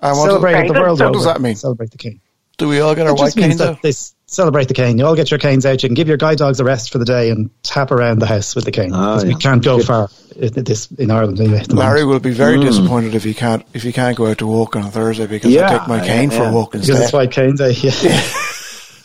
what, 0.01 0.25
Celebrated 0.25 0.67
the 0.69 0.73
Very 0.73 0.85
world 0.85 0.99
good. 0.99 1.05
What 1.05 1.13
does 1.13 1.25
that 1.25 1.41
mean? 1.41 1.55
Celebrate 1.55 1.91
the 1.91 1.97
cane. 1.97 2.19
Do 2.61 2.67
we 2.69 2.79
all 2.79 2.93
get 2.95 3.07
our 3.07 3.13
It 3.13 3.19
white 3.19 3.25
just 3.27 3.37
means 3.37 3.47
canes 3.47 3.57
that 3.59 3.69
out? 3.69 3.81
this 3.81 4.13
celebrate 4.27 4.67
the 4.69 4.73
cane. 4.73 4.97
You 4.97 5.05
all 5.07 5.15
get 5.15 5.29
your 5.31 5.39
canes 5.39 5.65
out. 5.65 5.81
You 5.83 5.89
can 5.89 5.93
give 5.95 6.07
your 6.07 6.15
guide 6.17 6.37
dogs 6.37 6.59
a 6.59 6.63
rest 6.63 6.91
for 6.91 6.99
the 6.99 7.05
day 7.05 7.31
and 7.31 7.49
tap 7.63 7.91
around 7.91 8.19
the 8.19 8.25
house 8.27 8.55
with 8.55 8.63
the 8.65 8.71
cane 8.71 8.91
Oh, 8.93 9.15
because 9.15 9.25
we 9.25 9.35
can't 9.35 9.63
go 9.63 9.79
far 9.79 10.09
in, 10.37 10.53
this 10.63 10.89
in 10.91 11.09
Ireland 11.11 11.39
anyway. 11.41 11.59
at 11.59 11.67
the 11.67 11.75
Larry 11.75 12.01
moment. 12.01 12.09
will 12.09 12.19
be 12.19 12.31
very 12.31 12.57
Mm. 12.57 12.61
disappointed 12.65 13.15
if 13.15 13.23
he 13.23 13.33
can't 13.33 13.65
if 13.73 13.83
he 13.83 13.91
can't 13.91 14.15
go 14.15 14.27
out 14.27 14.37
to 14.37 14.47
walk 14.47 14.75
on 14.75 14.83
a 14.83 14.91
Thursday 14.91 15.25
because 15.27 15.51
I 15.51 15.59
Yeah, 15.59 15.77
take 15.79 15.87
my 15.87 15.99
cane 16.05 16.31
yeah, 16.31 16.37
for 16.37 16.43
a 16.43 16.45
yeah. 16.47 16.51
walk 16.53 16.71
because 16.71 16.87
instead. 16.87 17.03
it's 17.03 17.13
White 17.13 17.31
Cane 17.31 17.55
Day. 17.55 17.73
Yeah. 17.81 18.21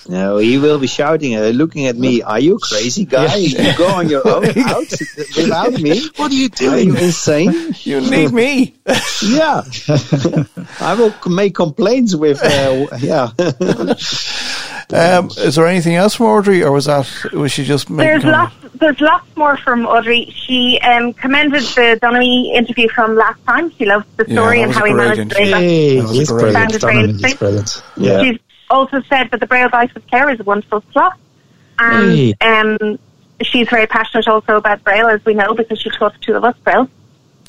No, 0.09 0.39
he 0.39 0.59
will 0.59 0.79
be 0.79 0.87
shouting 0.87 1.35
and 1.35 1.57
looking 1.59 1.87
at 1.87 1.97
me. 1.97 2.23
Are 2.23 2.39
you 2.41 2.59
crazy 2.63 3.05
guy? 3.05 3.35
You 3.37 3.77
go 3.77 3.89
on 3.89 4.09
your 4.09 4.27
own 4.27 4.45
out 4.59 4.91
without 5.37 5.73
me? 5.73 6.01
What 6.17 6.31
are 6.31 6.35
you 6.35 6.49
doing? 6.49 6.73
Are 6.75 6.79
you 6.79 6.97
insane? 7.07 7.75
You 7.87 8.01
need 8.01 8.33
me. 8.33 8.75
Yeah, 9.23 9.63
I 10.81 10.95
will 10.99 11.15
make 11.31 11.55
complaints 11.55 12.15
with. 12.15 12.41
Uh, 12.43 12.87
yeah, 12.99 13.31
Um, 14.93 15.31
is 15.39 15.57
there 15.57 15.67
anything 15.67 15.97
else 15.97 16.15
from 16.15 16.27
Audrey, 16.27 16.63
or 16.63 16.71
was 16.71 16.85
that 16.85 17.09
was 17.33 17.51
she 17.51 17.65
just 17.65 17.91
making 17.91 18.07
There's 18.21 18.25
lots. 18.25 18.55
There's 18.75 19.01
lots 19.01 19.27
more 19.37 19.57
from 19.57 19.85
Audrey. 19.87 20.33
She 20.47 20.79
um, 20.81 21.13
commended 21.15 21.63
the 21.63 21.99
Donomy 22.01 22.55
interview 22.55 22.89
from 22.91 23.17
last 23.17 23.45
time. 23.47 23.73
She 23.73 23.85
loved 23.85 24.07
the 24.17 24.25
story 24.27 24.59
that 24.59 24.65
and 24.65 24.73
how 24.73 24.85
he 24.85 24.93
managed 24.93 25.31
to 25.33 25.43
interview. 25.43 25.51
that. 25.97 26.03
That 26.03 26.09
was 26.09 26.17
he's 26.17 26.29
great. 26.29 26.41
brilliant. 26.41 26.71
Sounded 26.73 26.81
Donovan, 26.81 27.19
very 27.19 27.31
he's 27.31 27.39
brilliant. 27.39 27.83
yeah. 27.97 28.23
She's 28.23 28.39
also 28.71 29.01
said 29.03 29.31
that 29.31 29.41
the 29.41 29.47
Braille 29.47 29.69
Guys 29.69 29.93
with 29.95 30.07
Care 30.09 30.31
is 30.31 30.41
a 30.41 30.45
wonderful 30.45 30.83
slot. 30.93 31.19
And 31.79 32.11
Hey. 32.13 32.35
um, 32.41 32.99
she's 33.43 33.69
very 33.69 33.87
passionate 33.87 34.27
also 34.29 34.57
about 34.57 34.83
Braille, 34.85 35.09
as 35.09 35.25
we 35.25 35.35
know, 35.35 35.55
because 35.55 35.81
she 35.81 35.91
taught 35.91 36.13
the 36.15 36.19
two 36.21 36.35
of 36.35 36.45
us 36.45 36.57
Braille. 36.65 36.89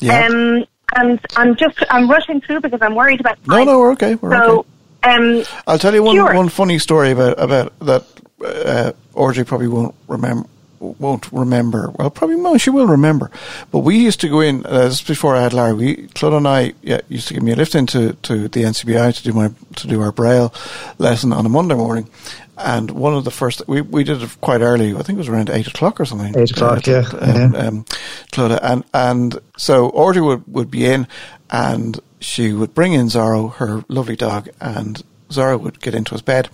Yeah. 0.00 0.26
Um, 0.26 0.64
and 0.96 1.20
I'm 1.36 1.56
just, 1.56 1.82
I'm 1.90 2.08
rushing 2.10 2.40
through 2.40 2.60
because 2.60 2.80
I'm 2.82 2.94
worried 2.94 3.20
about 3.20 3.38
no, 3.46 3.56
time. 3.56 3.66
no, 3.66 3.78
we're 3.78 3.92
okay. 3.92 4.14
We're 4.14 4.30
So, 4.32 4.66
okay. 5.04 5.14
um, 5.14 5.44
I'll 5.66 5.78
tell 5.78 5.94
you 5.94 6.02
one 6.02 6.16
one 6.34 6.48
funny 6.48 6.78
story 6.78 7.10
about 7.10 7.38
about 7.40 7.78
that. 7.80 8.04
Uh, 8.44 8.92
Audrey 9.14 9.44
probably 9.44 9.68
won't 9.68 9.94
remember. 10.06 10.48
Won't 10.80 11.30
remember. 11.32 11.90
Well, 11.94 12.10
probably 12.10 12.36
no, 12.36 12.56
she 12.58 12.70
will 12.70 12.86
remember. 12.86 13.30
But 13.70 13.80
we 13.80 13.98
used 13.98 14.20
to 14.20 14.28
go 14.28 14.40
in. 14.40 14.64
Uh, 14.66 14.84
this 14.88 15.00
is 15.00 15.06
before 15.06 15.36
I 15.36 15.42
had 15.42 15.52
Larry. 15.52 15.74
We 15.74 15.96
Clodagh 16.08 16.36
and 16.38 16.48
I 16.48 16.72
yeah, 16.82 17.00
used 17.08 17.28
to 17.28 17.34
give 17.34 17.42
me 17.42 17.52
a 17.52 17.56
lift 17.56 17.74
into 17.74 18.12
to 18.22 18.48
the 18.48 18.62
NCBI 18.62 19.16
to 19.16 19.22
do 19.24 19.32
my 19.32 19.50
to 19.76 19.86
do 19.88 20.00
our 20.00 20.12
braille 20.12 20.52
lesson 20.98 21.32
on 21.32 21.44
a 21.46 21.48
Monday 21.48 21.74
morning. 21.74 22.08
And 22.56 22.90
one 22.90 23.14
of 23.14 23.24
the 23.24 23.30
first 23.30 23.62
we 23.68 23.80
we 23.82 24.04
did 24.04 24.22
it 24.22 24.40
quite 24.40 24.60
early. 24.60 24.94
I 24.94 25.02
think 25.02 25.16
it 25.16 25.18
was 25.18 25.28
around 25.28 25.50
eight 25.50 25.66
o'clock 25.68 26.00
or 26.00 26.04
something. 26.04 26.36
Eight 26.36 26.50
o'clock, 26.50 26.86
Uh, 26.88 26.90
yeah, 26.90 27.08
Um, 27.20 27.52
yeah. 27.54 27.58
um, 27.66 27.84
Clodagh 28.32 28.60
and 28.62 28.84
and 28.94 29.38
so 29.56 29.88
Audrey 29.90 30.22
would 30.22 30.42
would 30.48 30.70
be 30.70 30.84
in, 30.86 31.06
and 31.50 32.00
she 32.20 32.52
would 32.52 32.74
bring 32.74 32.92
in 32.94 33.06
Zorro, 33.06 33.54
her 33.54 33.84
lovely 33.88 34.16
dog, 34.16 34.48
and 34.60 35.02
Zorro 35.30 35.60
would 35.60 35.80
get 35.80 35.94
into 35.94 36.12
his 36.14 36.22
bed, 36.22 36.48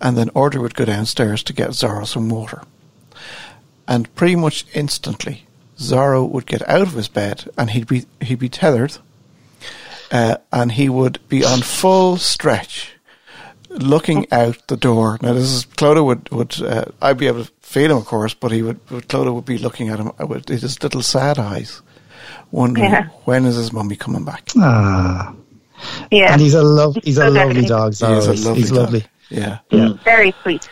and 0.00 0.16
then 0.16 0.30
Audrey 0.34 0.60
would 0.62 0.74
go 0.74 0.84
downstairs 0.86 1.42
to 1.42 1.52
get 1.52 1.70
Zorro 1.70 2.06
some 2.06 2.28
water. 2.30 2.62
And 3.90 4.14
pretty 4.14 4.36
much 4.36 4.64
instantly, 4.72 5.44
Zorro 5.76 6.26
would 6.30 6.46
get 6.46 6.66
out 6.68 6.82
of 6.82 6.92
his 6.94 7.08
bed, 7.08 7.44
and 7.58 7.68
he'd 7.70 7.88
be 7.88 8.04
he'd 8.20 8.38
be 8.38 8.48
tethered, 8.48 8.96
uh, 10.12 10.36
and 10.52 10.72
he 10.72 10.88
would 10.88 11.18
be 11.28 11.44
on 11.44 11.60
full 11.60 12.16
stretch, 12.16 12.92
looking 13.68 14.26
out 14.32 14.58
the 14.68 14.76
door. 14.76 15.18
Now, 15.22 15.32
this 15.32 15.50
is 15.50 15.64
Clodagh 15.66 16.04
would 16.04 16.30
would 16.30 16.62
uh, 16.62 16.84
I'd 17.02 17.18
be 17.18 17.26
able 17.26 17.44
to 17.44 17.50
feel 17.62 17.90
him, 17.90 17.96
of 17.98 18.04
course, 18.06 18.32
but 18.32 18.52
he 18.52 18.62
would 18.62 18.78
but 18.86 19.08
Clodagh 19.08 19.34
would 19.34 19.44
be 19.44 19.58
looking 19.58 19.88
at 19.88 19.98
him 19.98 20.12
with 20.28 20.48
his 20.48 20.80
little 20.82 21.02
sad 21.02 21.38
eyes, 21.38 21.82
wondering 22.52 22.90
Yeah. 22.92 23.08
when 23.24 23.44
is 23.44 23.56
his 23.56 23.72
mummy 23.72 23.96
coming 23.96 24.24
back. 24.24 24.50
Ah, 24.56 25.34
yeah. 26.12 26.32
and 26.32 26.40
he's 26.40 26.54
a 26.54 26.62
love. 26.62 26.96
He's 27.02 27.18
a 27.18 27.28
lovely 27.28 27.62
definitely. 27.62 27.68
dog. 27.68 27.94
He 27.94 28.04
is 28.18 28.26
a 28.28 28.32
He's- 28.34 28.44
lovely 28.44 28.60
he's 28.60 28.70
dog. 28.70 28.78
lovely. 28.78 29.04
Yeah. 29.30 29.58
very 30.04 30.32
sweet. 30.42 30.68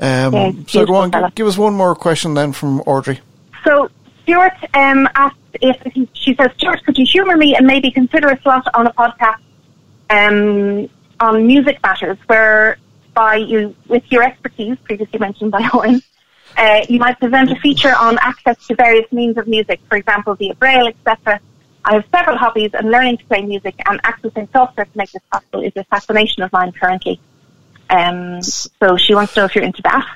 Um, 0.00 0.32
Yeah, 0.32 0.52
so 0.66 0.86
go 0.86 0.94
on, 0.96 1.10
fella. 1.12 1.28
give, 1.28 1.34
give 1.34 1.46
us 1.46 1.58
one 1.58 1.74
more 1.74 1.94
question 1.94 2.34
then 2.34 2.52
from 2.52 2.80
Audrey. 2.80 3.20
So 3.64 3.90
Stuart 4.22 4.54
um, 4.74 5.08
asked 5.14 5.36
if 5.60 5.80
he, 5.92 6.08
she 6.14 6.34
says, 6.34 6.50
Stuart, 6.56 6.84
could 6.84 6.96
you 6.96 7.06
humour 7.06 7.36
me 7.36 7.54
and 7.54 7.66
maybe 7.66 7.90
consider 7.90 8.28
a 8.28 8.40
slot 8.42 8.66
on 8.74 8.86
a 8.86 8.92
podcast 8.92 9.40
um, 10.08 10.88
on 11.20 11.46
music 11.46 11.78
matters, 11.82 12.16
whereby 12.26 13.36
you, 13.36 13.74
with 13.88 14.04
your 14.10 14.22
expertise 14.22 14.76
previously 14.84 15.18
mentioned 15.18 15.50
by 15.50 15.68
Owen, 15.72 16.00
uh, 16.56 16.84
you 16.88 16.98
might 16.98 17.18
present 17.20 17.50
a 17.50 17.56
feature 17.56 17.94
on 17.94 18.18
access 18.18 18.66
to 18.66 18.74
various 18.74 19.10
means 19.12 19.36
of 19.36 19.46
music, 19.46 19.80
for 19.88 19.96
example, 19.96 20.34
via 20.34 20.54
Braille, 20.54 20.88
etc. 20.88 21.40
I 21.84 21.94
have 21.94 22.04
several 22.14 22.36
hobbies, 22.36 22.70
and 22.74 22.90
learning 22.90 23.18
to 23.18 23.24
play 23.26 23.42
music 23.42 23.74
and 23.86 24.02
accessing 24.02 24.50
software 24.52 24.86
to 24.86 24.98
make 24.98 25.10
this 25.12 25.22
possible 25.30 25.60
is 25.60 25.72
a 25.76 25.84
fascination 25.84 26.42
of 26.42 26.52
mine 26.52 26.72
currently. 26.72 27.20
Um, 27.90 28.42
so 28.42 28.96
she 28.96 29.14
wants 29.14 29.34
to 29.34 29.40
know 29.40 29.44
if 29.46 29.54
you're 29.54 29.64
into 29.64 29.82
that. 29.82 30.06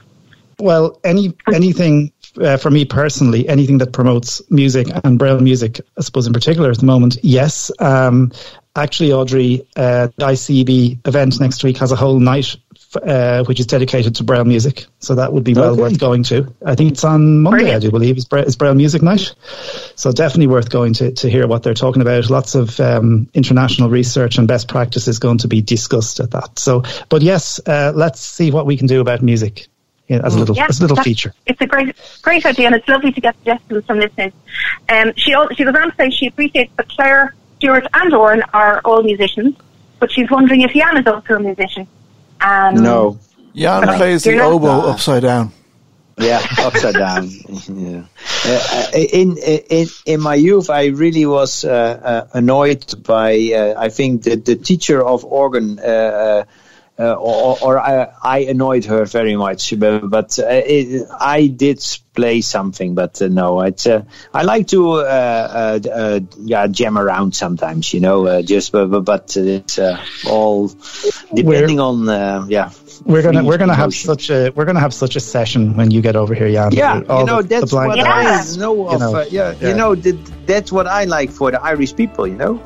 Well, 0.59 1.01
any 1.05 1.35
anything 1.53 2.13
uh, 2.41 2.57
for 2.57 2.71
me 2.71 2.85
personally, 2.85 3.49
anything 3.49 3.79
that 3.79 3.93
promotes 3.93 4.41
music 4.51 4.87
and 5.03 5.19
braille 5.19 5.41
music, 5.41 5.81
I 5.99 6.03
suppose 6.03 6.27
in 6.27 6.33
particular 6.33 6.71
at 6.71 6.79
the 6.79 6.87
moment, 6.87 7.19
yes. 7.23 7.71
Um, 7.81 8.33
actually, 8.77 9.13
Audrey, 9.13 9.67
uh, 9.77 10.09
the 10.17 10.27
ICEB 10.27 11.07
event 11.07 11.41
next 11.41 11.65
week 11.65 11.77
has 11.79 11.93
a 11.93 11.97
whole 11.97 12.21
night 12.21 12.57
uh, 12.97 13.45
which 13.45 13.61
is 13.61 13.67
dedicated 13.67 14.17
to 14.17 14.25
braille 14.25 14.45
music, 14.45 14.87
so 15.01 15.15
that 15.15 15.33
would 15.33 15.45
be 15.45 15.55
well 15.55 15.73
Okay. 15.73 15.83
worth 15.83 15.99
going 15.99 16.23
to. 16.25 16.55
I 16.65 16.75
think 16.75 16.93
it's 16.93 17.05
on 17.05 17.43
Monday, 17.43 17.59
Brilliant. 17.65 17.85
I 17.85 17.87
do 17.87 17.91
believe, 17.91 18.17
is 18.17 18.57
braille, 18.57 18.75
music 18.75 19.03
night. 19.03 19.35
So 19.97 20.13
definitely 20.13 20.49
worth 20.49 20.71
going 20.71 20.95
to 20.95 21.13
to 21.13 21.31
hear 21.31 21.47
what 21.47 21.63
they're 21.63 21.75
talking 21.75 22.03
about. 22.03 22.31
Lots 22.31 22.55
of 22.55 22.79
um, 22.81 23.29
international 23.35 23.91
research 23.91 24.39
and 24.39 24.49
best 24.49 24.69
practice 24.69 25.09
is 25.09 25.19
going 25.19 25.39
to 25.39 25.49
be 25.49 25.63
discussed 25.63 26.21
at 26.21 26.31
that. 26.33 26.59
So, 26.59 26.83
but 27.09 27.23
yes, 27.23 27.61
uh, 27.67 27.93
let's 27.95 28.21
see 28.21 28.51
what 28.51 28.67
we 28.67 28.77
can 28.77 28.87
do 28.87 29.01
about 29.01 29.23
music 29.23 29.67
as 30.11 30.35
a 30.35 30.39
little 30.39 30.55
Yeah, 30.55 30.67
as 30.69 30.79
a 30.81 30.83
little 30.83 30.97
feature. 31.03 31.33
It's 31.47 31.61
a 31.61 31.67
great, 31.67 31.97
great 32.23 32.45
idea, 32.45 32.67
and 32.67 32.75
it's 32.75 32.87
lovely 32.89 33.13
to 33.13 33.21
get 33.21 33.35
suggestions 33.39 33.87
from 33.87 33.99
listeners. 34.01 34.33
Um, 34.89 35.13
she 35.17 35.35
she 35.57 35.65
goes 35.65 35.75
on 35.75 35.91
to 35.91 35.97
say 35.97 36.11
she 36.11 36.27
appreciates 36.27 36.73
that 36.77 36.89
Claire, 36.91 37.35
Stuart, 37.57 37.87
and 37.95 38.13
Oren 38.15 38.43
are 38.53 38.81
all 38.85 39.03
musicians, 39.03 39.57
but 39.99 40.13
she's 40.13 40.31
wondering 40.31 40.61
if 40.61 40.73
Jan 40.73 40.99
is 40.99 41.07
also 41.07 41.37
a 41.37 41.41
musician. 41.41 41.89
Um, 42.45 42.83
No. 42.83 43.19
Jan 43.55 43.87
But 43.87 43.97
plays 43.97 44.25
the 44.25 44.31
you're 44.31 44.43
not- 44.43 44.53
oboe 44.53 44.91
upside 44.91 45.23
down. 45.23 45.53
Yeah, 46.19 46.41
upside 46.59 46.95
down. 46.95 47.29
yeah. 47.69 48.03
Uh, 48.47 48.87
in 48.95 49.37
in 49.39 49.87
in 50.07 50.21
my 50.21 50.37
youth, 50.37 50.71
I 50.71 50.87
really 50.87 51.27
was 51.27 51.65
uh, 51.65 51.71
uh, 51.71 52.27
annoyed 52.35 52.85
by. 53.03 53.35
Uh, 53.53 53.75
I 53.87 53.89
think 53.89 54.23
the 54.23 54.37
the 54.37 54.55
teacher 54.55 55.03
of 55.05 55.25
organ. 55.25 55.79
Uh, 56.97 57.13
or, 57.13 57.59
or 57.61 57.81
I, 57.81 58.13
I 58.23 58.39
annoyed 58.45 58.85
her 58.85 59.05
very 59.05 59.35
much, 59.35 59.77
but, 59.77 60.09
but 60.09 60.39
uh, 60.39 60.47
it, 60.47 61.09
I 61.19 61.49
did 61.49 61.85
play 62.15 62.41
something. 62.41 62.95
But 62.95 63.21
uh, 63.21 63.27
no, 63.27 63.63
it's 63.63 63.85
uh, 63.87 64.05
I 64.33 64.43
like 64.45 64.69
to 64.69 64.93
uh, 64.93 65.01
uh, 65.03 65.89
uh, 65.89 66.21
yeah 66.39 66.69
jam 66.69 66.97
around 66.97 67.35
sometimes, 67.35 67.93
you 67.93 67.99
know. 67.99 68.27
Uh, 68.27 68.43
just 68.43 68.71
but, 68.71 68.87
but- 69.01 69.37
it's 69.37 69.77
uh, 69.77 69.99
all 70.29 70.71
depending 71.35 71.81
on 71.81 72.09
uh, 72.09 72.47
yeah. 72.49 72.71
We're 73.05 73.23
gonna 73.23 73.43
we're 73.43 73.59
gonna 73.59 73.75
have 73.75 73.93
such 73.93 74.31
a 74.31 74.51
we're 74.51 74.65
gonna 74.65 74.79
have 74.79 74.95
such 74.95 75.17
a 75.17 75.21
session 75.21 75.77
when 75.77 75.91
you 75.91 76.01
get 76.01 76.15
over 76.15 76.33
here, 76.33 76.49
Jan. 76.49 76.71
Yeah, 76.73 76.99
you 76.99 77.25
know 77.27 77.43
the- 77.43 77.43
the 77.43 77.49
that's 77.49 77.71
blind 77.73 77.89
what. 77.89 77.99
Yeah. 77.99 78.05
I 78.07 78.57
know 78.57 78.89
of. 78.89 79.01
know, 79.01 79.17
uh, 79.17 79.27
yeah, 79.31 79.55
yeah. 79.61 79.69
you 79.69 79.75
know 79.75 79.97
that, 79.97 80.47
that's 80.47 80.71
what 80.71 80.87
I 80.87 81.05
like 81.05 81.31
for 81.31 81.51
the 81.51 81.61
Irish 81.61 81.97
people. 81.97 82.25
You 82.29 82.37
know, 82.37 82.63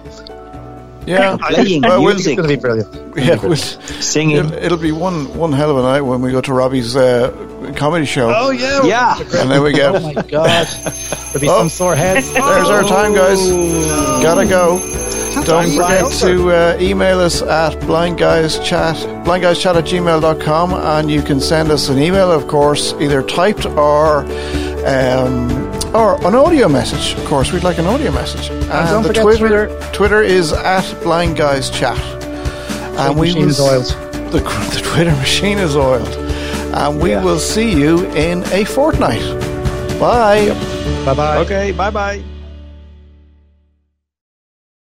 Yeah, 1.09 1.37
playing 1.41 1.83
Well, 1.83 2.03
we'll- 2.03 2.17
It's 2.17 2.27
music, 2.27 2.37
gonna 2.37 2.49
be 2.49 2.57
brilliant. 2.57 3.17
yeah. 3.17 3.37
We'll, 3.43 3.57
singing. 3.57 4.37
it'll, 4.37 4.53
it'll 4.55 4.79
be 4.79 4.93
one 4.93 5.35
one 5.37 5.53
hell 5.53 5.71
of 5.71 5.79
a 5.79 5.83
night 5.83 6.03
when 6.03 6.21
we 6.21 6.31
go 6.31 6.41
to 6.41 6.53
Robbie's 6.53 6.95
uh, 6.97 7.73
comedy 7.77 8.05
show. 8.07 8.33
Oh 8.35 8.51
yeah, 8.51 8.83
Yeah, 8.85 9.19
and 9.41 9.51
then 9.51 9.63
we 9.63 9.73
go. 9.73 9.95
Oh 9.97 10.01
my 10.01 10.15
god, 10.23 10.67
there'll 10.69 11.41
be 11.41 11.49
Oh. 11.49 11.59
some 11.61 11.69
sore 11.69 11.97
heads. 11.97 12.33
There's 12.33 12.69
our 12.69 12.83
time, 12.85 13.15
guys. 13.15 13.41
Gotta 14.23 14.47
go. 14.47 14.79
Don't 15.45 15.71
forget 15.71 16.11
to 16.21 16.51
uh, 16.51 16.77
email 16.81 17.21
us 17.21 17.43
at 17.43 17.75
blindguyschat, 17.81 19.25
blindguyschat 19.25 19.77
at 19.77 19.85
gmail.com, 19.85 20.73
and 20.75 21.11
you 21.11 21.23
can 21.23 21.41
send 21.41 21.71
us 21.71 21.89
an 21.89 21.99
email, 21.99 22.31
of 22.33 22.49
course, 22.49 22.93
either 23.01 23.23
typed 23.23 23.65
or 23.65 24.25
um, 24.87 25.49
or 25.95 26.25
an 26.27 26.35
audio 26.35 26.69
message. 26.69 27.19
Of 27.19 27.25
course, 27.27 27.53
we'd 27.53 27.65
like 27.65 27.79
an 27.79 27.87
audio 27.87 28.13
message. 28.13 28.51
And, 28.51 28.63
don't 28.71 29.03
the 29.03 29.09
forget 29.09 29.23
Twitter, 29.25 29.91
Twitter 29.93 30.23
is 30.23 30.53
at 30.53 30.85
Blind 31.03 31.37
Guys 31.37 31.71
Chat. 31.71 31.99
And 32.99 33.15
we 33.19 33.29
machine 33.29 33.43
will 33.43 33.51
is 33.51 33.61
oiled. 33.61 33.87
The, 34.33 34.41
the 34.75 34.81
Twitter 34.85 35.13
machine 35.13 35.59
is 35.59 35.77
oiled. 35.77 36.09
And 36.75 37.01
we 37.01 37.11
Yeah. 37.11 37.25
will 37.25 37.39
see 37.39 37.71
you 37.73 38.05
in 38.13 38.45
a 38.53 38.65
fortnight. 38.65 39.23
Bye. 39.99 40.49
Bye 41.05 41.15
bye. 41.15 41.39
Okay, 41.39 41.73
bye 41.73 41.91
bye. 41.91 42.23